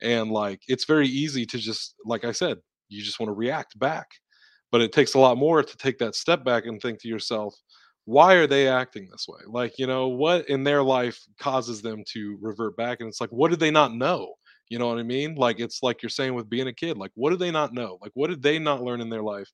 And 0.00 0.30
like 0.30 0.62
it's 0.66 0.84
very 0.84 1.08
easy 1.08 1.44
to 1.46 1.58
just 1.58 1.94
like 2.06 2.24
I 2.24 2.32
said, 2.32 2.58
you 2.88 3.02
just 3.02 3.20
want 3.20 3.28
to 3.28 3.34
react 3.34 3.78
back. 3.78 4.08
But 4.70 4.82
it 4.82 4.92
takes 4.92 5.14
a 5.14 5.18
lot 5.18 5.38
more 5.38 5.62
to 5.62 5.76
take 5.76 5.98
that 5.98 6.14
step 6.14 6.44
back 6.44 6.66
and 6.66 6.80
think 6.80 7.00
to 7.00 7.08
yourself, 7.08 7.54
why 8.08 8.36
are 8.36 8.46
they 8.46 8.66
acting 8.66 9.06
this 9.10 9.26
way? 9.28 9.40
Like, 9.46 9.78
you 9.78 9.86
know, 9.86 10.08
what 10.08 10.48
in 10.48 10.64
their 10.64 10.82
life 10.82 11.20
causes 11.38 11.82
them 11.82 12.02
to 12.14 12.38
revert 12.40 12.74
back? 12.74 13.00
And 13.00 13.08
it's 13.08 13.20
like, 13.20 13.28
what 13.28 13.50
did 13.50 13.60
they 13.60 13.70
not 13.70 13.92
know? 13.92 14.32
You 14.70 14.78
know 14.78 14.88
what 14.88 14.96
I 14.96 15.02
mean? 15.02 15.34
Like, 15.34 15.60
it's 15.60 15.82
like 15.82 16.02
you're 16.02 16.08
saying 16.08 16.32
with 16.32 16.48
being 16.48 16.68
a 16.68 16.72
kid, 16.72 16.96
like, 16.96 17.10
what 17.16 17.28
did 17.28 17.38
they 17.38 17.50
not 17.50 17.74
know? 17.74 17.98
Like, 18.00 18.12
what 18.14 18.30
did 18.30 18.42
they 18.42 18.58
not 18.58 18.82
learn 18.82 19.02
in 19.02 19.10
their 19.10 19.22
life? 19.22 19.50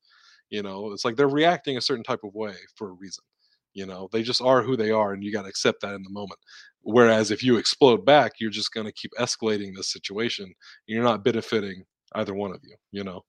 You 0.50 0.62
know, 0.62 0.92
it's 0.92 1.04
like 1.04 1.16
they're 1.16 1.26
reacting 1.26 1.76
a 1.78 1.80
certain 1.80 2.04
type 2.04 2.20
of 2.22 2.32
way 2.32 2.54
for 2.76 2.90
a 2.90 2.92
reason. 2.92 3.24
You 3.72 3.86
know, 3.86 4.08
they 4.12 4.22
just 4.22 4.40
are 4.40 4.62
who 4.62 4.76
they 4.76 4.92
are, 4.92 5.14
and 5.14 5.24
you 5.24 5.32
got 5.32 5.42
to 5.42 5.48
accept 5.48 5.80
that 5.80 5.96
in 5.96 6.04
the 6.04 6.10
moment. 6.10 6.38
Whereas 6.82 7.32
if 7.32 7.42
you 7.42 7.56
explode 7.56 8.04
back, 8.04 8.34
you're 8.38 8.50
just 8.50 8.72
going 8.72 8.86
to 8.86 8.92
keep 8.92 9.10
escalating 9.18 9.74
the 9.74 9.82
situation. 9.82 10.54
You're 10.86 11.02
not 11.02 11.24
benefiting 11.24 11.82
either 12.14 12.34
one 12.34 12.52
of 12.52 12.60
you, 12.62 12.76
you 12.92 13.02
know? 13.02 13.24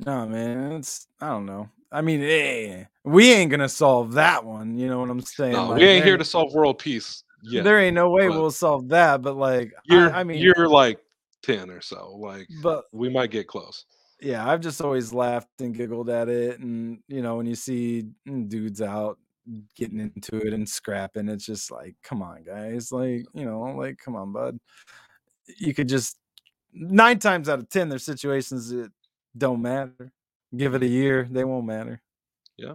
No, 0.00 0.26
man, 0.26 0.72
it's 0.72 1.06
I 1.20 1.28
don't 1.28 1.46
know. 1.46 1.68
I 1.92 2.00
mean, 2.00 2.22
eh, 2.22 2.84
we 3.04 3.32
ain't 3.32 3.50
gonna 3.50 3.68
solve 3.68 4.12
that 4.14 4.44
one. 4.44 4.76
You 4.76 4.88
know 4.88 4.98
what 5.00 5.10
I'm 5.10 5.20
saying? 5.20 5.52
No, 5.52 5.68
like, 5.68 5.78
we 5.78 5.84
ain't 5.86 6.04
here 6.04 6.16
to 6.16 6.24
solve 6.24 6.52
world 6.52 6.78
peace. 6.78 7.22
Yeah, 7.42 7.62
there 7.62 7.78
ain't 7.78 7.94
no 7.94 8.10
way 8.10 8.28
we'll 8.28 8.50
solve 8.50 8.88
that. 8.88 9.22
But 9.22 9.36
like, 9.36 9.72
you're, 9.84 10.10
I, 10.12 10.20
I 10.20 10.24
mean, 10.24 10.38
you're 10.38 10.68
like 10.68 10.98
10 11.42 11.70
or 11.70 11.80
so. 11.82 12.16
Like, 12.18 12.48
But 12.62 12.84
we 12.92 13.08
might 13.10 13.30
get 13.30 13.46
close. 13.46 13.84
yeah, 14.20 14.48
I've 14.48 14.60
just 14.60 14.80
always 14.80 15.12
laughed 15.12 15.60
and 15.60 15.74
giggled 15.74 16.08
at 16.08 16.28
it. 16.28 16.58
And 16.58 16.98
you 17.06 17.22
know, 17.22 17.36
when 17.36 17.46
you 17.46 17.54
see 17.54 18.06
dudes 18.48 18.80
out 18.82 19.18
getting 19.76 20.00
into 20.00 20.38
it 20.38 20.52
and 20.54 20.68
scrapping, 20.68 21.28
it's 21.28 21.44
just 21.46 21.70
like, 21.70 21.94
come 22.02 22.22
on, 22.22 22.42
guys. 22.42 22.90
Like, 22.90 23.26
you 23.34 23.44
know, 23.44 23.60
like, 23.60 23.98
come 23.98 24.16
on, 24.16 24.32
bud. 24.32 24.58
You 25.58 25.74
could 25.74 25.88
just 25.88 26.16
nine 26.72 27.18
times 27.18 27.48
out 27.48 27.58
of 27.60 27.68
ten, 27.68 27.88
there's 27.88 28.04
situations 28.04 28.70
that 28.70 28.90
don't 29.36 29.62
matter. 29.62 30.12
Give 30.56 30.74
it 30.74 30.82
a 30.82 30.86
year, 30.88 31.26
they 31.30 31.44
won't 31.44 31.66
matter. 31.66 32.00
Yeah. 32.56 32.74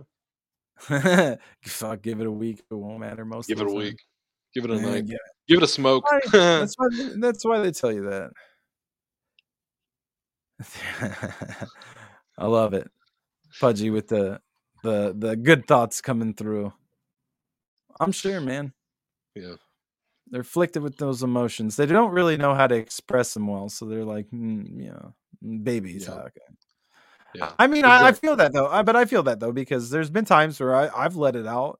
Fuck, 1.63 2.01
give 2.01 2.19
it 2.21 2.27
a 2.27 2.31
week, 2.31 2.59
it 2.69 2.73
won't 2.73 2.99
matter 2.99 3.25
most. 3.25 3.47
Give 3.47 3.59
of 3.61 3.67
it 3.67 3.71
a 3.71 3.75
week. 3.75 3.99
Give 4.55 4.65
it 4.65 4.71
a 4.71 4.79
night. 4.79 5.05
yeah. 5.07 5.17
Give 5.47 5.57
it 5.57 5.63
a 5.63 5.67
smoke. 5.67 6.03
Why- 6.11 6.19
That's 6.31 6.75
why. 6.77 6.87
they- 6.97 7.13
That's 7.19 7.45
why 7.45 7.59
they 7.59 7.71
tell 7.71 7.91
you 7.91 8.09
that. 8.09 8.31
I 12.37 12.45
love 12.47 12.73
it, 12.73 12.89
Pudgy, 13.59 13.89
with 13.89 14.07
the 14.07 14.41
the 14.83 15.13
the 15.17 15.35
good 15.35 15.67
thoughts 15.67 16.01
coming 16.01 16.33
through. 16.33 16.73
I'm 17.99 18.11
sure, 18.11 18.39
man. 18.41 18.73
yeah. 19.35 19.55
They're 20.31 20.41
afflicted 20.41 20.83
with 20.83 20.97
those 20.97 21.23
emotions. 21.23 21.75
They 21.75 21.87
don't 21.87 22.11
really 22.11 22.37
know 22.37 22.53
how 22.53 22.67
to 22.67 22.75
express 22.75 23.33
them 23.33 23.47
well, 23.47 23.67
so 23.67 23.85
they're 23.85 24.05
like, 24.05 24.29
mm, 24.29 24.63
yeah, 24.75 25.09
babies 25.63 26.05
Yeah. 26.07 26.15
talking. 26.15 26.57
Yeah. 27.33 27.53
I 27.59 27.67
mean, 27.67 27.85
I, 27.85 28.07
I 28.07 28.11
feel 28.13 28.35
that 28.37 28.53
though. 28.53 28.67
I, 28.67 28.81
but 28.83 28.95
I 28.95 29.05
feel 29.05 29.23
that 29.23 29.39
though 29.39 29.51
because 29.51 29.89
there's 29.89 30.09
been 30.09 30.25
times 30.25 30.59
where 30.59 30.75
I, 30.75 30.89
I've 30.95 31.15
let 31.15 31.35
it 31.35 31.47
out, 31.47 31.79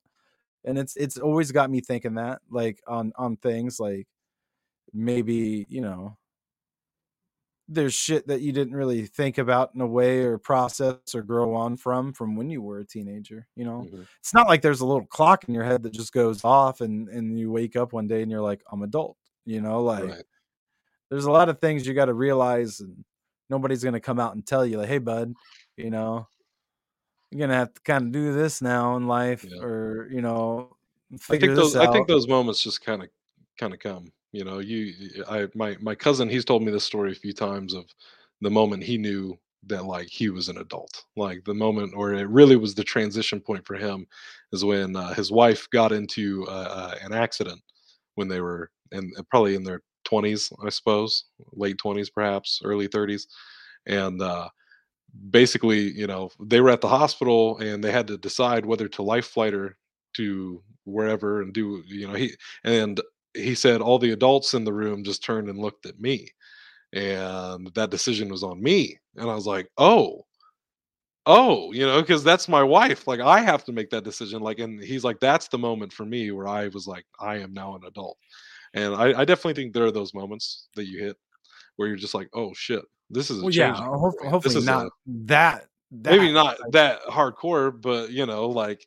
and 0.66 0.78
it's 0.80 0.96
it's 0.98 1.18
always 1.18 1.52
got 1.52 1.70
me 1.72 1.82
thinking 1.82 2.16
that 2.16 2.42
like 2.50 2.82
on 2.88 3.14
on 3.18 3.38
things 3.38 3.80
like 3.80 4.08
maybe 4.94 5.66
you 5.70 5.82
know 5.82 6.18
there's 7.68 7.94
shit 7.94 8.26
that 8.28 8.42
you 8.42 8.52
didn't 8.52 8.76
really 8.76 9.06
think 9.06 9.38
about 9.38 9.76
in 9.76 9.82
a 9.82 9.88
way 9.88 10.22
or 10.22 10.40
process 10.40 11.14
or 11.14 11.22
grow 11.22 11.54
on 11.54 11.78
from 11.78 12.12
from 12.14 12.36
when 12.36 12.50
you 12.50 12.62
were 12.62 12.80
a 12.80 12.86
teenager. 12.86 13.48
You 13.56 13.66
know, 13.66 13.90
Mhm. 13.92 14.08
it's 14.20 14.34
not 14.34 14.48
like 14.48 14.62
there's 14.64 14.82
a 14.82 14.86
little 14.88 15.06
clock 15.06 15.48
in 15.48 15.54
your 15.54 15.64
head 15.64 15.84
that 15.84 15.94
just 15.94 16.12
goes 16.12 16.44
off 16.44 16.82
and 16.82 17.08
and 17.10 17.38
you 17.40 17.52
wake 17.52 17.76
up 17.76 17.94
one 17.94 18.08
day 18.08 18.22
and 18.24 18.32
you're 18.32 18.42
like 18.42 18.64
I'm 18.72 18.82
adult. 18.82 19.18
You 19.46 19.62
know, 19.62 19.84
like 19.84 20.04
Right. 20.04 20.26
there's 21.10 21.26
a 21.26 21.32
lot 21.32 21.50
of 21.50 21.60
things 21.60 21.88
you 21.88 21.94
got 21.94 22.06
to 22.06 22.14
realize 22.16 22.80
and 22.82 23.06
nobody's 23.50 23.84
going 23.84 23.94
to 23.94 24.00
come 24.00 24.20
out 24.20 24.36
and 24.36 24.46
tell 24.46 24.66
you 24.66 24.78
like 24.78 24.88
hey 24.88 24.98
bud 24.98 25.34
you 25.78 25.90
know 25.90 26.28
you're 27.32 27.40
going 27.40 27.50
to 27.50 27.56
have 27.56 27.74
to 27.74 27.82
kind 27.82 28.06
of 28.08 28.12
do 28.12 28.34
this 28.34 28.62
now 28.62 28.96
in 28.96 29.08
life 29.08 29.46
Yeah. 29.48 29.62
or 29.62 30.08
you 30.12 30.22
know 30.22 30.76
I 31.12 31.18
think 31.38 31.42
this 31.42 31.58
those 31.58 31.76
I 31.76 31.92
think 31.92 32.08
those 32.08 32.28
moments 32.28 32.62
just 32.64 32.84
kind 32.84 33.02
of 33.02 33.10
kind 33.60 33.74
of 33.74 33.80
come. 33.80 34.12
You 34.32 34.44
know, 34.44 34.60
you 34.60 34.94
I 35.28 35.48
my 35.56 35.76
my 35.82 35.96
cousin 35.96 36.30
he's 36.30 36.46
told 36.46 36.62
me 36.64 36.72
this 36.72 36.84
story 36.84 37.12
a 37.12 37.16
few 37.16 37.34
times 37.34 37.74
of 37.74 37.86
the 38.42 38.50
moment 38.52 38.84
he 38.84 38.98
knew 38.98 39.38
that 39.66 39.86
like 39.86 40.08
he 40.08 40.30
was 40.30 40.50
an 40.50 40.60
adult. 40.60 41.04
Like 41.16 41.44
the 41.46 41.54
moment 41.54 41.98
where 41.98 42.14
it 42.14 42.30
really 42.30 42.56
was 42.56 42.76
the 42.76 42.84
transition 42.84 43.42
point 43.42 43.66
for 43.66 43.76
him 43.76 44.06
is 44.54 44.64
when 44.64 44.96
uh, 44.96 45.14
his 45.16 45.32
wife 45.32 45.68
got 45.72 45.92
into 45.92 46.46
uh, 46.48 46.52
uh, 46.52 46.96
an 47.02 47.12
accident 47.12 47.60
when 48.16 48.28
they 48.28 48.40
were 48.40 48.70
and 48.92 49.12
probably 49.32 49.56
in 49.56 49.64
their 49.64 49.82
20s, 50.10 50.52
I 50.66 50.70
suppose, 50.70 51.26
late 51.54 51.78
20s 51.78 52.10
perhaps, 52.10 52.62
early 52.64 52.88
30s. 52.88 53.28
And 53.88 54.22
uh 54.22 54.50
basically, 55.32 55.92
you 55.92 56.08
know, 56.08 56.30
they 56.40 56.62
were 56.62 56.70
at 56.70 56.82
the 56.82 56.88
hospital 56.88 57.58
and 57.60 57.84
they 57.84 57.92
had 57.92 58.08
to 58.08 58.18
decide 58.18 58.66
whether 58.66 58.88
to 58.90 59.04
life 59.04 59.28
flight 59.28 59.54
her 59.54 59.78
to 60.18 60.62
wherever 60.86 61.42
and 61.42 61.54
do, 61.54 61.84
you 61.88 62.08
know, 62.08 62.14
he 62.14 62.34
and 62.64 63.02
he 63.36 63.56
said 63.56 63.82
all 63.82 64.00
the 64.00 64.12
adults 64.12 64.54
in 64.54 64.64
the 64.64 64.74
room 64.74 65.04
just 65.04 65.24
turned 65.24 65.50
and 65.50 65.60
looked 65.60 65.86
at 65.86 66.00
me. 66.00 66.30
And 66.94 67.72
that 67.76 67.92
decision 67.92 68.30
was 68.30 68.44
on 68.44 68.62
me. 68.64 69.00
And 69.18 69.30
I 69.30 69.36
was 69.36 69.48
like, 69.48 69.70
"Oh, 69.78 70.26
oh, 71.26 71.72
you 71.74 71.86
know, 71.86 72.02
because 72.02 72.24
that's 72.24 72.48
my 72.48 72.64
wife. 72.64 73.08
Like 73.08 73.20
I 73.20 73.42
have 73.42 73.64
to 73.66 73.72
make 73.72 73.90
that 73.92 74.04
decision. 74.04 74.42
Like, 74.42 74.60
and 74.60 74.82
he's 74.84 75.04
like, 75.04 75.20
that's 75.20 75.48
the 75.48 75.58
moment 75.58 75.94
for 75.94 76.06
me 76.06 76.32
where 76.32 76.48
I 76.48 76.68
was 76.70 76.88
like, 76.88 77.06
I 77.20 77.38
am 77.38 77.54
now 77.54 77.76
an 77.76 77.84
adult. 77.86 78.18
And 78.74 78.96
I, 78.96 79.22
I 79.22 79.26
definitely 79.26 79.56
think 79.56 79.74
there 79.74 79.86
are 79.86 79.92
those 79.92 80.14
moments 80.14 80.68
that 80.76 80.86
you 80.86 81.00
hit 81.00 81.18
where 81.76 81.88
you're 81.88 81.98
just 81.98 82.14
like, 82.14 82.30
oh 82.34 82.54
shit, 82.54 82.84
this 83.10 83.30
is 83.30 83.40
a 83.40 83.42
well, 83.42 83.52
yeah 83.52 83.74
ho- 83.74 84.14
hopefully 84.22 84.40
this 84.42 84.56
is 84.56 84.66
not 84.66 84.88
a, 84.88 84.90
that, 85.08 85.66
that 85.92 86.12
maybe 86.12 86.32
not 86.32 86.58
that 86.72 87.02
hardcore, 87.04 87.80
but 87.80 88.12
you 88.12 88.26
know, 88.26 88.48
like 88.48 88.86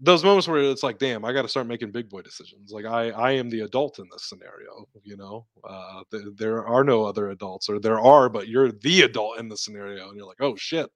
those 0.00 0.24
moments 0.24 0.46
where 0.46 0.60
it's 0.60 0.82
like, 0.82 0.98
damn, 0.98 1.24
I 1.24 1.32
got 1.32 1.42
to 1.42 1.48
start 1.48 1.66
making 1.66 1.92
big 1.92 2.10
boy 2.10 2.20
decisions. 2.20 2.72
Like 2.72 2.84
I, 2.84 3.10
I 3.10 3.32
am 3.32 3.48
the 3.48 3.60
adult 3.60 3.98
in 3.98 4.06
this 4.12 4.28
scenario. 4.28 4.86
You 5.02 5.16
know, 5.16 5.46
uh, 5.64 6.02
th- 6.10 6.24
there 6.36 6.66
are 6.66 6.84
no 6.84 7.04
other 7.04 7.30
adults, 7.30 7.68
or 7.68 7.80
there 7.80 8.00
are, 8.00 8.28
but 8.28 8.48
you're 8.48 8.72
the 8.72 9.02
adult 9.02 9.38
in 9.38 9.48
the 9.48 9.56
scenario, 9.56 10.08
and 10.08 10.16
you're 10.16 10.26
like, 10.26 10.40
oh 10.40 10.56
shit, 10.56 10.90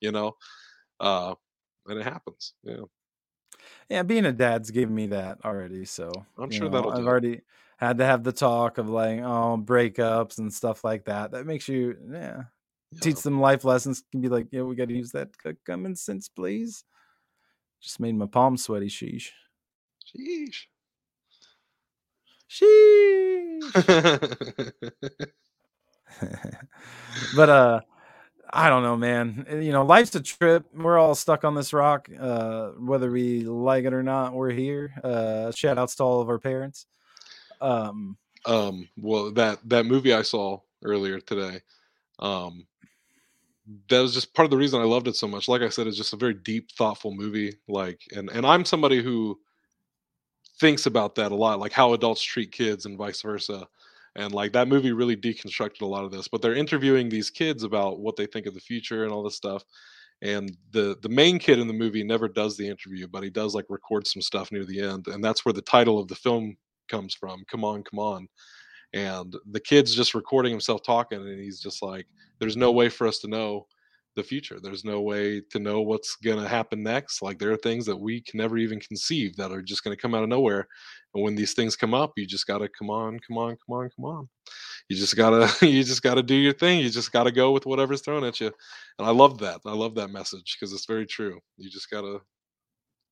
you 0.00 0.12
know, 0.12 0.36
uh, 1.00 1.34
and 1.86 1.98
it 1.98 2.04
happens. 2.04 2.54
Yeah, 2.62 2.82
yeah 3.90 4.02
being 4.02 4.24
a 4.24 4.32
dad's 4.32 4.70
given 4.70 4.94
me 4.94 5.06
that 5.08 5.38
already 5.44 5.84
so 5.84 6.10
I'm 6.38 6.50
sure 6.50 6.68
know, 6.68 6.76
that'll 6.76 6.92
i've 6.92 6.98
do 7.00 7.06
already 7.06 7.42
had 7.78 7.98
to 7.98 8.04
have 8.06 8.24
the 8.24 8.32
talk 8.32 8.78
of 8.78 8.88
like 8.88 9.20
oh 9.20 9.58
breakups 9.62 10.38
and 10.38 10.52
stuff 10.52 10.84
like 10.84 11.04
that 11.06 11.32
that 11.32 11.46
makes 11.46 11.68
you 11.68 11.96
yeah 12.12 12.44
Yeah. 12.92 12.98
teach 13.02 13.22
them 13.22 13.40
life 13.40 13.64
lessons 13.64 14.02
can 14.10 14.20
be 14.20 14.28
like 14.28 14.48
yeah 14.52 14.62
we 14.62 14.74
got 14.76 14.88
to 14.88 14.94
use 14.96 15.12
that 15.12 15.28
common 15.66 15.96
sense 15.96 16.28
please 16.28 16.84
just 17.80 18.00
made 18.00 18.14
my 18.16 18.26
palm 18.26 18.56
sweaty 18.56 18.88
sheesh 18.88 19.30
Sheesh. 20.16 20.66
sheesh 22.48 23.72
but 27.36 27.48
uh 27.48 27.80
i 28.52 28.68
don't 28.68 28.82
know 28.82 28.96
man. 28.96 29.46
You 29.50 29.72
know 29.72 29.84
life's 29.84 30.14
a 30.14 30.20
trip. 30.20 30.66
We're 30.74 30.98
all 30.98 31.14
stuck 31.14 31.44
on 31.44 31.54
this 31.54 31.72
rock 31.72 32.08
uh 32.18 32.70
whether 32.78 33.10
we 33.10 33.42
like 33.42 33.84
it 33.84 33.92
or 33.92 34.02
not 34.02 34.32
we're 34.32 34.50
here. 34.50 34.92
Uh 35.02 35.50
shout 35.52 35.78
outs 35.78 35.94
to 35.96 36.04
all 36.04 36.20
of 36.20 36.28
our 36.28 36.38
parents. 36.38 36.86
Um 37.60 38.16
um 38.46 38.88
well 38.96 39.30
that 39.32 39.58
that 39.68 39.84
movie 39.84 40.14
i 40.14 40.22
saw 40.22 40.58
earlier 40.82 41.20
today 41.20 41.60
um 42.20 42.66
that 43.90 44.00
was 44.00 44.14
just 44.14 44.32
part 44.34 44.44
of 44.46 44.50
the 44.50 44.56
reason 44.56 44.80
i 44.80 44.84
loved 44.84 45.08
it 45.08 45.16
so 45.16 45.28
much. 45.28 45.46
Like 45.46 45.62
i 45.62 45.68
said 45.68 45.86
it's 45.86 45.96
just 45.96 46.14
a 46.14 46.16
very 46.16 46.34
deep 46.34 46.72
thoughtful 46.72 47.12
movie 47.12 47.54
like 47.68 48.00
and 48.16 48.30
and 48.30 48.46
i'm 48.46 48.64
somebody 48.64 49.02
who 49.02 49.38
thinks 50.58 50.86
about 50.86 51.14
that 51.14 51.32
a 51.32 51.34
lot 51.34 51.58
like 51.58 51.72
how 51.72 51.92
adults 51.92 52.22
treat 52.22 52.52
kids 52.52 52.84
and 52.86 52.98
vice 52.98 53.22
versa 53.22 53.66
and 54.16 54.32
like 54.32 54.52
that 54.52 54.68
movie 54.68 54.92
really 54.92 55.16
deconstructed 55.16 55.82
a 55.82 55.86
lot 55.86 56.04
of 56.04 56.10
this 56.10 56.28
but 56.28 56.42
they're 56.42 56.54
interviewing 56.54 57.08
these 57.08 57.30
kids 57.30 57.62
about 57.62 58.00
what 58.00 58.16
they 58.16 58.26
think 58.26 58.46
of 58.46 58.54
the 58.54 58.60
future 58.60 59.04
and 59.04 59.12
all 59.12 59.22
this 59.22 59.36
stuff 59.36 59.64
and 60.22 60.56
the 60.72 60.96
the 61.02 61.08
main 61.08 61.38
kid 61.38 61.58
in 61.58 61.66
the 61.66 61.72
movie 61.72 62.04
never 62.04 62.28
does 62.28 62.56
the 62.56 62.68
interview 62.68 63.06
but 63.06 63.22
he 63.22 63.30
does 63.30 63.54
like 63.54 63.66
record 63.68 64.06
some 64.06 64.22
stuff 64.22 64.52
near 64.52 64.64
the 64.64 64.80
end 64.80 65.06
and 65.08 65.22
that's 65.22 65.44
where 65.44 65.52
the 65.52 65.62
title 65.62 65.98
of 65.98 66.08
the 66.08 66.14
film 66.14 66.56
comes 66.88 67.14
from 67.14 67.44
come 67.50 67.64
on 67.64 67.82
come 67.82 67.98
on 67.98 68.28
and 68.92 69.36
the 69.52 69.60
kid's 69.60 69.94
just 69.94 70.14
recording 70.14 70.50
himself 70.50 70.82
talking 70.82 71.18
and 71.20 71.40
he's 71.40 71.60
just 71.60 71.82
like 71.82 72.06
there's 72.38 72.56
no 72.56 72.72
way 72.72 72.88
for 72.88 73.06
us 73.06 73.18
to 73.18 73.28
know 73.28 73.66
the 74.16 74.22
future. 74.22 74.58
There's 74.60 74.84
no 74.84 75.00
way 75.00 75.40
to 75.50 75.58
know 75.58 75.80
what's 75.82 76.16
going 76.16 76.40
to 76.40 76.48
happen 76.48 76.82
next. 76.82 77.22
Like 77.22 77.38
there 77.38 77.52
are 77.52 77.56
things 77.56 77.86
that 77.86 77.96
we 77.96 78.20
can 78.20 78.38
never 78.38 78.58
even 78.58 78.80
conceive 78.80 79.36
that 79.36 79.52
are 79.52 79.62
just 79.62 79.84
going 79.84 79.96
to 79.96 80.00
come 80.00 80.14
out 80.14 80.22
of 80.22 80.28
nowhere. 80.28 80.66
And 81.14 81.24
when 81.24 81.34
these 81.34 81.54
things 81.54 81.76
come 81.76 81.94
up 81.94 82.12
you 82.16 82.26
just 82.26 82.46
got 82.46 82.58
to 82.58 82.68
come 82.68 82.90
on 82.90 83.18
come 83.26 83.38
on 83.38 83.56
come 83.66 83.76
on 83.76 83.90
come 83.96 84.04
on. 84.04 84.28
You 84.88 84.96
just 84.96 85.16
gotta 85.16 85.66
you 85.66 85.84
just 85.84 86.02
gotta 86.02 86.22
do 86.22 86.34
your 86.34 86.52
thing. 86.52 86.80
You 86.80 86.90
just 86.90 87.12
gotta 87.12 87.32
go 87.32 87.52
with 87.52 87.66
whatever's 87.66 88.02
thrown 88.02 88.24
at 88.24 88.40
you. 88.40 88.50
And 88.98 89.06
i 89.06 89.10
love 89.10 89.38
that. 89.38 89.60
I 89.64 89.72
love 89.72 89.94
that 89.96 90.10
message 90.10 90.56
because 90.58 90.72
it's 90.72 90.86
very 90.86 91.06
true. 91.06 91.38
You 91.56 91.70
just 91.70 91.90
gotta 91.90 92.20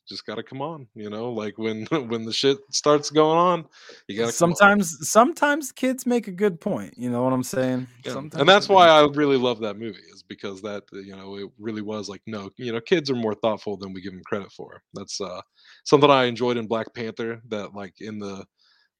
just 0.08 0.24
gotta 0.26 0.42
come 0.42 0.62
on 0.62 0.86
you 0.94 1.10
know 1.10 1.30
like 1.32 1.58
when 1.58 1.84
when 2.08 2.24
the 2.24 2.32
shit 2.32 2.58
starts 2.70 3.10
going 3.10 3.38
on 3.38 3.64
you 4.06 4.16
gotta 4.16 4.32
sometimes 4.32 5.08
sometimes 5.08 5.70
kids 5.72 6.06
make 6.06 6.28
a 6.28 6.32
good 6.32 6.60
point 6.60 6.94
you 6.96 7.10
know 7.10 7.22
what 7.22 7.32
i'm 7.32 7.42
saying 7.42 7.86
Yeah, 8.04 8.12
sometimes 8.12 8.40
and 8.40 8.48
that's 8.48 8.68
why. 8.68 8.88
I 8.88 9.06
really 9.06 9.36
love 9.36 9.60
that 9.60 9.78
movie 9.78 9.98
is 10.12 10.22
because 10.22 10.62
that 10.62 10.84
uh, 10.92 10.98
you 10.98 11.14
know 11.14 11.36
it 11.36 11.50
really 11.58 11.82
was 11.82 12.08
like 12.08 12.22
no 12.26 12.50
you 12.56 12.72
know 12.72 12.80
kids 12.80 13.10
are 13.10 13.16
more 13.16 13.34
thoughtful 13.34 13.76
than 13.76 13.92
we 13.92 14.00
give 14.00 14.12
them 14.12 14.22
credit 14.24 14.52
for. 14.52 14.82
That's 14.94 15.20
uh 15.20 15.40
something 15.84 16.10
I 16.10 16.24
enjoyed 16.24 16.56
in 16.56 16.66
Black 16.66 16.92
Panther 16.94 17.42
that 17.48 17.74
like 17.74 18.00
in 18.00 18.18
the 18.18 18.44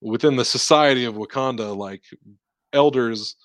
within 0.01 0.37
the 0.37 0.45
society 0.45 1.05
of 1.05 1.15
Wakanda 1.15 1.77
like 1.77 2.05
elders 2.73 3.37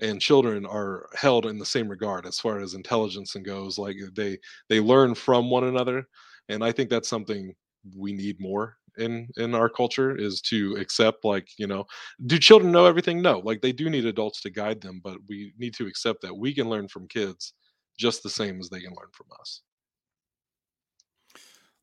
and 0.00 0.20
children 0.20 0.64
are 0.64 1.08
held 1.14 1.46
in 1.46 1.58
the 1.58 1.66
same 1.66 1.88
regard 1.88 2.26
as 2.26 2.38
far 2.38 2.60
as 2.60 2.74
intelligence 2.74 3.34
and 3.34 3.44
goes 3.44 3.78
like 3.78 3.96
they 4.14 4.38
they 4.68 4.80
learn 4.80 5.14
from 5.14 5.50
one 5.50 5.64
another 5.64 6.06
and 6.48 6.64
I 6.64 6.72
think 6.72 6.90
that's 6.90 7.08
something 7.08 7.54
we 7.96 8.12
need 8.12 8.40
more 8.40 8.76
in 8.98 9.28
in 9.36 9.54
our 9.54 9.68
culture 9.68 10.16
is 10.16 10.40
to 10.40 10.76
accept 10.80 11.24
like 11.24 11.48
you 11.56 11.66
know 11.66 11.84
do 12.26 12.38
children 12.38 12.72
know 12.72 12.84
everything 12.86 13.22
no 13.22 13.38
like 13.38 13.60
they 13.60 13.70
do 13.72 13.88
need 13.88 14.04
adults 14.04 14.40
to 14.40 14.50
guide 14.50 14.80
them 14.80 15.00
but 15.04 15.18
we 15.28 15.52
need 15.56 15.72
to 15.72 15.86
accept 15.86 16.20
that 16.20 16.36
we 16.36 16.52
can 16.52 16.68
learn 16.68 16.88
from 16.88 17.06
kids 17.06 17.52
just 17.96 18.22
the 18.24 18.30
same 18.30 18.58
as 18.58 18.68
they 18.68 18.80
can 18.80 18.90
learn 18.90 19.08
from 19.12 19.26
us 19.40 19.62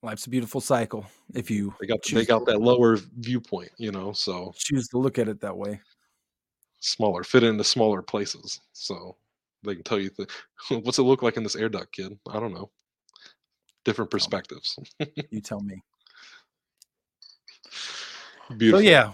life's 0.04 0.26
a 0.26 0.30
beautiful 0.30 0.60
cycle 0.60 1.06
if 1.34 1.50
you 1.50 1.74
they 1.80 1.88
got 1.88 2.00
they 2.12 2.26
got 2.26 2.46
that 2.46 2.60
lower 2.60 2.98
viewpoint 3.20 3.72
you 3.78 3.92
know 3.92 4.12
so 4.12 4.54
choose 4.58 4.90
to 4.90 4.98
look 4.98 5.18
at 5.18 5.30
it 5.30 5.40
that 5.40 5.56
way 5.56 5.80
smaller, 6.86 7.24
fit 7.24 7.44
into 7.44 7.64
smaller 7.64 8.02
places. 8.02 8.62
So 8.74 9.18
they 9.64 9.76
can 9.76 9.84
tell 9.84 10.00
you 10.00 10.12
the, 10.18 10.28
what's 10.82 11.00
it 11.00 11.04
look 11.04 11.24
like 11.24 11.38
in 11.38 11.44
this 11.44 11.56
air 11.56 11.70
duct, 11.70 11.92
kid. 11.92 12.18
I 12.30 12.40
don't 12.40 12.54
know. 12.54 12.72
Different 13.86 14.12
perspectives. 14.12 14.78
you 15.30 15.40
tell 15.42 15.62
me. 15.62 15.82
Beautiful. 18.58 18.80
So 18.80 18.84
yeah, 18.84 19.12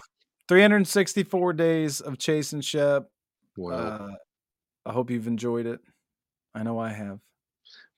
364 0.48 1.52
days 1.52 2.00
of 2.00 2.18
Chase 2.18 2.52
and 2.52 2.64
Shep. 2.64 3.08
Wow. 3.56 3.72
Uh, 3.72 4.08
I 4.84 4.92
hope 4.92 5.10
you've 5.10 5.26
enjoyed 5.26 5.66
it. 5.66 5.80
I 6.54 6.62
know 6.62 6.78
I 6.78 6.90
have. 6.90 7.20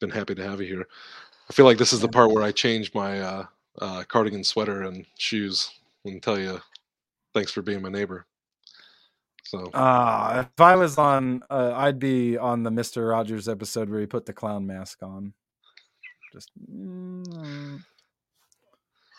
Been 0.01 0.11
happy 0.11 0.35
to 0.35 0.43
have 0.43 0.61
you 0.61 0.67
here. 0.67 0.87
I 1.49 1.53
feel 1.53 1.65
like 1.65 1.79
this 1.79 1.93
is 1.93 2.01
the 2.01 2.09
part 2.09 2.31
where 2.31 2.43
I 2.43 2.53
change 2.53 2.93
my 2.95 3.21
uh, 3.21 3.47
uh, 3.81 4.05
cardigan 4.09 4.45
sweater 4.45 4.83
and 4.83 5.05
shoes 5.19 5.71
and 6.05 6.23
tell 6.23 6.39
you 6.39 6.61
thanks 7.33 7.53
for 7.53 7.63
being 7.63 7.83
my 7.83 7.89
neighbor. 7.89 8.27
So 9.45 9.71
Uh, 9.73 10.45
if 10.47 10.61
I 10.61 10.77
was 10.77 10.99
on, 10.99 11.43
uh, 11.51 11.73
I'd 11.75 11.99
be 11.99 12.39
on 12.39 12.63
the 12.63 12.71
Mister 12.71 13.07
Rogers 13.07 13.49
episode 13.49 13.91
where 13.91 14.01
he 14.01 14.07
put 14.07 14.27
the 14.27 14.33
clown 14.33 14.67
mask 14.67 15.03
on. 15.03 15.35
Just 16.35 16.51
mm, 16.69 17.81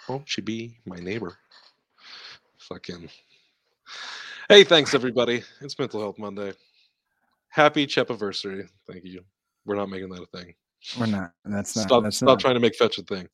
won't 0.10 0.28
she 0.28 0.42
be 0.42 0.80
my 0.86 0.98
neighbor? 0.98 1.38
Fucking. 2.58 3.10
Hey, 4.50 4.66
thanks 4.66 4.94
everybody. 4.94 5.42
It's 5.62 5.80
Mental 5.80 6.02
Health 6.02 6.20
Monday. 6.20 6.52
Happy 7.48 7.86
Chep 7.86 8.10
anniversary. 8.10 8.68
Thank 8.92 9.06
you. 9.06 9.22
We're 9.66 9.78
not 9.78 9.90
making 9.90 10.10
that 10.10 10.24
a 10.24 10.38
thing. 10.38 10.56
we're 11.00 11.06
not. 11.06 11.32
That's 11.46 11.78
not. 11.78 11.86
stop 11.86 12.04
that's 12.04 12.18
stop 12.18 12.28
not. 12.28 12.40
trying 12.40 12.56
to 12.56 12.60
make 12.60 12.76
fetch 12.76 12.98
a 12.98 13.04
thing. 13.04 13.30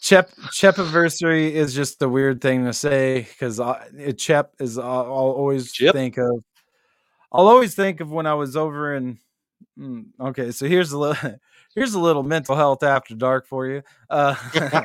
Chep 0.00 0.30
Chep 0.52 0.78
anniversary 0.78 1.52
is 1.52 1.74
just 1.74 2.00
a 2.00 2.08
weird 2.08 2.40
thing 2.40 2.64
to 2.64 2.72
say 2.72 3.22
because 3.22 3.60
Chep 4.18 4.54
is. 4.60 4.78
I'll, 4.78 4.86
I'll 4.86 5.08
always 5.08 5.72
Chip? 5.72 5.96
think 5.96 6.16
of. 6.16 6.44
I'll 7.32 7.48
always 7.48 7.74
think 7.74 7.98
of 7.98 8.12
when 8.12 8.26
I 8.26 8.34
was 8.34 8.56
over 8.56 8.94
in. 8.94 9.18
mm, 9.76 10.04
Okay, 10.20 10.52
so 10.52 10.68
here's 10.68 10.92
a 10.92 10.98
little. 10.98 11.34
Here's 11.78 11.94
a 11.94 12.00
little 12.00 12.24
mental 12.24 12.56
health 12.56 12.82
after 12.82 13.14
dark 13.14 13.46
for 13.46 13.68
you. 13.68 13.82
Uh, 14.10 14.34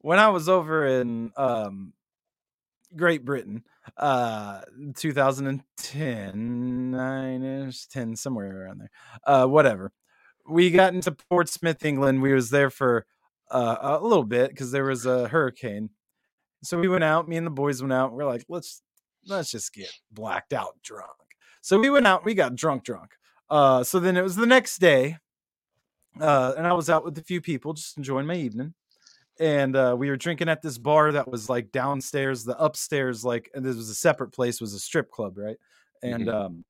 when 0.00 0.18
I 0.18 0.28
was 0.30 0.48
over 0.48 0.84
in 0.84 1.30
um, 1.36 1.92
Great 2.96 3.24
Britain, 3.24 3.62
uh, 3.96 4.62
2010, 4.96 6.90
nine-ish, 6.90 7.86
10, 7.86 8.16
somewhere 8.16 8.64
around 8.64 8.80
there. 8.80 8.90
Uh, 9.24 9.46
whatever. 9.46 9.92
We 10.48 10.72
got 10.72 10.92
into 10.92 11.12
Portsmouth, 11.12 11.84
England. 11.84 12.20
We 12.20 12.34
was 12.34 12.50
there 12.50 12.70
for 12.70 13.06
uh, 13.48 13.76
a 13.80 14.00
little 14.00 14.24
bit 14.24 14.50
because 14.50 14.72
there 14.72 14.86
was 14.86 15.06
a 15.06 15.28
hurricane. 15.28 15.90
So 16.64 16.80
we 16.80 16.88
went 16.88 17.04
out. 17.04 17.28
Me 17.28 17.36
and 17.36 17.46
the 17.46 17.50
boys 17.52 17.80
went 17.80 17.92
out. 17.92 18.12
We're 18.12 18.26
like, 18.26 18.44
let's 18.48 18.82
let's 19.28 19.52
just 19.52 19.72
get 19.72 19.92
blacked 20.10 20.52
out 20.52 20.82
drunk. 20.82 21.06
So 21.60 21.78
we 21.78 21.90
went 21.90 22.08
out. 22.08 22.24
We 22.24 22.34
got 22.34 22.56
drunk, 22.56 22.82
drunk. 22.82 23.12
Uh, 23.48 23.84
so 23.84 24.00
then 24.00 24.16
it 24.16 24.22
was 24.22 24.34
the 24.34 24.46
next 24.46 24.78
day, 24.78 25.18
uh, 26.20 26.54
and 26.56 26.66
I 26.66 26.72
was 26.72 26.90
out 26.90 27.04
with 27.04 27.16
a 27.18 27.22
few 27.22 27.40
people, 27.40 27.72
just 27.74 27.96
enjoying 27.98 28.26
my 28.26 28.36
evening 28.36 28.74
and 29.40 29.76
uh, 29.76 29.94
we 29.98 30.10
were 30.10 30.16
drinking 30.16 30.48
at 30.48 30.62
this 30.62 30.78
bar 30.78 31.12
that 31.12 31.28
was 31.28 31.48
like 31.48 31.72
downstairs 31.72 32.44
the 32.44 32.58
upstairs 32.58 33.24
like 33.24 33.50
and 33.54 33.64
this 33.64 33.76
was 33.76 33.88
a 33.88 33.94
separate 33.94 34.32
place 34.32 34.60
was 34.60 34.74
a 34.74 34.78
strip 34.78 35.10
club 35.10 35.38
right 35.38 35.56
and 36.02 36.28
Mhm. 36.28 36.34
um 36.34 36.64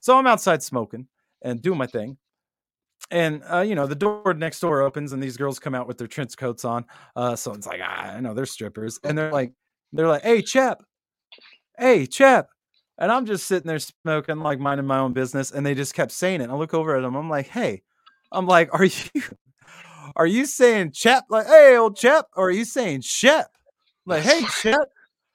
so 0.00 0.18
i'm 0.18 0.26
outside 0.26 0.62
smoking 0.62 1.08
and 1.42 1.62
doing 1.62 1.78
my 1.78 1.86
thing 1.86 2.18
and 3.10 3.42
uh, 3.52 3.60
you 3.60 3.74
know 3.74 3.86
the 3.86 3.94
door 3.94 4.34
next 4.34 4.60
door 4.60 4.82
opens 4.82 5.12
and 5.12 5.22
these 5.22 5.36
girls 5.36 5.58
come 5.58 5.74
out 5.74 5.88
with 5.88 5.98
their 5.98 6.06
trench 6.06 6.36
coats 6.36 6.64
on 6.64 6.84
uh 7.16 7.36
so 7.36 7.52
it's 7.52 7.66
like 7.66 7.80
ah, 7.82 8.14
i 8.14 8.20
know 8.20 8.34
they're 8.34 8.46
strippers 8.46 9.00
and 9.04 9.16
they're 9.18 9.32
like 9.32 9.52
they're 9.92 10.08
like 10.08 10.22
hey 10.22 10.42
chap 10.42 10.82
hey 11.78 12.06
chap 12.06 12.48
and 12.98 13.10
i'm 13.10 13.26
just 13.26 13.46
sitting 13.46 13.66
there 13.68 13.78
smoking 13.78 14.38
like 14.40 14.58
minding 14.58 14.86
my 14.86 14.98
own 14.98 15.12
business 15.12 15.50
and 15.52 15.64
they 15.64 15.74
just 15.74 15.94
kept 15.94 16.12
saying 16.12 16.40
it 16.40 16.50
i 16.50 16.54
look 16.54 16.74
over 16.74 16.96
at 16.96 17.02
them 17.02 17.14
i'm 17.16 17.28
like 17.30 17.48
hey 17.48 17.82
i'm 18.32 18.46
like 18.46 18.72
are 18.72 18.84
you 19.14 19.22
are 20.16 20.26
you 20.26 20.46
saying 20.46 20.92
chap 20.92 21.24
like 21.30 21.46
hey 21.46 21.76
old 21.76 21.96
chap 21.96 22.26
or 22.36 22.48
are 22.48 22.50
you 22.50 22.64
saying 22.64 23.02
shep? 23.02 23.50
Like 24.06 24.22
hey 24.22 24.42
chap 24.62 24.88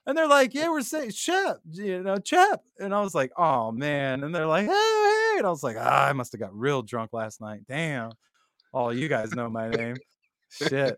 and 0.06 0.18
they're 0.18 0.28
like 0.28 0.54
yeah 0.54 0.70
we're 0.70 0.82
saying 0.82 1.12
shep 1.12 1.58
you 1.72 2.04
know 2.04 2.18
chap 2.18 2.62
and 2.80 2.93
i 2.93 3.02
was 3.02 3.16
like 3.16 3.32
oh 3.38 3.72
man. 3.72 4.24
And 4.24 4.34
they're 4.34 4.48
like 4.48 4.66
hey 4.66 4.72
hey 4.72 5.36
and 5.38 5.48
i 5.48 5.50
was 5.50 5.64
like 5.64 5.78
ah, 5.80 6.08
i 6.08 6.14
must 6.14 6.32
have 6.34 6.41
got 6.41 6.56
real 6.56 6.82
drunk 6.82 7.14
last 7.14 7.41
night. 7.41 7.62
Damn. 7.68 8.12
Oh 8.74 8.89
you 8.89 9.08
guys 9.08 9.34
know 9.34 9.50
my 9.50 9.70
name. 9.70 9.96
Shit. 10.50 10.98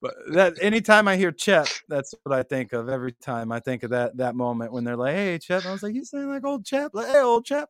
But 0.00 0.14
that 0.32 0.54
anytime 0.60 1.06
i 1.08 1.16
hear 1.16 1.30
chep 1.30 1.68
that's 1.88 2.14
what 2.22 2.36
i 2.36 2.42
think 2.42 2.72
of 2.72 2.88
every 2.88 3.12
time 3.12 3.52
i 3.52 3.60
think 3.60 3.82
of 3.82 3.90
that 3.90 4.16
that 4.16 4.34
moment 4.34 4.72
when 4.72 4.84
they're 4.84 4.96
like 4.96 5.14
hey 5.14 5.38
chep 5.38 5.64
i 5.64 5.72
was 5.72 5.82
like 5.82 5.94
you 5.94 6.04
saying 6.04 6.28
like 6.28 6.44
old 6.44 6.64
chap 6.64 6.90
like 6.92 7.06
hey 7.06 7.20
old 7.20 7.44
chap 7.44 7.68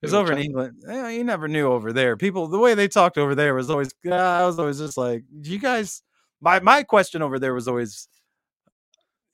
because 0.00 0.14
old 0.14 0.24
over 0.24 0.32
in. 0.32 0.38
England, 0.38 0.82
you 1.14 1.24
never 1.24 1.48
knew 1.48 1.66
over 1.70 1.92
there. 1.92 2.16
People, 2.16 2.46
the 2.46 2.58
way 2.58 2.74
they 2.74 2.88
talked 2.88 3.18
over 3.18 3.34
there 3.34 3.54
was 3.54 3.70
always. 3.70 3.90
uh, 4.06 4.14
I 4.14 4.44
was 4.46 4.58
always 4.58 4.78
just 4.78 4.96
like, 4.96 5.24
"Do 5.40 5.50
you 5.50 5.58
guys?" 5.58 6.02
My 6.40 6.58
my 6.60 6.82
question 6.82 7.20
over 7.22 7.38
there 7.38 7.52
was 7.52 7.68
always, 7.68 8.08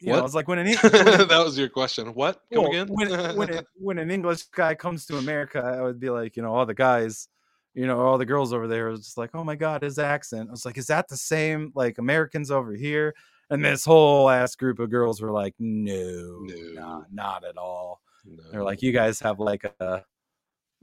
you 0.01 0.09
know, 0.09 0.17
What? 0.19 0.25
it's 0.25 0.35
like 0.35 0.49
when 0.49 0.59
an 0.59 0.67
Eng- 0.67 0.77
when, 0.83 0.93
that 1.29 1.43
was 1.45 1.57
your 1.59 1.69
question. 1.69 2.09
What? 2.15 2.41
Come 2.53 2.65
well, 2.65 2.73
again? 2.73 2.89
when 2.89 3.37
when, 3.37 3.51
it, 3.51 3.67
when 3.77 3.99
an 3.99 4.11
English 4.11 4.43
guy 4.55 4.75
comes 4.75 5.07
to 5.07 5.17
America, 5.19 5.61
I 5.61 5.83
would 5.83 6.01
be 6.01 6.11
like, 6.11 6.37
you 6.37 6.43
know, 6.43 6.53
all 6.55 6.67
the 6.67 6.75
guys, 6.75 7.29
you 7.75 7.87
know, 7.87 8.01
all 8.01 8.19
the 8.19 8.27
girls 8.27 8.53
over 8.53 8.67
there 8.67 8.89
was 8.89 9.01
just 9.05 9.17
like, 9.19 9.31
oh 9.35 9.45
my 9.45 9.55
god, 9.55 9.83
his 9.83 9.99
accent. 10.01 10.49
I 10.49 10.51
was 10.51 10.65
like, 10.67 10.79
is 10.79 10.87
that 10.89 11.09
the 11.09 11.17
same 11.17 11.71
like 11.77 11.99
Americans 11.99 12.51
over 12.51 12.73
here? 12.73 13.15
And 13.49 13.65
this 13.65 13.85
whole 13.85 14.29
ass 14.29 14.57
group 14.57 14.81
of 14.81 14.91
girls 14.91 15.21
were 15.21 15.31
like, 15.31 15.55
no, 15.61 16.41
No. 16.75 17.05
not 17.13 17.45
at 17.45 17.57
all. 17.57 18.01
No. 18.25 18.43
They're 18.51 18.65
like, 18.65 18.83
you 18.83 18.91
guys 18.91 19.21
have 19.21 19.39
like 19.39 19.63
a 19.79 20.03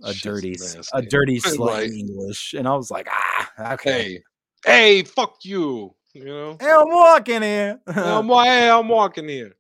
a 0.04 0.14
Shit's 0.14 0.22
dirty, 0.22 0.56
a 0.94 1.02
dirty 1.10 1.40
Right. 1.44 1.54
slang 1.54 1.94
English, 1.94 2.54
and 2.54 2.68
I 2.68 2.76
was 2.76 2.92
like, 2.92 3.08
ah, 3.10 3.74
okay. 3.74 3.92
hey, 3.92 4.20
hey, 4.66 5.04
fuck 5.04 5.38
you. 5.44 5.96
You 6.14 6.26
know? 6.26 6.58
Hey, 6.60 6.70
I'm 6.70 6.90
walking 6.90 7.42
here. 7.42 7.80
I'm, 7.88 8.28
hey, 8.28 8.70
I'm 8.70 8.88
walking 8.88 9.28
here. 9.28 9.54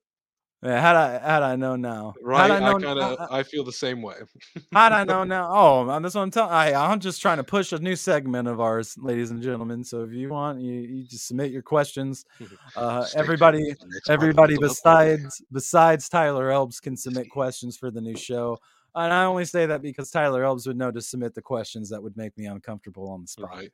Yeah, 0.62 0.80
how'd 0.80 0.96
I 0.96 1.20
how'd 1.20 1.44
I 1.44 1.56
know 1.58 1.76
now? 1.76 2.14
Right? 2.22 2.50
How'd 2.50 2.64
I 2.64 2.70
I, 2.70 2.72
kind 2.80 3.00
of, 3.00 3.18
I 3.32 3.44
feel 3.44 3.66
the 3.66 3.74
same 3.74 4.02
way. 4.02 4.14
how'd 4.72 4.94
I 4.94 5.04
know 5.04 5.24
now? 5.26 5.50
Oh, 5.52 5.84
man, 5.84 6.02
that's 6.02 6.16
what 6.16 6.22
I'm 6.22 6.32
telling. 6.32 6.54
I 6.54 6.74
I'm 6.74 7.02
just 7.02 7.22
trying 7.22 7.36
to 7.36 7.44
push 7.44 7.74
a 7.74 7.80
new 7.80 7.98
segment 7.98 8.48
of 8.48 8.62
ours, 8.62 8.96
ladies 8.98 9.30
and 9.32 9.42
gentlemen. 9.42 9.84
So 9.84 10.04
if 10.04 10.14
you 10.14 10.30
want, 10.30 10.62
you, 10.62 10.72
you 10.72 11.04
just 11.06 11.28
submit 11.28 11.52
your 11.52 11.64
questions. 11.64 12.24
Uh, 12.78 13.06
everybody, 13.14 13.74
for 13.74 13.80
the 13.88 13.92
next 13.94 14.08
part 14.08 14.16
of 14.20 14.24
everybody 14.24 14.54
Mental 14.54 14.68
Health 14.70 14.80
Monday. 14.86 15.16
besides 15.18 15.42
besides 15.52 16.08
Tyler 16.08 16.50
Elbs 16.50 16.82
can 16.82 16.96
submit 16.96 17.30
questions 17.30 17.76
for 17.76 17.92
the 17.92 18.00
new 18.00 18.16
show. 18.16 18.58
And 18.96 19.12
I 19.12 19.26
only 19.26 19.46
say 19.46 19.66
that 19.66 19.82
because 19.82 20.12
Tyler 20.12 20.44
Elbs 20.44 20.68
would 20.68 20.78
know 20.78 20.92
to 20.92 21.02
submit 21.02 21.34
the 21.34 21.42
questions 21.42 21.90
that 21.90 22.02
would 22.02 22.16
make 22.16 22.38
me 22.38 22.46
uncomfortable 22.46 23.10
on 23.10 23.22
the 23.22 23.28
spot. 23.28 23.50
Right. 23.50 23.72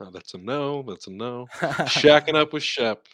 Uh, 0.00 0.10
that's 0.10 0.34
a 0.34 0.38
no. 0.38 0.82
That's 0.82 1.06
a 1.06 1.12
no. 1.12 1.46
Shacking 1.60 2.34
up 2.34 2.52
with 2.52 2.62
Shep. 2.62 3.06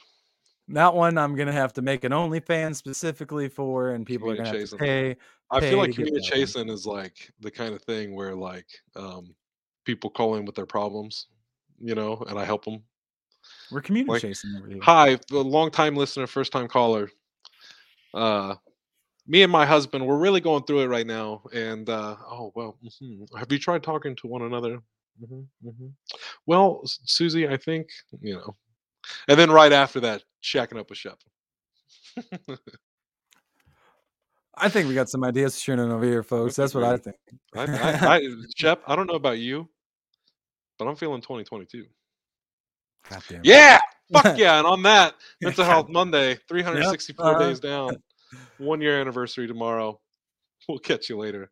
That 0.68 0.94
one 0.94 1.18
I'm 1.18 1.34
gonna 1.34 1.52
have 1.52 1.72
to 1.74 1.82
make 1.82 2.04
an 2.04 2.12
OnlyFans 2.12 2.76
specifically 2.76 3.48
for, 3.48 3.90
and 3.90 4.06
people 4.06 4.30
are 4.30 4.36
gonna 4.36 4.56
have 4.56 4.70
to 4.70 4.76
pay. 4.76 5.16
I 5.50 5.58
feel 5.60 5.78
like 5.78 5.92
community 5.92 5.96
get 5.96 5.96
that 5.96 6.10
one. 6.10 6.22
communication 6.22 6.68
is 6.70 6.86
like 6.86 7.32
the 7.40 7.50
kind 7.50 7.74
of 7.74 7.82
thing 7.82 8.14
where 8.14 8.36
like 8.36 8.68
um, 8.94 9.34
people 9.84 10.10
call 10.10 10.36
in 10.36 10.44
with 10.44 10.54
their 10.54 10.66
problems, 10.66 11.26
you 11.80 11.96
know, 11.96 12.22
and 12.28 12.38
I 12.38 12.44
help 12.44 12.64
them. 12.64 12.84
We're 13.72 13.80
communicating 13.80 14.36
over 14.56 14.68
here. 14.68 14.78
Hi, 14.82 15.18
a 15.32 15.36
long 15.36 15.72
time 15.72 15.96
listener, 15.96 16.28
first 16.28 16.52
time 16.52 16.68
caller. 16.68 17.10
Uh, 18.14 18.54
me 19.30 19.42
and 19.44 19.52
my 19.52 19.64
husband, 19.64 20.04
we're 20.04 20.18
really 20.18 20.40
going 20.40 20.64
through 20.64 20.80
it 20.80 20.88
right 20.88 21.06
now. 21.06 21.42
And 21.54 21.88
uh, 21.88 22.16
oh 22.28 22.52
well, 22.56 22.76
mhm. 22.84 23.26
have 23.38 23.50
you 23.50 23.60
tried 23.60 23.84
talking 23.84 24.16
to 24.16 24.26
one 24.26 24.42
another? 24.42 24.80
Mhm, 25.22 25.46
mhm. 25.64 25.92
Well, 26.46 26.82
Susie, 26.84 27.48
I 27.48 27.56
think 27.56 27.86
you 28.20 28.34
know. 28.34 28.56
And 29.28 29.38
then 29.38 29.50
right 29.50 29.72
after 29.72 30.00
that, 30.00 30.24
shacking 30.42 30.78
up 30.78 30.90
with 30.90 30.98
Shep. 30.98 31.18
I 34.56 34.68
think 34.68 34.88
we 34.88 34.94
got 34.94 35.08
some 35.08 35.22
ideas 35.22 35.58
shooting 35.58 35.90
over 35.92 36.04
here, 36.04 36.24
folks. 36.24 36.56
That's 36.56 36.74
what 36.74 36.82
I 36.84 36.96
think. 36.96 37.16
I, 37.54 37.62
I, 37.62 38.16
I, 38.16 38.28
Shep, 38.56 38.82
I 38.86 38.96
don't 38.96 39.06
know 39.06 39.14
about 39.14 39.38
you, 39.38 39.68
but 40.76 40.88
I'm 40.88 40.96
feeling 40.96 41.20
2022. 41.20 41.86
Goddamn. 43.08 43.42
Yeah, 43.44 43.78
fuck 44.12 44.36
yeah! 44.36 44.58
And 44.58 44.66
on 44.66 44.82
that, 44.82 45.14
Mental 45.40 45.64
Health. 45.64 45.88
Monday, 45.88 46.36
364 46.48 47.24
uh-huh. 47.24 47.38
days 47.38 47.60
down, 47.60 47.96
one 48.60 48.80
year 48.80 49.00
anniversary 49.00 49.46
tomorrow. 49.46 50.00
We'll 50.68 50.78
catch 50.78 51.08
you 51.08 51.16
later. 51.16 51.50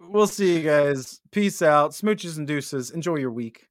We'll 0.00 0.26
see 0.26 0.56
you 0.56 0.64
guys. 0.64 1.20
Peace 1.30 1.62
out. 1.62 1.92
Smooches 1.92 2.38
and 2.38 2.46
deuces. 2.46 2.90
Enjoy 2.90 3.14
your 3.14 3.30
week. 3.30 3.68